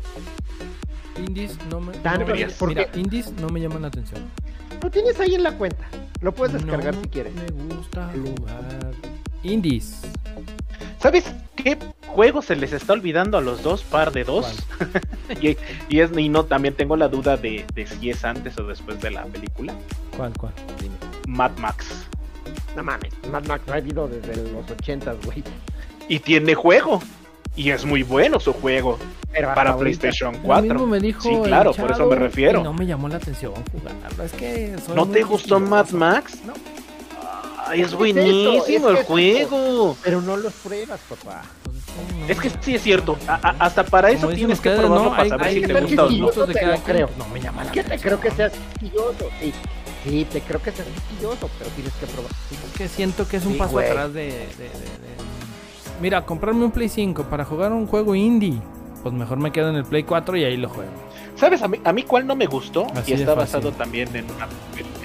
[1.17, 1.93] Indies no me...
[1.99, 2.53] Tan- no, Deberías.
[2.53, 4.21] ¿por mira, indies no me llaman la atención.
[4.81, 5.85] Lo tienes ahí en la cuenta.
[6.21, 7.33] Lo puedes descargar No si quieres.
[7.35, 8.91] Me gusta jugar
[9.45, 10.01] indies.
[10.99, 11.23] ¿Sabes
[11.55, 11.77] qué ¿qué
[12.07, 14.55] juego se les está olvidando a los dos, par de dos?
[15.41, 15.57] y,
[15.89, 18.99] y es, y no, también tengo la duda de, de si es antes o después
[19.01, 19.73] de la película.
[20.15, 20.53] ¿Cuál, cuál?
[21.27, 22.07] Mad Max.
[22.75, 25.43] No mames, Mad Max ha habido desde los 80, güey.
[26.07, 27.01] Y tiene juego.
[27.57, 28.99] Y es muy bueno su juego
[29.31, 30.73] Pero para ahorita- PlayStation Lo 4.
[30.73, 32.59] mismo me dijo Sí, claro, por eso me refiero.
[32.59, 34.23] y No me llamó la atención jugarlo.
[34.23, 35.89] Es que soy ¿No muy te gustó Mad.
[35.91, 36.39] Max?
[36.45, 36.53] No.
[37.67, 39.97] Ay, es buenísimo es el es juego.
[40.03, 41.41] Pero no los pruebas, papá.
[42.19, 42.25] No.
[42.27, 43.17] Es que sí es cierto.
[43.27, 45.09] a- a- hasta para eso Como tienes que ustedes, probarlo ¿no?
[45.11, 46.53] para Hay- saber hay si te gusta o no.
[46.53, 47.09] te cada creo.
[47.17, 49.29] No me llama la ¿Qué te creo que seas quisquilloso?
[49.41, 49.53] Sí.
[50.03, 52.31] Sí, te creo que seas quisquilloso, pero tienes que probar.
[52.51, 53.87] Es que siento que es un Sí, paso güey.
[53.89, 55.15] atrás de, de- de- de-
[56.01, 58.59] Mira, comprarme un Play 5 para jugar un juego indie.
[59.01, 60.91] Pues mejor me quedo en el Play 4 y ahí lo juego.
[61.35, 62.87] ¿Sabes a mí, a mí cuál no me gustó?
[62.95, 64.47] Así y está basado también en una,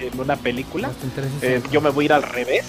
[0.01, 0.91] en una película.
[1.43, 2.65] Eh, yo me voy a ir al revés.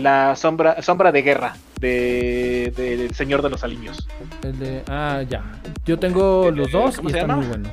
[0.00, 4.06] La sombra, sombra de guerra de, de- Señor de los Aliños.
[4.42, 4.82] El de...
[4.88, 5.42] Ah, ya.
[5.86, 7.72] Yo tengo Eh, los dos ¿cómo y están muy buenos.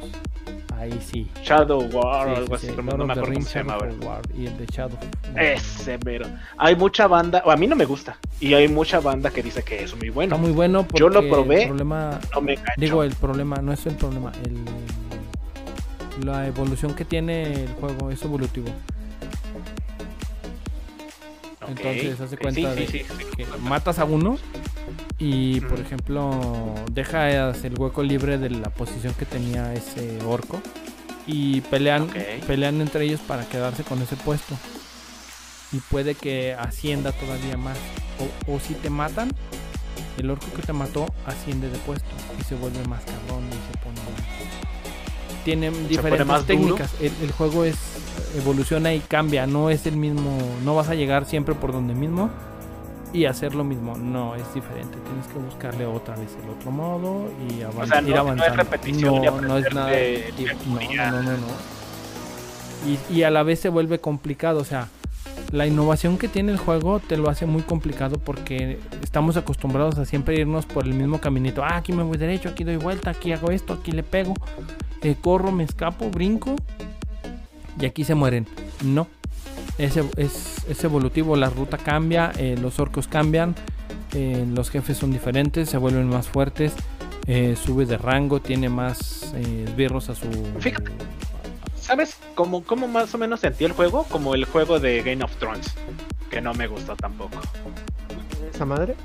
[0.79, 1.27] Ahí sí.
[1.43, 2.73] Shadow War o algo sí, así, sí.
[2.75, 4.97] no me acuerdo cómo se llama War y el de Shadow.
[5.35, 6.27] Ese mero.
[6.57, 9.83] Hay mucha banda, a mí no me gusta, y hay mucha banda que dice que
[9.83, 10.35] es muy bueno.
[10.35, 11.61] Está muy bueno porque Yo lo probé.
[11.63, 12.19] el problema...
[12.33, 12.57] No me.
[12.77, 14.57] Digo, el problema no es el problema, el...
[16.21, 18.67] La evolución que tiene el juego es evolutivo.
[21.67, 23.25] Entonces, hace cuenta sí, de sí, sí, sí.
[23.37, 24.37] que matas a uno
[25.17, 30.61] y, por ejemplo, dejas el hueco libre de la posición que tenía ese orco
[31.25, 32.09] y pelean,
[32.45, 34.55] pelean entre ellos para quedarse con ese puesto.
[35.71, 37.77] Y puede que ascienda todavía más.
[38.19, 39.31] O, o si te matan,
[40.17, 42.09] el orco que te mató asciende de puesto
[42.39, 44.32] y se vuelve más cabrón y se pone más...
[45.43, 46.91] Tienen diferentes más técnicas.
[47.01, 47.75] El, el juego es
[48.37, 49.45] evoluciona y cambia.
[49.47, 50.37] No es el mismo.
[50.63, 52.29] No vas a llegar siempre por donde mismo
[53.11, 53.95] y hacer lo mismo.
[53.97, 54.97] No, es diferente.
[55.05, 58.21] Tienes que buscarle otra vez el otro modo y avan- O sea, no- ir no
[58.21, 58.55] es avanzando.
[58.55, 59.87] repetición No, no es nada.
[59.89, 60.33] de
[60.65, 61.11] memoria.
[61.11, 61.47] no, no, no, no.
[62.87, 64.59] Y, y a la vez se vuelve complicado.
[64.59, 64.87] O sea,
[65.51, 70.05] la innovación que tiene el juego te lo hace muy complicado porque estamos acostumbrados a
[70.05, 71.63] siempre irnos por el mismo caminito.
[71.63, 74.33] Ah, aquí me voy derecho, aquí doy vuelta, aquí hago esto, aquí le pego,
[75.03, 76.55] eh, corro, me escapo, brinco
[77.79, 78.47] y aquí se mueren.
[78.83, 79.07] No,
[79.77, 83.55] es, ev- es, es evolutivo, la ruta cambia, eh, los orcos cambian,
[84.13, 86.73] eh, los jefes son diferentes, se vuelven más fuertes,
[87.27, 90.27] eh, sube de rango, tiene más eh, esbirros a su...
[90.59, 90.91] Fíjate.
[91.79, 94.05] ¿Sabes cómo, cómo más o menos sentí el juego?
[94.09, 95.67] Como el juego de Game of Thrones,
[96.29, 97.39] que no me gustó tampoco.
[98.53, 98.95] ¿Esa madre?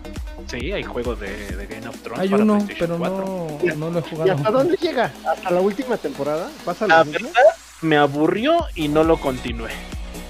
[0.51, 3.17] Sí, hay juegos de, de Game of Thrones Hay para uno, pero 4.
[3.19, 4.33] no, no lo he ¿Y jugado.
[4.33, 5.13] hasta dónde llega?
[5.27, 6.49] ¿Hasta la última temporada?
[6.65, 7.31] ¿Pasa La verdad,
[7.83, 9.71] me aburrió y no lo continué.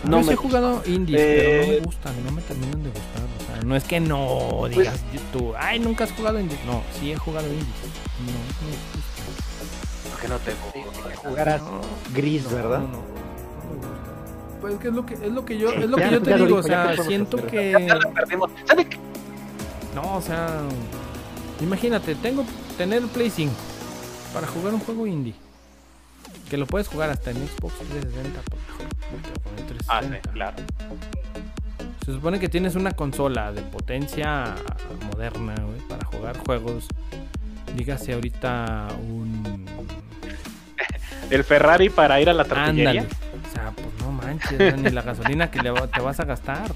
[0.05, 2.83] No No sí me he jugado indies, Eh, pero no me gustan, no me terminan
[2.83, 3.23] de gustar.
[3.23, 5.01] O sea, no es que no digas
[5.33, 6.61] tú, ay, nunca has jugado indies.
[6.67, 7.67] No, sí he jugado indies.
[8.27, 10.11] No, no me gusta.
[10.11, 10.53] ¿Por qué no te
[10.85, 11.17] gusta?
[11.29, 11.81] Jugarás No,
[12.13, 12.79] gris, no, ¿verdad?
[12.81, 13.19] No.
[14.61, 16.23] Pues es que es lo que es lo que yo es lo Ya, que yo
[16.23, 18.51] te digo, o sea, siento que Ya la perdimos.
[18.67, 18.99] ¿Sabe qué?
[19.95, 20.63] No, o sea,
[21.61, 22.45] imagínate, tengo
[22.77, 23.53] tener Play 5
[24.33, 25.35] para jugar un juego indie.
[26.51, 28.99] Que lo puedes jugar hasta en Xbox 360, por ejemplo.
[29.13, 30.17] no te voy a poner Ah, 360.
[30.17, 30.57] sí, claro.
[32.07, 34.55] Se supone que tienes una consola de potencia
[35.13, 36.87] moderna, güey, para jugar juegos.
[37.77, 39.67] Dígase ahorita un.
[41.31, 43.03] El Ferrari para ir a la tortillería.
[43.03, 43.09] Ándale.
[43.47, 46.73] O sea, pues no manches, ni la gasolina que le va- te vas a gastar.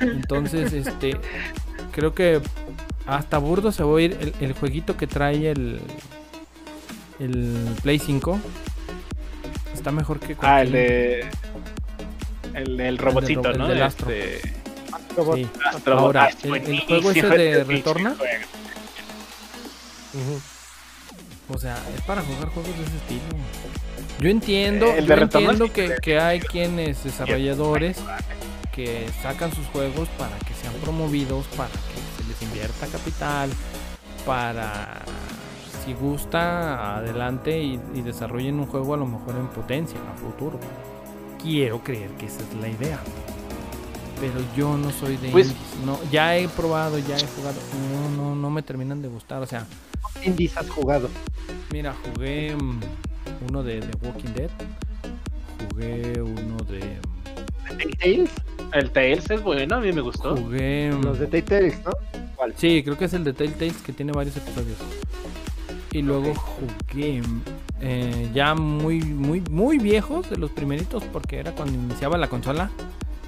[0.00, 1.18] Entonces, este.
[1.92, 2.40] Creo que
[3.06, 5.80] hasta burdo se va a ir el, el jueguito que trae el.
[7.20, 8.40] El Play 5.
[9.74, 11.26] Está mejor que Ah, el de.
[12.54, 13.68] El del robotcito, el ¿no?
[13.68, 14.10] del Astro.
[14.10, 14.40] Este.
[15.34, 15.48] Sí.
[15.64, 18.14] Astro- Ahora, ah, el- juego ese de Retorna.
[21.48, 23.22] O sea, es para jugar juegos de ese estilo.
[24.20, 27.98] Yo entiendo, El yo de entiendo que, que hay quienes desarrolladores
[28.72, 30.51] que sacan sus juegos para que
[30.82, 33.50] promovidos, para que se les invierta capital,
[34.26, 35.02] para
[35.84, 40.58] si gusta adelante y, y desarrollen un juego a lo mejor en potencia a futuro.
[41.42, 43.00] Quiero creer que esa es la idea.
[44.20, 47.58] Pero yo no soy de Pues- indies, no, ya he probado, ya he jugado,
[47.92, 49.66] no, no, no me terminan de gustar, o sea,
[50.24, 51.08] Indies has jugado.
[51.72, 52.80] Mira, jugué mm,
[53.48, 54.50] uno de, de Walking Dead.
[55.70, 56.98] Jugué uno de.
[57.98, 58.30] Tales,
[58.72, 60.36] El Tails es bueno, a mí me gustó.
[60.36, 60.90] Jugué.
[61.02, 61.92] los de Tales, ¿no?
[62.36, 62.54] ¿Cuál?
[62.56, 64.78] Sí, creo que es el de Telltales que tiene varios episodios.
[65.92, 67.22] Y luego jugué
[67.80, 72.70] eh, ya muy, muy, muy viejos de los primeritos porque era cuando iniciaba la consola.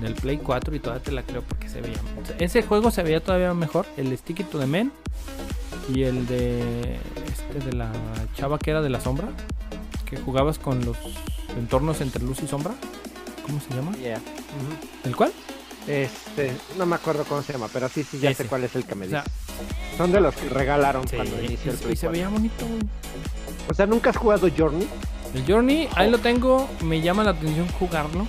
[0.00, 1.98] del Play 4 y todavía te la creo porque se veía.
[2.20, 3.84] o sea, ese juego se veía todavía mejor.
[3.98, 4.92] El Sticky to the Men
[5.94, 6.96] y el de
[7.26, 7.92] este de la
[8.34, 9.28] chava que era de la sombra,
[10.06, 10.96] que jugabas con los
[11.58, 12.74] entornos entre luz y sombra.
[13.46, 13.94] ¿Cómo se llama?
[13.98, 14.22] Yeah.
[15.04, 15.32] ¿El cuál?
[15.86, 18.44] Este, no me acuerdo cómo se llama, pero sí, sí, ya Ese.
[18.44, 19.96] sé cuál es el que me O sea, dices.
[19.98, 22.10] Son de los que regalaron Sí, cuando inició el Play y se 4.
[22.12, 22.66] veía bonito.
[23.68, 24.88] O sea, ¿nunca has jugado Journey?
[25.34, 28.26] El Journey, ahí lo tengo, me llama la atención jugarlo.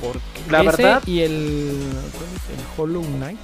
[0.00, 0.20] Porque
[0.50, 1.82] La ese verdad- y el,
[2.12, 2.58] ¿cuál es?
[2.58, 3.38] el Hollow Knight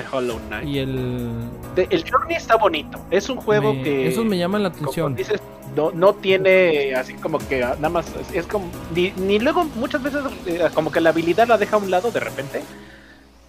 [0.00, 0.68] El Hollow Knight.
[0.68, 1.30] y el
[1.74, 2.98] De- el Journey está bonito.
[3.10, 4.08] Es un juego me- que.
[4.08, 5.14] esos me llaman la como atención.
[5.14, 5.40] dices,
[5.76, 8.06] no, no tiene así como que ah, nada más.
[8.16, 8.66] Es, es como.
[8.94, 12.10] Ni, ni luego muchas veces eh, como que la habilidad la deja a un lado
[12.10, 12.62] de repente.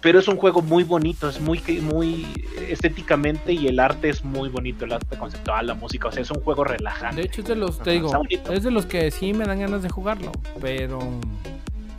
[0.02, 2.26] Pero es un juego muy bonito, es muy, que- muy
[2.70, 6.30] estéticamente y el arte es muy bonito, el arte conceptual, la música, o sea, es
[6.30, 7.16] un juego relajante.
[7.20, 8.10] De hecho es de los, te digo,
[8.50, 11.00] es de los que sí me dan ganas de jugarlo, pero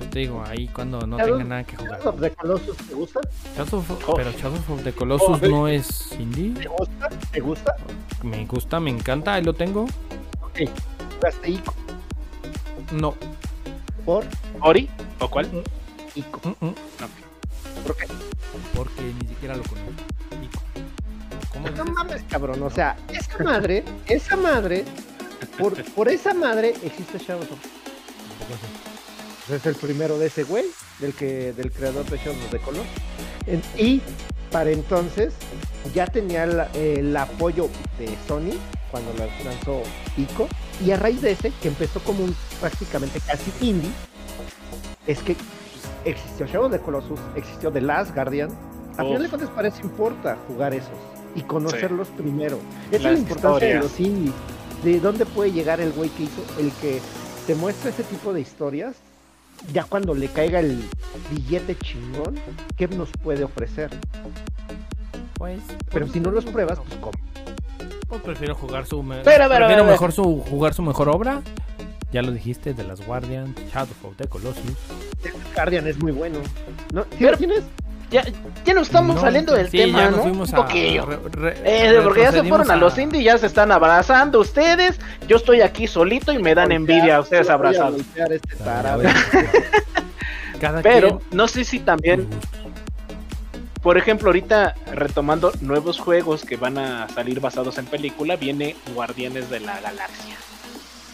[0.02, 1.99] pues te digo, ahí cuando no tenga nada que jugar.
[1.99, 3.19] Shadow of the Colossus, ¿te gusta?
[3.60, 4.14] Of- Oh.
[4.15, 6.53] Pero Shadow of the Colossus Oh, no es indie.
[6.56, 7.10] ¿Te gusta?
[7.32, 7.76] ¿Te gusta?
[8.23, 9.84] Me gusta, me encanta, ahí lo tengo.
[10.41, 10.61] Ok.
[11.18, 11.73] Jugaste Ico
[12.94, 13.14] No.
[14.03, 14.26] por
[14.61, 14.90] ¿Ori?
[15.19, 15.48] ¿O cuál?
[16.15, 16.40] Ico.
[16.60, 16.73] Mm, mm,
[17.86, 18.07] ¿Por qué?
[18.76, 19.91] Porque ni siquiera lo conozco.
[20.44, 20.61] Ico.
[21.53, 22.64] ¿Cómo No mames, cabrón.
[22.64, 24.84] O sea, esa madre, esa madre,
[25.60, 27.60] por, por esa madre existe Shadow of
[29.52, 30.65] es el primero de ese güey,
[30.99, 32.88] del que del creador de Shadow of the Colossus.
[33.48, 34.02] En- y
[34.52, 35.34] para entonces
[35.94, 38.57] ya tenía el, el apoyo de Sony
[38.91, 39.82] cuando la lanzó
[40.18, 40.48] Ico.
[40.86, 43.90] Y a raíz de ese, que empezó como un prácticamente casi indie,
[45.07, 45.36] es que
[46.06, 48.49] existió Shadow of the Colossus, existió The Last Guardian.
[48.98, 49.07] A Uf.
[49.10, 50.90] final de cuentas parece importa jugar esos
[51.36, 52.60] y conocerlos primero.
[52.91, 54.34] Esa es la importancia de los indies.
[54.84, 56.99] De dónde puede llegar el güey que hizo, el que
[57.48, 58.95] te muestra ese tipo de historias,
[59.74, 60.84] ya cuando le caiga el
[61.30, 62.36] billete chingón,
[62.78, 63.90] ¿qué nos puede ofrecer?
[65.36, 65.60] Pues,
[65.92, 67.12] Pero si no los pruebas, pues ¿cómo?
[68.08, 71.42] pues prefiero jugar su me- Pero, pero, prefiero pero, mejor su jugar su mejor obra.
[72.12, 74.64] Ya lo dijiste, de las Guardian, Shadow of the Colossus.
[75.56, 76.40] Guardian es muy bueno.
[76.94, 77.04] ¿No?
[77.04, 77.64] ¿Sí Pero- lo tienes?
[78.12, 78.26] Ya,
[78.66, 80.44] ya nos estamos No, saliendo del sí, tema, ya nos ¿no?
[80.44, 81.06] Un poquillo.
[81.06, 85.00] re- re- Eh, porque ya se fueron a los indies, ya se están abrazando ustedes.
[85.28, 88.02] Yo estoy aquí solito y me dan envidia a ustedes abrazados.
[88.20, 88.58] a este.
[90.60, 92.28] Cada Pero quien- no sé si también,
[93.82, 99.50] por ejemplo, ahorita retomando nuevos juegos que van a salir basados en película, viene Guardianes
[99.50, 100.36] de la Galaxia.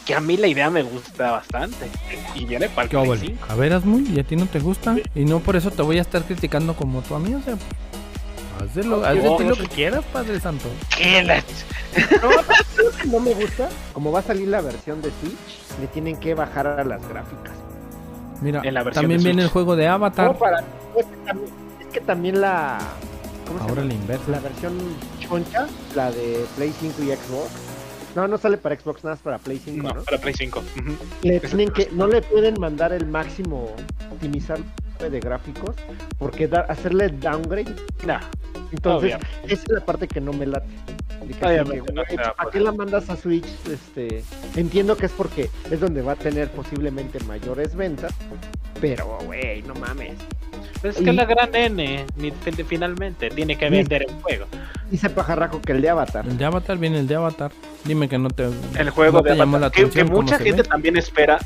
[0.08, 1.90] Que a mí la idea me gusta bastante.
[2.34, 3.20] Y viene para el ¿Qué Play óvole?
[3.20, 3.46] 5.
[3.50, 4.96] A ver, Asmui, ¿y a ti no te gusta?
[5.14, 7.56] Y no por eso te voy a estar criticando como tú a mí, o sea...
[8.60, 10.68] Haz de, lo, haz de ti lo que quieras, Padre Santo.
[10.98, 11.44] ¿Qué la-
[13.06, 13.70] No, no me gusta.
[13.94, 17.54] Como va a salir la versión de Switch, le tienen que bajar a las gráficas.
[18.42, 20.28] Mira, En la versión también de viene el juego de Avatar.
[20.28, 20.60] No, para,
[20.96, 21.50] es, que también,
[21.82, 22.78] es que también la.
[23.46, 23.88] ¿Cómo se Ahora llama?
[23.88, 24.32] la inversa.
[24.32, 24.74] La versión
[25.20, 27.52] choncha, la de Play 5 y Xbox.
[28.18, 29.94] No, no sale para Xbox, nada más para Play 5, ¿no?
[29.94, 30.60] No, para Play 5.
[30.60, 30.98] Ujú.
[31.22, 33.76] Le tienen que, no le pueden mandar el máximo
[34.12, 34.58] optimizar
[35.00, 35.76] de gráficos,
[36.18, 37.72] porque dar, hacerle downgrade.
[38.08, 38.22] Nah,
[38.72, 40.66] Entonces, esa es la parte que no me late.
[41.40, 43.46] Que no a ¿Para qué la mandas a Switch?
[43.72, 44.24] Este,
[44.56, 48.16] entiendo que es porque es donde va a tener posiblemente mayores ventas,
[48.82, 50.16] pero, güey, no mames.
[50.82, 52.06] Pero es Y- que la gran N
[52.64, 54.46] finalmente tiene que vender el juego.
[54.92, 56.26] Dice pajarraco que el de Avatar.
[56.28, 57.52] El de Avatar viene el de Avatar.
[57.84, 58.48] Dime que no te.
[58.78, 60.68] El juego no te de llamó Avatar, la que, que mucha gente ve.
[60.68, 61.40] también espera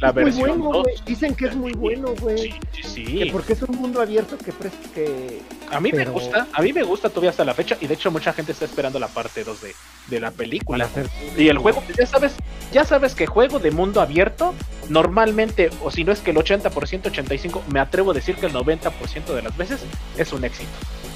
[0.00, 0.82] la Es muy bueno, 2.
[0.84, 0.94] güey.
[1.06, 2.38] Dicen que es muy bueno, güey.
[2.38, 3.30] Sí, sí, Que sí.
[3.32, 4.52] porque es un mundo abierto que
[4.94, 5.40] que
[5.70, 7.94] A mí pero- me gusta, a mí me gusta todavía hasta la fecha y de
[7.94, 9.74] hecho mucha gente está esperando la parte 2 de,
[10.08, 10.84] de la película.
[10.86, 12.34] hacer Y el juego, ya sabes,
[12.72, 14.54] ya sabes que juego de mundo abierto,
[14.88, 16.70] normalmente, o si no es que el 80%,
[17.10, 19.80] 85%, me atrevo a decir que el 90% de las veces
[20.16, 20.70] es un éxito.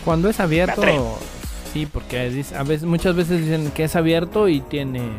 [0.05, 0.83] Cuando es abierto,
[1.73, 2.19] sí, porque
[2.55, 5.13] a veces, muchas veces dicen que es abierto y tienes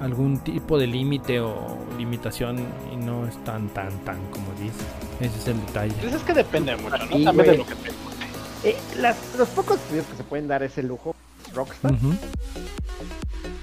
[0.00, 2.58] algún tipo de límite o limitación
[2.92, 4.86] y no es tan, tan, tan como dices.
[5.20, 5.94] Ese es el detalle.
[5.94, 7.16] Entonces es que depende mucho, ¿no?
[7.16, 8.26] Sí, También de lo que te guste.
[8.64, 11.14] Eh, las, los pocos estudios que se pueden dar ese lujo,
[11.54, 11.94] Rockstar,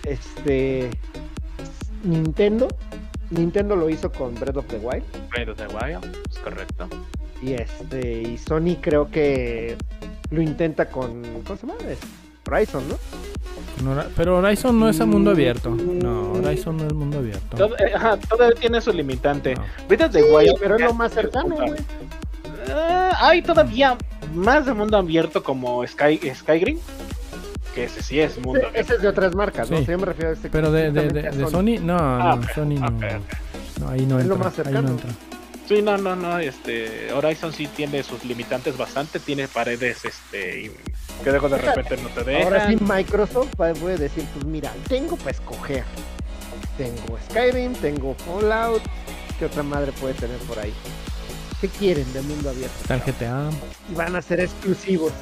[0.04, 0.90] este
[2.04, 2.68] Nintendo,
[3.30, 6.88] Nintendo lo hizo con Breath of the Wild Breath of the Wild, es correcto.
[7.44, 9.76] Y este y Sony creo que
[10.32, 11.80] lo intenta con ¿cómo se llama?
[12.50, 12.96] Horizon, ¿no?
[14.16, 15.34] Pero Horizon no es a mundo Mm.
[15.34, 15.70] abierto.
[15.72, 17.58] No, Horizon no es mundo abierto.
[17.58, 19.56] Todo- eh, ajá, todavía tiene su limitante.
[19.56, 19.64] No.
[19.88, 21.72] The Sí, Wild pero es lo más cercano, güey.
[22.68, 23.98] Eh, hay todavía
[24.34, 26.78] más de mundo abierto como Sky, Skyrim,
[27.76, 28.82] que ese sí es mundo Ese, abierto.
[28.88, 29.78] ese es de otras marcas, ¿no?
[29.78, 29.84] Sí.
[29.84, 32.36] O sea, yo me refiero a este Pero de, de, de, de Sony, no, Ah,
[32.36, 32.90] no, ok, Sony no.
[33.80, 34.50] No, ahí no Es lo entra.
[34.50, 34.90] más ahí no cercano.
[34.90, 35.10] entra.
[35.68, 40.72] Sí, no, no, no, este, Horizon sí tiene sus limitantes bastante, tiene paredes, este, y
[41.24, 42.44] que dejo de repente no te dejan.
[42.44, 45.84] Ahora sí Microsoft puede decir, pues mira, tengo para escoger.
[46.78, 48.82] Tengo Skyrim, tengo Fallout,
[49.40, 50.74] ¿qué otra madre puede tener por ahí?
[51.62, 52.76] ¿Qué quieren de mundo abierto?
[52.90, 53.50] GTA.
[53.90, 55.14] Y van a ser exclusivos.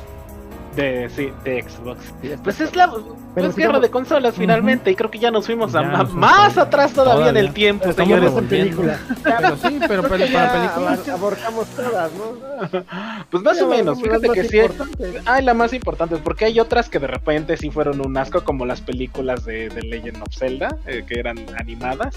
[0.75, 2.13] De, sí, de Xbox.
[2.43, 2.91] Pues es la
[3.33, 3.73] Pero es sigamos.
[3.75, 6.57] guerra de consolas finalmente, y creo que ya nos fuimos a, Ya ma- nos más
[6.57, 8.33] a- atrás todavía, en el tiempo, Pero señores.
[8.35, 8.99] en película.
[9.23, 11.07] Pero sí, pero para, películas.
[11.09, 12.81] abarcamos todas, ¿no?
[13.29, 14.59] Pues más o Ya, menos, las fíjate que sí.
[15.25, 18.65] Hay la más importante, porque hay otras que de repente sí fueron un asco, como
[18.65, 22.15] las películas de, de Legend of Zelda, eh, que eran animadas.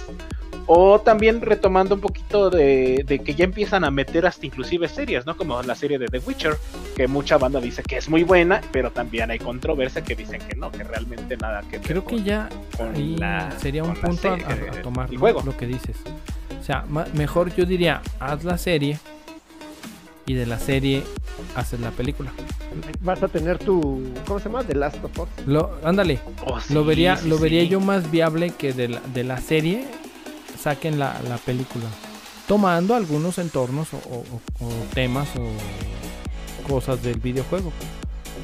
[0.67, 5.27] O también retomando un poquito de, de que ya empiezan a meter hasta inclusive series,
[5.27, 5.37] ¿no?
[5.37, 6.57] Como la serie de The Witcher,
[6.97, 10.57] que mucha banda dice que es muy buena, pero también hay controversia que dicen que
[10.57, 11.04] no, que realmente
[11.41, 14.73] nada que ver Creo que ya con ahí la- sería un punto a, serie, a-
[14.79, 15.21] a tomar el ¿no?
[15.21, 15.43] juego.
[15.45, 15.97] lo que dices.
[16.61, 18.99] O sea, mejor yo diría, haz la serie
[20.27, 21.03] y de la serie
[21.55, 22.33] haces la película.
[23.03, 24.03] Vas a tener tu.
[24.27, 24.65] ¿Cómo se llama?
[24.65, 25.29] The Last of Us.
[25.47, 27.69] Lo, ándale, Oh, sí, lo vería, sí, lo vería sí.
[27.69, 29.85] yo más viable que de la, de la serie
[30.59, 31.85] saquen la, la película.
[32.49, 34.25] Tomando algunos entornos o, o-
[34.61, 37.73] o- o temas o cosas del videojuego.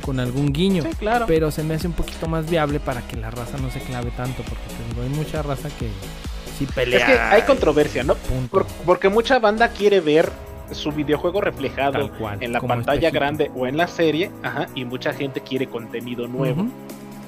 [0.03, 0.83] Con algún guiño.
[0.83, 1.27] Sí, claro.
[1.27, 4.11] Pero se me hace un poquito más viable para que la raza no se clave
[4.17, 4.43] tanto.
[4.43, 5.89] Porque te digo, hay mucha raza que
[6.59, 6.99] sí pelea.
[6.99, 8.15] Es que hay controversia, ¿no?
[8.51, 10.31] Por- porque mucha banda quiere ver
[10.73, 13.19] su videojuego reflejado cual, en la pantalla espejito.
[13.19, 16.67] grande o en la serie, ajá, y mucha gente quiere contenido nuevo.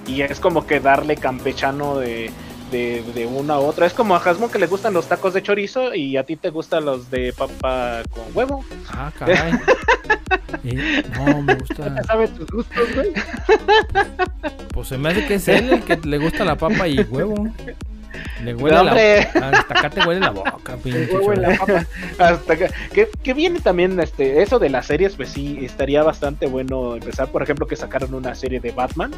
[0.07, 2.31] Y es como que darle campechano de,
[2.73, 3.87] de, de una a otra.
[3.87, 6.51] Es como a Hasmo que le gustan los tacos de chorizo y a ti te
[6.51, 8.65] gustan los de papa con huevo.
[8.89, 9.53] Ah, caray.
[10.65, 11.95] Eh, no, me gusta.
[11.95, 13.13] Ya sabes tus gustos, güey.
[14.73, 17.49] Pues se me hace que es él el que le gusta la papa y huevo.
[18.43, 18.93] Le huele No, la.
[18.93, 21.09] Hasta acá te huele la boca, pinche.
[22.19, 26.47] Hasta que, que, que viene también este eso de las series, pues sí, estaría bastante
[26.47, 29.13] bueno empezar, por ejemplo, que sacaron una serie de Batman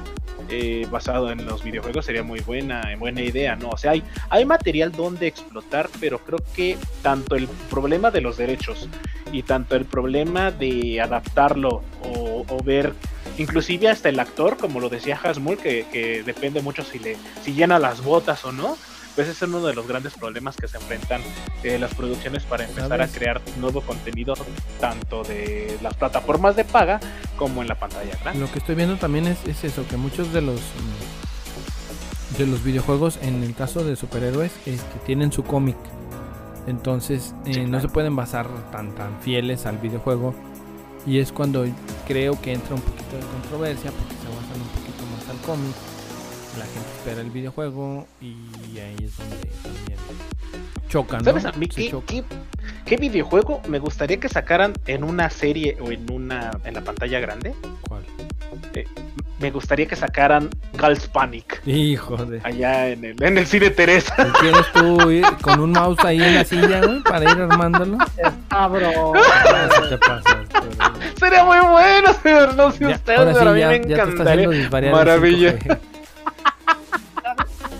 [0.50, 3.70] eh, basado en los videojuegos, sería muy buena, buena idea, ¿no?
[3.70, 8.36] O sea, hay, hay material donde explotar, pero creo que tanto el problema de los
[8.36, 8.88] derechos
[9.32, 12.92] y tanto el problema de adaptarlo o, o ver
[13.38, 17.52] inclusive hasta el actor, como lo decía Hasmul, que, que depende mucho si le si
[17.52, 18.76] llena las botas o no,
[19.14, 21.22] pues ese es uno de los grandes problemas que se enfrentan
[21.62, 24.34] eh, las producciones para empezar a crear nuevo contenido
[24.80, 27.00] tanto de las plataformas de paga
[27.36, 28.40] como en la pantalla grande.
[28.40, 32.64] Lo que estoy viendo también es, es eso, que muchos de los mm, de los
[32.64, 35.76] videojuegos, en el caso de superhéroes, este, tienen su cómic.
[36.66, 40.34] Entonces eh, Sí, no se pueden basar tan tan fieles al videojuego.
[41.06, 41.64] Y es cuando
[42.06, 45.74] creo que entra un poquito de controversia porque se basan un poquito más al cómic.
[46.58, 48.36] La gente espera el videojuego y
[48.78, 49.98] ahí es donde también
[50.88, 51.18] chocan.
[51.18, 51.24] ¿no?
[51.24, 52.06] ¿Sabes a mí qué, chocan.
[52.06, 52.24] qué-
[52.86, 57.18] qué videojuego me gustaría que sacaran en una serie o en una en la pantalla
[57.20, 57.54] grande?
[57.88, 58.04] ¿Cuál?
[59.44, 62.40] Me gustaría que sacaran Girls Panic Hijo de.
[62.44, 64.14] allá en el, en el cine Teresa.
[64.26, 67.98] ¿Y ¿Quieres tú ir con un mouse ahí en la silla, güey, para ir armándolo?
[68.48, 69.12] Ah, bro.
[69.90, 70.40] Te pasa.
[70.50, 72.54] pero- Sería muy bueno, señor.
[72.54, 74.48] No sé Ya, ustedes, ahora sí, pero a mí ya, me encantaría.
[74.48, 75.52] disvariar el Maravilla.
[75.58, 75.78] 5G.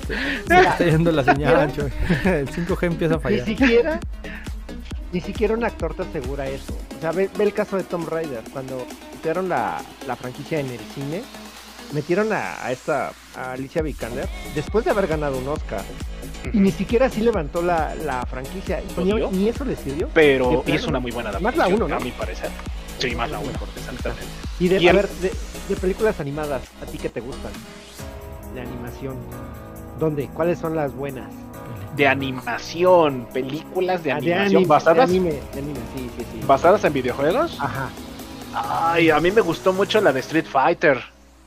[0.07, 0.15] Se
[0.47, 1.73] te está yendo la señal.
[2.27, 3.47] El 5G empieza a Ni fallar.
[3.47, 4.01] siquiera,
[5.13, 6.77] ni siquiera un actor te asegura eso.
[6.99, 8.43] O sea, ve, ve el caso de Tom Raider.
[8.53, 8.87] Cuando
[9.49, 11.23] la, la franquicia en el cine,
[11.95, 15.83] metieron a, a esta a Alicia Vikander después de haber ganado un Oscar.
[16.53, 18.83] Y ni siquiera así levantó la, la franquicia.
[18.83, 20.09] Y ¿Lo ni, ni eso le sirvió.
[20.13, 21.97] Pero De hizo una muy buena Más la uno, ¿no?
[21.97, 22.51] a mi parecer.
[22.99, 24.25] Sí, más la 1, exactamente.
[24.61, 25.33] Y de, Y a el- ver, de,
[25.69, 27.51] de películas animadas, ¿a ti qué te gustan?
[28.55, 29.17] De animación.
[29.99, 30.29] ¿Dónde?
[30.29, 31.31] ¿Cuáles son las buenas?
[31.97, 36.41] De animación, películas de Ah, animación anime, basadas, De anime, de anime, sí, sí, sí.
[36.47, 37.57] basadas en videojuegos.
[37.61, 37.89] Ajá.
[38.55, 41.03] Ay, a mí me gustó mucho la de Street Fighter.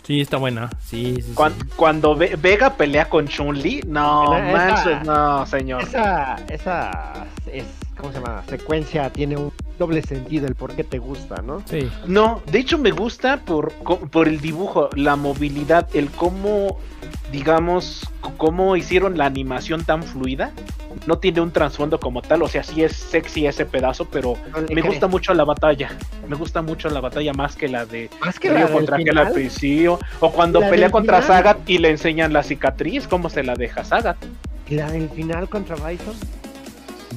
[0.08, 0.70] Sí, está buena.
[0.86, 1.32] Sí, sí, sí.
[1.36, 5.82] Cuan- Cuando, Ve- Vega pelea con Chun-Li, no, Esa- manches, no, señor.
[5.84, 7.66] Esa, esa es,
[7.98, 8.42] ¿cómo se llama?
[8.48, 11.62] Secuencia tiene un doble sentido el por qué te gusta, ¿no?
[11.70, 11.90] Sí.
[12.08, 16.80] No, de hecho me gusta por, co- por el dibujo, la movilidad, el cómo,
[17.32, 20.52] digamos, cómo hicieron la animación tan fluida.
[21.06, 24.66] No tiene un trasfondo como tal, o sea, sí es sexy ese pedazo, pero me
[24.66, 24.82] cree.
[24.82, 25.90] gusta mucho la batalla.
[26.28, 28.98] Me gusta mucho la batalla más que la de Más que la contra.
[30.20, 31.38] O cuando La pelea contra final.
[31.38, 34.18] Sagat y le enseñan la cicatriz, cómo se la deja Sagat.
[34.70, 36.16] la del final contra Bison.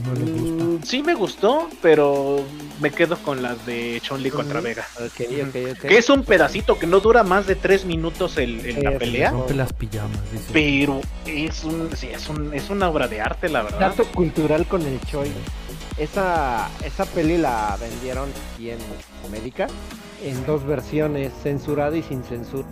[0.04, 0.64] No le gusta.
[0.64, 2.40] Mm, sí me gustó, pero
[2.80, 4.68] me quedo con las de Chun-Li contra Ujú.
[4.68, 4.86] Vega.
[4.96, 5.80] Ok, ok, ok.
[5.88, 9.30] Que es un pedacito que no dura más de tres minutos el, el- la pelea.
[9.32, 10.44] Rompe las pijamas, dice.
[10.52, 13.80] Pero es un, sí, es un, es una obra de arte, la verdad.
[13.80, 15.30] Dato cultural con el Choi.
[15.98, 18.78] esa, esa peli la vendieron aquí en
[19.26, 19.66] América
[20.24, 22.66] en dos versiones, censurada y sin censura.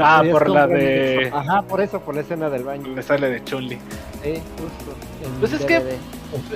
[0.00, 1.30] Ah, por la en de-.
[1.32, 2.88] Ajá, por eso, por la escena del baño.
[2.88, 3.76] Me sale de Chun-Li.
[4.22, 4.96] Sí, justo.
[5.24, 5.96] en Pues es que-.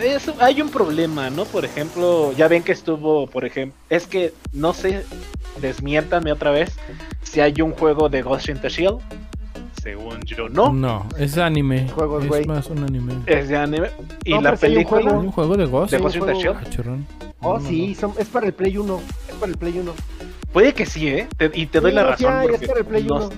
[0.03, 1.45] Es- hay un problema, ¿no?
[1.45, 5.05] Por ejemplo, ya ven que estuvo, por ejemplo, es que no sé,
[5.61, 6.73] desmiéntame otra vez
[7.23, 8.99] si hay un juego de Ghost in the Shield.
[9.83, 10.73] Según yo, no.
[10.75, 11.89] No, es anime.
[11.89, 12.45] Juegos, es güey.
[12.45, 13.15] más un anime.
[13.25, 13.89] Es de anime.
[14.25, 14.99] Y No, la sí hay un película.
[15.01, 15.21] ¿Hay juego.
[15.21, 15.91] un juego de Ghost?
[15.93, 16.35] ¿De Ghost in the.
[16.35, 16.57] Shield?
[16.61, 17.07] Ah, churrón.
[17.41, 18.01] Oh, No, sí, no.
[18.01, 19.01] son- es para el Play 1.
[19.29, 19.95] Es para el Play 1.
[20.53, 21.29] Puede que sí, ¿eh?
[21.39, 22.27] Te- y te doy Sí, la razón.
[22.31, 23.31] ya, ya porque es para el Play no- 1.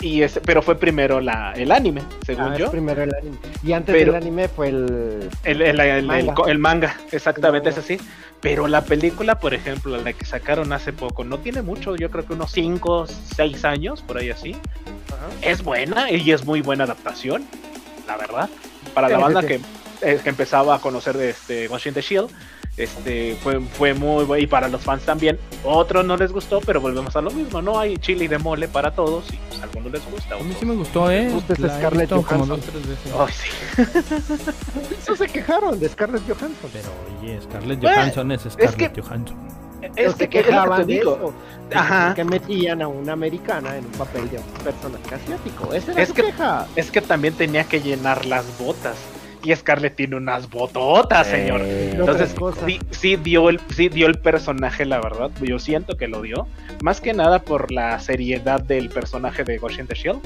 [0.00, 2.70] Y es- pero fue primero la, el anime, según Ah, yo.
[2.70, 3.36] primero el anime.
[3.62, 5.28] Y antes Pero- del anime fue el.
[5.44, 6.34] El, el- el- Manga.
[6.46, 7.98] el manga, exactamente, El es así.
[8.40, 12.24] Pero la película, por ejemplo, la que sacaron hace poco, no tiene mucho, yo creo
[12.24, 14.56] que unos 5, 6 años, por ahí así.
[15.42, 17.44] Es buena y es muy buena adaptación,
[18.06, 18.48] la verdad.
[18.94, 19.60] Para la banda que,
[20.02, 22.30] eh, que empezaba a conocer de este the Shield,
[22.78, 24.42] este, fue, fue muy bueno.
[24.42, 25.38] Y para los fans también.
[25.64, 27.78] Otros no les gustó, pero volvemos a lo mismo, ¿no?
[27.78, 30.34] Hay chili de mole para todos y pues, a algunos les gusta.
[30.36, 31.28] A mí sí me gustó, ¿eh?
[31.30, 32.48] gusta Scarlett Johansson.
[32.48, 33.12] dos, tres veces.
[33.18, 33.82] Ay, sí.
[35.02, 36.70] Eso se quejaron de Scarlett Johansson.
[36.72, 36.88] Pero
[37.20, 39.36] oye, Scarlett Bueno, Johansson es Scarlett que- Johansson.
[39.94, 41.14] Es que, quejaban te de digo.
[41.16, 41.78] eso.
[41.78, 42.12] Ajá.
[42.14, 45.72] Que metían a una americana en un papel de un personaje asiático.
[45.72, 46.66] Esa era Es su que- queja.
[46.74, 48.96] Es que también tenía que llenar las botas.
[49.42, 51.60] Y Scarlett tiene unas bototas, señor.
[51.62, 52.34] Eh, Entonces,
[52.66, 55.30] sí, sí dio el, sí dio el personaje, la verdad.
[55.40, 56.46] Yo siento que lo dio.
[56.82, 60.20] Más que nada por la seriedad del personaje de Ghost in the Shield.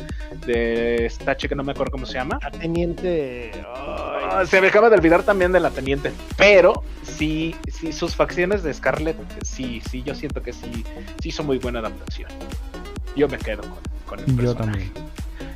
[0.46, 2.38] De esta chica, no me acuerdo cómo se llama.
[2.42, 3.50] La teniente.
[3.66, 6.10] Ah, se me acaba de olvidar también de la teniente.
[6.38, 10.84] Pero sí, sí, sus facciones de Scarlett, sí, sí, yo siento que sí,
[11.20, 12.30] sí hizo muy buena adaptación.
[13.14, 14.90] Yo me quedo con, con el Yo personaje.
[14.90, 14.92] también.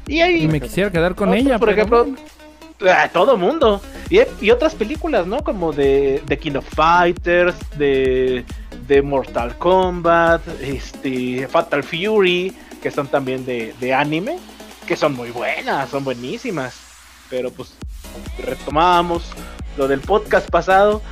[0.06, 1.58] Y ahí, Y me quisiera quedar con ella.
[1.58, 2.06] por pero ejemplo.
[2.81, 3.81] A todo mundo.
[4.11, 5.43] Y, y otras películas, ¿no?
[5.43, 8.44] Como de, de King of Fighters, de,
[8.86, 14.39] de Mortal Kombat, este, Fatal Fury, que son también de, de anime,
[14.86, 16.77] que son muy buenas, son buenísimas.
[17.31, 17.74] Pero pues
[18.39, 19.24] retomamos
[19.77, 21.03] lo del podcast pasado,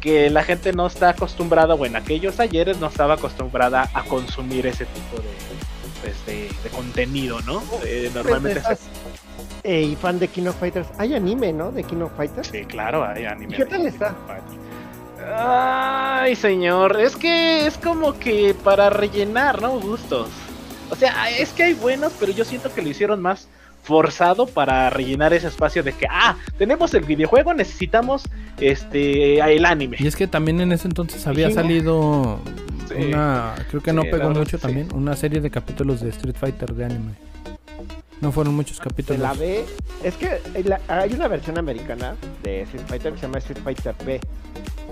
[0.00, 4.66] que la gente no está acostumbrada, o en aquellos ayeres no estaba acostumbrada a consumir
[4.66, 5.28] ese tipo de,
[6.02, 7.62] pues, de, de contenido, ¿no?
[7.84, 8.88] Eh, normalmente se- Esas-
[9.64, 10.86] Eh, y fan de King of Fighters.
[10.98, 11.72] Hay anime, ¿no?
[11.72, 12.48] De King of Fighters.
[12.48, 13.54] Sí, claro, hay anime.
[13.54, 14.14] ¿Y qué tal está?
[15.36, 19.80] Ay, señor, es que es como que para rellenar, ¿no?
[19.80, 20.28] Gustos.
[20.90, 23.48] O sea, es que hay buenos, pero yo siento que lo hicieron más
[23.82, 28.24] forzado para rellenar ese espacio de que, ah, tenemos el videojuego, necesitamos
[28.60, 29.96] este el anime.
[29.98, 32.38] Y es que también en ese entonces había salido
[32.88, 32.94] Sí.
[33.08, 36.74] una, creo que no Sí, pegó mucho también, una serie de capítulos de Street Fighter
[36.74, 37.12] de anime.
[38.24, 39.20] No fueron muchos capítulos.
[39.20, 39.64] la ve.
[40.02, 43.58] Es que hay la- hay una versión americana de Street Fighter que se llama Street
[43.62, 44.20] Fighter V.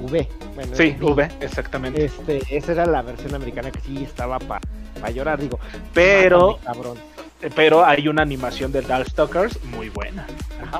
[0.03, 0.29] V.
[0.55, 1.13] Bueno, Sí, es V.
[1.13, 2.05] V, exactamente.
[2.05, 4.61] Este, esa era la versión americana que sí estaba para
[5.13, 5.59] llorar, digo.
[5.95, 6.99] Pero, mátame, cabrón.
[7.57, 10.27] pero hay una animación de Darkstalkers muy buena.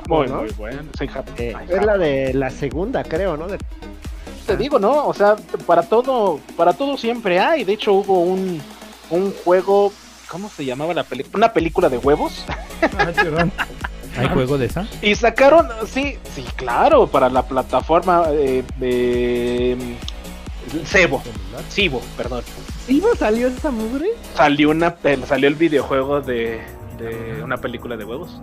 [0.07, 0.41] Muy, ¿no?
[0.41, 0.83] muy buena.
[0.97, 1.07] Sí,
[1.37, 3.47] Eh, es la de la segunda, creo, ¿no?
[3.47, 3.57] De-
[4.45, 5.07] te digo, ¿no?
[5.07, 5.35] O sea,
[5.65, 7.63] para todo, para todo siempre hay.
[7.63, 8.61] De hecho, hubo un,
[9.09, 9.91] un juego,
[10.33, 11.37] ¿cómo se llamaba la película?
[11.37, 12.43] Una película de huevos.
[12.81, 13.47] Ah.
[14.17, 14.85] ¿Hay juego de esa?
[15.01, 19.77] Y sacaron, sí, sí, claro, para la plataforma eh, de
[20.85, 21.21] Cebo,
[21.69, 22.43] Cibo, perdón.
[22.85, 24.09] ¿Sí no salió esa mugre?
[24.35, 24.95] Salió una,
[25.27, 26.61] salió el videojuego de,
[26.99, 28.39] de una película de huevos.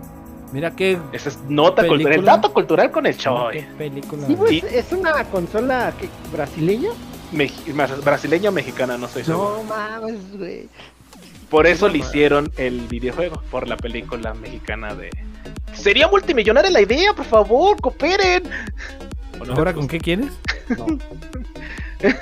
[0.51, 2.31] Mira qué Esa es nota cultural, el Película.
[2.35, 3.61] dato cultural con el qué Choy.
[3.77, 4.27] película.
[4.27, 6.89] Sí, pues, es una consola que- brasileña.
[8.03, 9.59] Brasileña o mexicana, no seguro.
[9.59, 10.67] No mames, güey.
[11.51, 15.09] Por eso le hicieron el videojuego, por la película mexicana de.
[15.73, 18.43] Sería multimillonaria la idea, por favor, cooperen.
[19.53, 20.31] ¿Ahora con qué quieres?
[20.69, 20.87] No.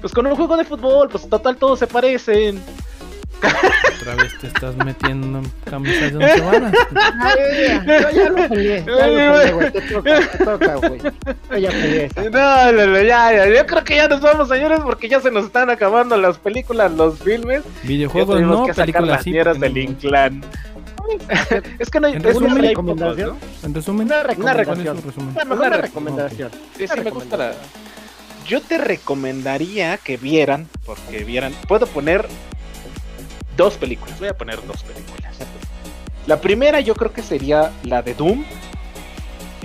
[0.00, 2.62] Pues con un juego de fútbol, pues total todos se parecen.
[4.00, 6.72] Otra vez te estás metiendo en camisas de once varas.
[7.86, 9.72] Ya, yo ya lo peleé, ya lo peleé, güey.
[9.72, 11.00] Te toca, te toca, güey.
[11.50, 12.10] Yo ya peleé.
[12.30, 15.30] No, no, no, ya, ya, yo creo que ya nos vamos, señores, porque ya se
[15.30, 17.62] nos están acabando las películas, los filmes.
[17.84, 19.32] Videojuegos no, que sacar películas las sí.
[19.60, 20.44] del no- Inclán.
[21.78, 23.30] es que no hay, En resumen, hay recomendación.
[23.30, 23.66] pocos, ¿no?
[23.68, 25.02] En resumen, Una ¿cuál es recomendación.
[25.04, 25.36] resumen?
[25.46, 26.50] Una una recomendación.
[26.76, 27.46] Sí, Una sí me gusta la...
[27.48, 27.88] recomendación.
[28.46, 32.26] Yo te recomendaría que vieran, porque vieran, puedo poner
[33.58, 35.34] dos películas, voy a poner dos películas.
[36.26, 38.44] La primera yo creo que sería la de Doom,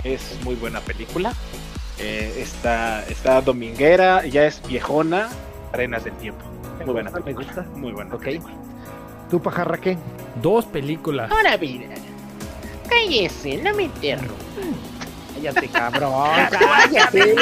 [0.02, 1.32] es muy buena película,
[1.98, 5.28] Eh, está, está dominguera, ya es viejona,
[5.72, 6.44] Arenas del Tiempo,
[6.84, 7.62] muy buena Me película, gusta.
[7.78, 8.24] muy buena Ok.
[8.24, 8.54] película.
[9.30, 9.96] ¿Tú, pajarra, qué?
[10.42, 11.30] Dos películas.
[11.30, 11.86] Ahora mira.
[12.90, 14.34] Cállese, no me interrumpa.
[15.34, 16.30] Cállate, cabrón.
[16.50, 17.34] Cállate.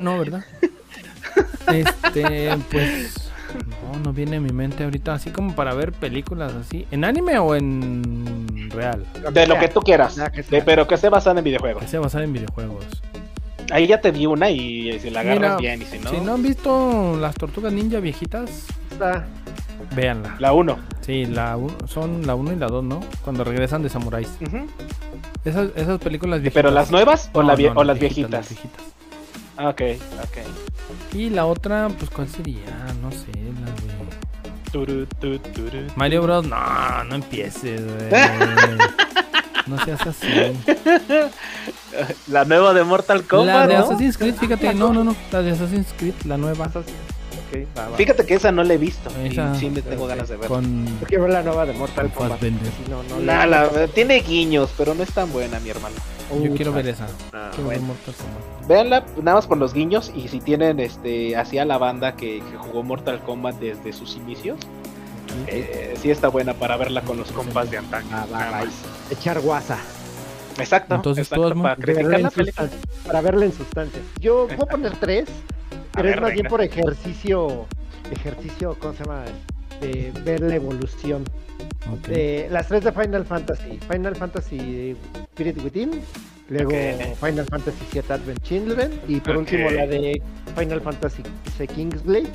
[0.00, 0.44] No, ¿verdad?
[1.66, 3.31] Este, pues.
[3.92, 5.14] No, no viene a mi mente ahorita.
[5.14, 6.86] Así como para ver películas así.
[6.90, 9.04] ¿En anime o en real?
[9.32, 11.82] De lo que tú quieras, que de- pero que esté basada en videojuegos.
[11.82, 12.84] Que sea basada en videojuegos.
[13.70, 16.16] Ahí ya te di una y si la agarras Mira, bien y si no, Si
[16.20, 19.24] no han visto las tortugas ninja viejitas, Está-
[19.94, 20.36] véanla.
[20.38, 20.78] la 1.
[21.00, 23.00] Sí, la un- son la 1 y la 2, ¿no?
[23.24, 24.28] Cuando regresan de samuráis.
[25.44, 26.62] Esas, esas películas viejitas.
[26.62, 28.40] ¿Pero las nuevas o, No, la vie- no, o las viejitas, viejitas?
[28.40, 28.86] las viejitas.
[29.56, 29.80] Ah, Ok,
[30.22, 31.14] ok.
[31.14, 32.64] Y la otra, pues, ¿cuál sería?
[33.02, 34.70] No sé, la de...
[34.72, 35.86] Turu, tu, turu.
[35.96, 36.46] Mario Bros.
[36.46, 38.10] No, no empieces, güey.
[39.64, 40.26] No seas así.
[42.26, 43.84] La nueva de Mortal La Kombat, de ¿no?
[43.84, 45.14] Assassin's Creed, fíjate, no, no, no.
[45.30, 46.64] La de Assassin's Creed, la nueva.
[46.66, 47.96] Ok, va, va.
[47.96, 49.08] Fíjate que esa no la he visto.
[49.24, 50.48] y sí me tengo ganas de ver.
[50.48, 52.42] Con Yo quiero ver la nueva de Mortal Con Kombat.
[52.90, 55.94] No, no Nah, la- tiene guiños, pero no es tan buena, mi hermano.
[56.42, 57.06] Yo Uh, quiero ver esa.
[57.32, 57.80] Ah, Quiero ver.
[57.80, 58.61] Mortal Kombat.
[58.72, 62.38] Véanla nada más por los guiños y si tienen este así a la banda que,
[62.40, 64.58] que jugó Mortal Kombat desde sus inicios,
[65.46, 68.08] eh, sí está buena para verla con los compas de antaño.
[68.10, 68.64] Ah, va.
[69.10, 69.78] Echar guasa.
[70.58, 72.70] Exacto, Entonces, exacto, para Verla criticar la película.
[73.06, 74.00] para verla en sustancia.
[74.20, 75.28] Yo voy a poner tres,
[75.92, 77.66] pero es más bien por ejercicio,
[78.10, 79.24] ejercicio, ¿cómo se llama?
[79.82, 81.24] De ver la evolución.
[82.08, 83.78] De las tres de Final Fantasy.
[83.90, 84.96] Final Fantasy
[85.34, 86.00] Spirit Within,
[86.52, 86.70] luego.
[87.20, 90.20] Final Fantasy VII Advent Children y por último la de
[90.56, 91.22] Final Fantasy
[91.58, 92.28] VI Kingsblade.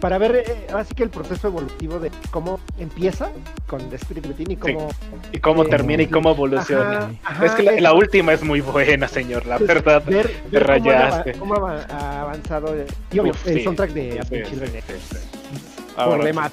[0.00, 3.30] Para ver eh, así que el proceso evolutivo de cómo empieza
[3.66, 4.88] con Spirit Within y cómo...
[5.32, 6.98] Y cómo Eh, termina y cómo evoluciona.
[6.98, 10.02] Ajá, ajá, es que la, es- la última es muy buena, señor, la Pues, verdad.
[10.06, 11.32] ver, te ver rayaste.
[11.32, 12.74] cómo ha ha avanzado
[13.12, 14.72] y obvio, Uf, el sí, soundtrack de Advent sí, Children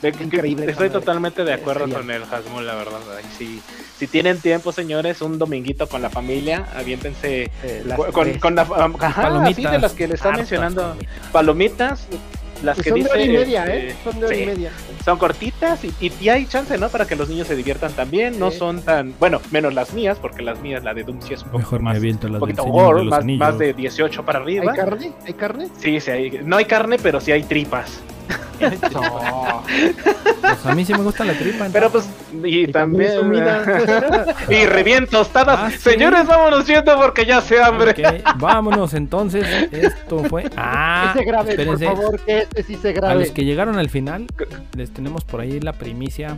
[0.02, 3.00] de- que- increíble Estoy totalmente de acuerdo con el Hasmul, la verdad.
[3.18, 3.62] Ay, Si,
[3.98, 8.38] si tienen tiempo, señores, un dominguito con la familia, aviéntense eh, las con, tres.
[8.40, 9.72] con la ajá, así Palomitas.
[9.72, 10.96] de las que le está mencionando.
[11.32, 11.32] palomitas.
[11.32, 12.08] Palomitas,
[12.64, 13.96] las Y que son de dice, hora y media, este, ¿eh?
[14.04, 14.72] Son de hora sí, y media.
[15.04, 16.90] son cortitas y, y, y hay chance, ¿no?
[16.90, 18.38] Para que los niños se diviertan también.
[18.38, 18.60] No Sí.
[18.60, 21.48] son tan, bueno, menos las mías, porque las mías, la de Doom sí es un
[21.48, 23.40] poco Mejor me más, aviento las poquito de gore, los más, Anillos.
[23.40, 24.74] más de 18 para ¿Hay arriba.
[24.76, 25.12] carne?
[25.26, 25.70] ¿Hay carne?
[25.80, 28.00] Sí, sí, hay, no hay carne, pero sí hay tripas.
[28.94, 29.64] No.
[30.42, 31.68] Pues a mí sí me gusta la tripa.
[31.72, 32.10] Pero pues,
[32.44, 33.12] y, también.
[34.50, 35.60] y revién tostadas.
[35.62, 35.78] Ah, sí.
[35.78, 38.24] Señores, vámonos yendo porque ya se hambre.
[38.38, 39.46] Vámonos entonces.
[39.72, 40.46] Esto fue.
[40.58, 41.86] Ah, que se grabe, espérense.
[41.86, 43.20] por favor, que este sí se A grabe.
[43.20, 44.28] los que llegaron al final,
[44.76, 46.38] les tenemos por ahí la primicia.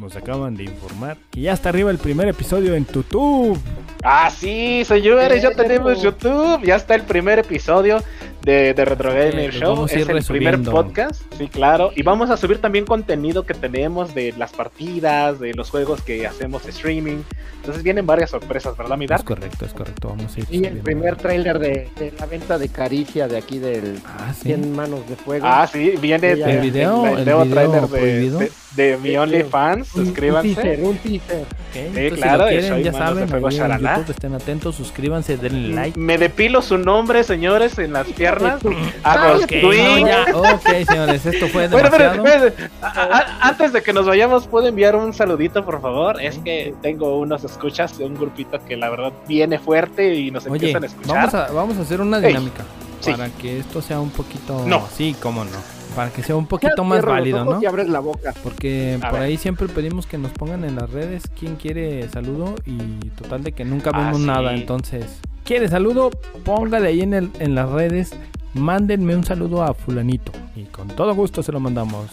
[0.00, 3.58] Nos acaban de informar que ya está arriba el primer episodio en YouTube.
[4.02, 6.62] Ah, sí, señores, ya tenemos YouTube.
[6.64, 8.02] Ya está el primer episodio
[8.46, 9.74] de, de Retro Gamer Sí, lo Show.
[9.74, 10.22] vamos a Es el primer
[10.54, 10.70] resubiendo.
[10.70, 11.20] podcast.
[11.36, 11.90] Sí, claro.
[11.96, 16.26] Y vamos a subir también contenido que tenemos de las partidas, de los juegos que
[16.26, 17.18] hacemos streaming.
[17.56, 20.08] Entonces vienen varias sorpresas, ¿verdad, mi Es correcto, es correcto.
[20.10, 20.46] Vamos a ir.
[20.48, 20.82] Y el subiendo.
[20.84, 24.42] primer tráiler de, de la venta de Caricia de aquí del Ah, sí.
[24.44, 25.44] 100 manos de fuego.
[25.48, 26.50] Ah, sí, viene Sí, de-.
[26.52, 27.04] ¿El video?
[27.06, 28.38] el ¿El nuevo video trailer de, prohibido?
[28.38, 29.94] de, de mi Sí, OnlyFans.
[29.94, 30.54] Un- Un Suscríbanse.
[30.54, 31.40] teaser, un teaser.
[31.42, 31.46] Ok,
[31.94, 33.50] Sí, claro, si quieren, ya saben, Fuego.
[33.50, 35.98] YouTube estén atentos, suscríbanse, denle like.
[35.98, 38.35] Me depilo su nombre, señores, en las piernas.
[38.44, 38.70] Hago
[39.02, 40.00] Ay, Ok, twing.
[40.02, 42.46] no, ya, ok, señores, esto fue Bueno, pero, demasiado.
[42.46, 42.70] espérense.
[42.82, 46.20] A- a- antes de que nos vayamos, ¿puedo enviar un saludito, por favor?
[46.20, 50.44] Es que tengo unos escuchas de un grupito que la verdad viene fuerte y nos
[50.46, 51.16] Oye, empiezan a escuchar.
[51.16, 52.64] vamos a, vamos a hacer una dinámica
[53.04, 54.64] para que esto sea un poquito.
[54.66, 54.86] No.
[54.94, 55.76] Sí, cómo no.
[55.94, 57.62] Para que sea un poquito más válido, ¿no?
[57.62, 58.34] Y abres la boca.
[58.42, 59.28] Porque A por ver.
[59.28, 62.76] ahí siempre pedimos que nos pongan en las redes quién quiere saludo y
[63.10, 64.26] total de que nunca Ah, vemos sí.
[64.26, 64.52] nada.
[64.54, 65.06] Entonces,
[65.46, 66.10] ¿quiere saludo?
[66.44, 68.14] Póngale ahí en, el, en las redes.
[68.52, 72.10] Mándenme un saludo a fulanito y con todo gusto se lo mandamos.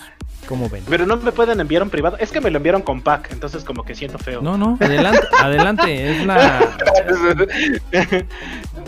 [0.47, 0.83] Como ven.
[0.89, 2.17] Pero no me pueden enviar un privado.
[2.19, 4.41] Es que me lo enviaron con pack, entonces como que siento feo.
[4.41, 6.11] No, no, adelante, adelante.
[6.11, 6.77] Es la.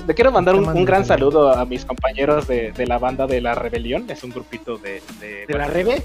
[0.08, 3.42] Le quiero mandar un, un gran saludo a mis compañeros de, de la banda de
[3.42, 4.06] La Rebelión.
[4.10, 5.02] Es un grupito de...
[5.20, 6.04] ¿De, ¿De la Rebe?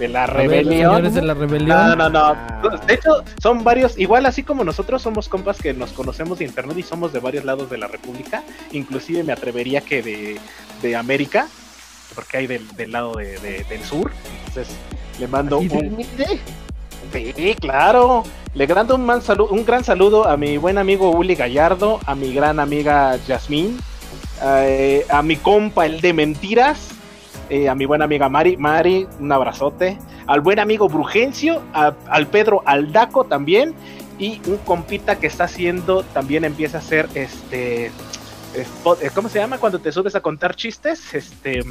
[0.00, 0.90] De La ver, Rebelión.
[0.96, 1.68] señores de la rebelión.
[1.68, 2.18] No, no, no.
[2.24, 2.80] Ah.
[2.86, 6.76] De hecho, son varios, igual así como nosotros somos compas que nos conocemos de internet
[6.78, 8.42] y somos de varios lados de la República.
[8.72, 10.38] Inclusive me atrevería que de,
[10.82, 11.46] de América,
[12.14, 14.10] porque hay del, del lado de- de- del sur.
[14.48, 14.74] Entonces,
[15.18, 16.06] le mando ¿Y del un...
[17.16, 18.24] Sí, claro.
[18.54, 23.16] Le mando un, gran saludo a mi buen amigo Uli Gallardo, a mi gran amiga
[23.26, 23.78] Yasmín,
[24.42, 26.90] eh, a mi compa el de Mentiras,
[27.48, 32.62] eh, a mi buena amiga Mari, Mari, un abrazote, al buen amigo Brugencio, al Pedro
[32.64, 33.74] Aldaco también,
[34.18, 37.92] y un compita que está haciendo, también empieza a hacer este...
[38.62, 41.14] spot- eh, ¿Cómo se llama cuando te subes a contar chistes?
[41.14, 41.64] Este Eh,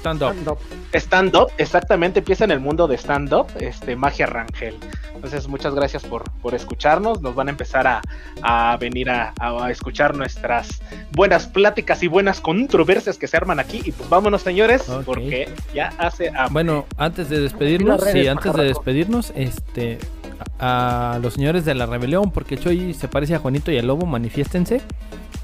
[0.00, 0.30] Stand up.
[0.32, 0.58] Stand up.
[0.92, 4.76] stand-up, exactamente, empieza en el mundo de stand-up, este, Magia Rangel.
[5.14, 7.20] Entonces, muchas gracias por, por escucharnos.
[7.20, 8.00] Nos van a empezar a,
[8.42, 10.80] a venir a, a escuchar nuestras
[11.10, 13.82] buenas pláticas y buenas controversias que se arman aquí.
[13.84, 16.52] Y pues vámonos, señores, porque ya hace hambre.
[16.52, 19.98] Bueno, antes de despedirnos, sí, antes de despedirnos, este,
[20.58, 23.86] a, a los señores de la rebelión, porque Choy se parece a Juanito y al
[23.86, 24.80] Lobo, manifiéstense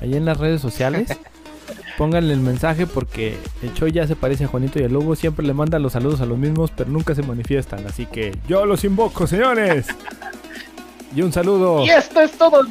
[0.01, 1.09] ahí en las redes sociales.
[1.99, 5.47] Pónganle el mensaje porque el Choy ya se parece a Juanito y al Lobo, siempre
[5.47, 7.87] le manda los saludos a los mismos, pero nunca se manifiestan.
[7.87, 9.87] Así que yo los invoco, señores.
[11.17, 11.85] Y un saludo.
[11.85, 12.63] Y esto es todo.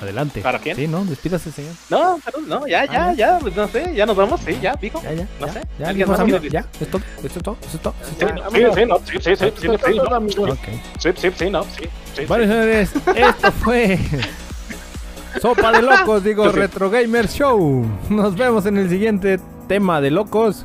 [0.00, 0.40] Adelante.
[0.40, 0.76] ¿Para quién?
[0.76, 1.04] Sí, ¿no?
[1.04, 1.72] Despídase, señor.
[1.90, 5.02] No, no, ya, ya, Ah, ya, no sé, ya nos vamos, sí, ya, digo.
[5.02, 5.28] Ya, ya.
[5.40, 5.62] No ya, sé.
[5.78, 6.20] Ya, ¿Alguien más
[6.50, 6.64] ya.
[6.80, 7.02] Es todo.
[7.22, 7.56] Esto es todo.
[7.62, 7.94] Esto es todo.
[8.50, 10.28] Sí, sí, no, sí, sí, sí, sí, sí, no,
[10.98, 11.84] sí, sí, sí, no, sí,
[12.16, 12.50] sí, Bueno, sí.
[12.50, 13.98] señores, esto fue
[15.40, 16.60] Sopa de Locos, digo, Pues sí.
[16.60, 17.86] Retro Gamer Show.
[18.08, 19.38] Nos vemos en el siguiente
[19.68, 20.64] tema de locos.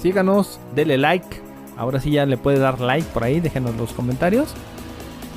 [0.00, 1.40] Síganos, dele like.
[1.76, 4.48] Ahora sí ya le puede dar like por ahí, déjenos los comentarios.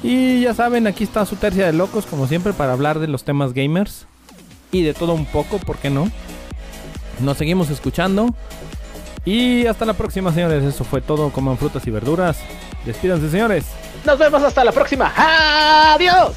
[0.03, 3.23] Y ya saben, aquí está su tercia de locos, como siempre, para hablar de los
[3.23, 4.05] temas gamers.
[4.71, 6.11] Y de todo un poco, ¿por qué no?
[7.21, 8.33] Nos seguimos escuchando.
[9.23, 10.63] Y hasta la próxima, señores.
[10.63, 11.31] Eso fue todo.
[11.31, 12.37] Coman frutas y verduras.
[12.85, 13.65] Despídanse, señores.
[14.05, 15.11] Nos vemos hasta la próxima.
[15.15, 16.35] ¡Adiós!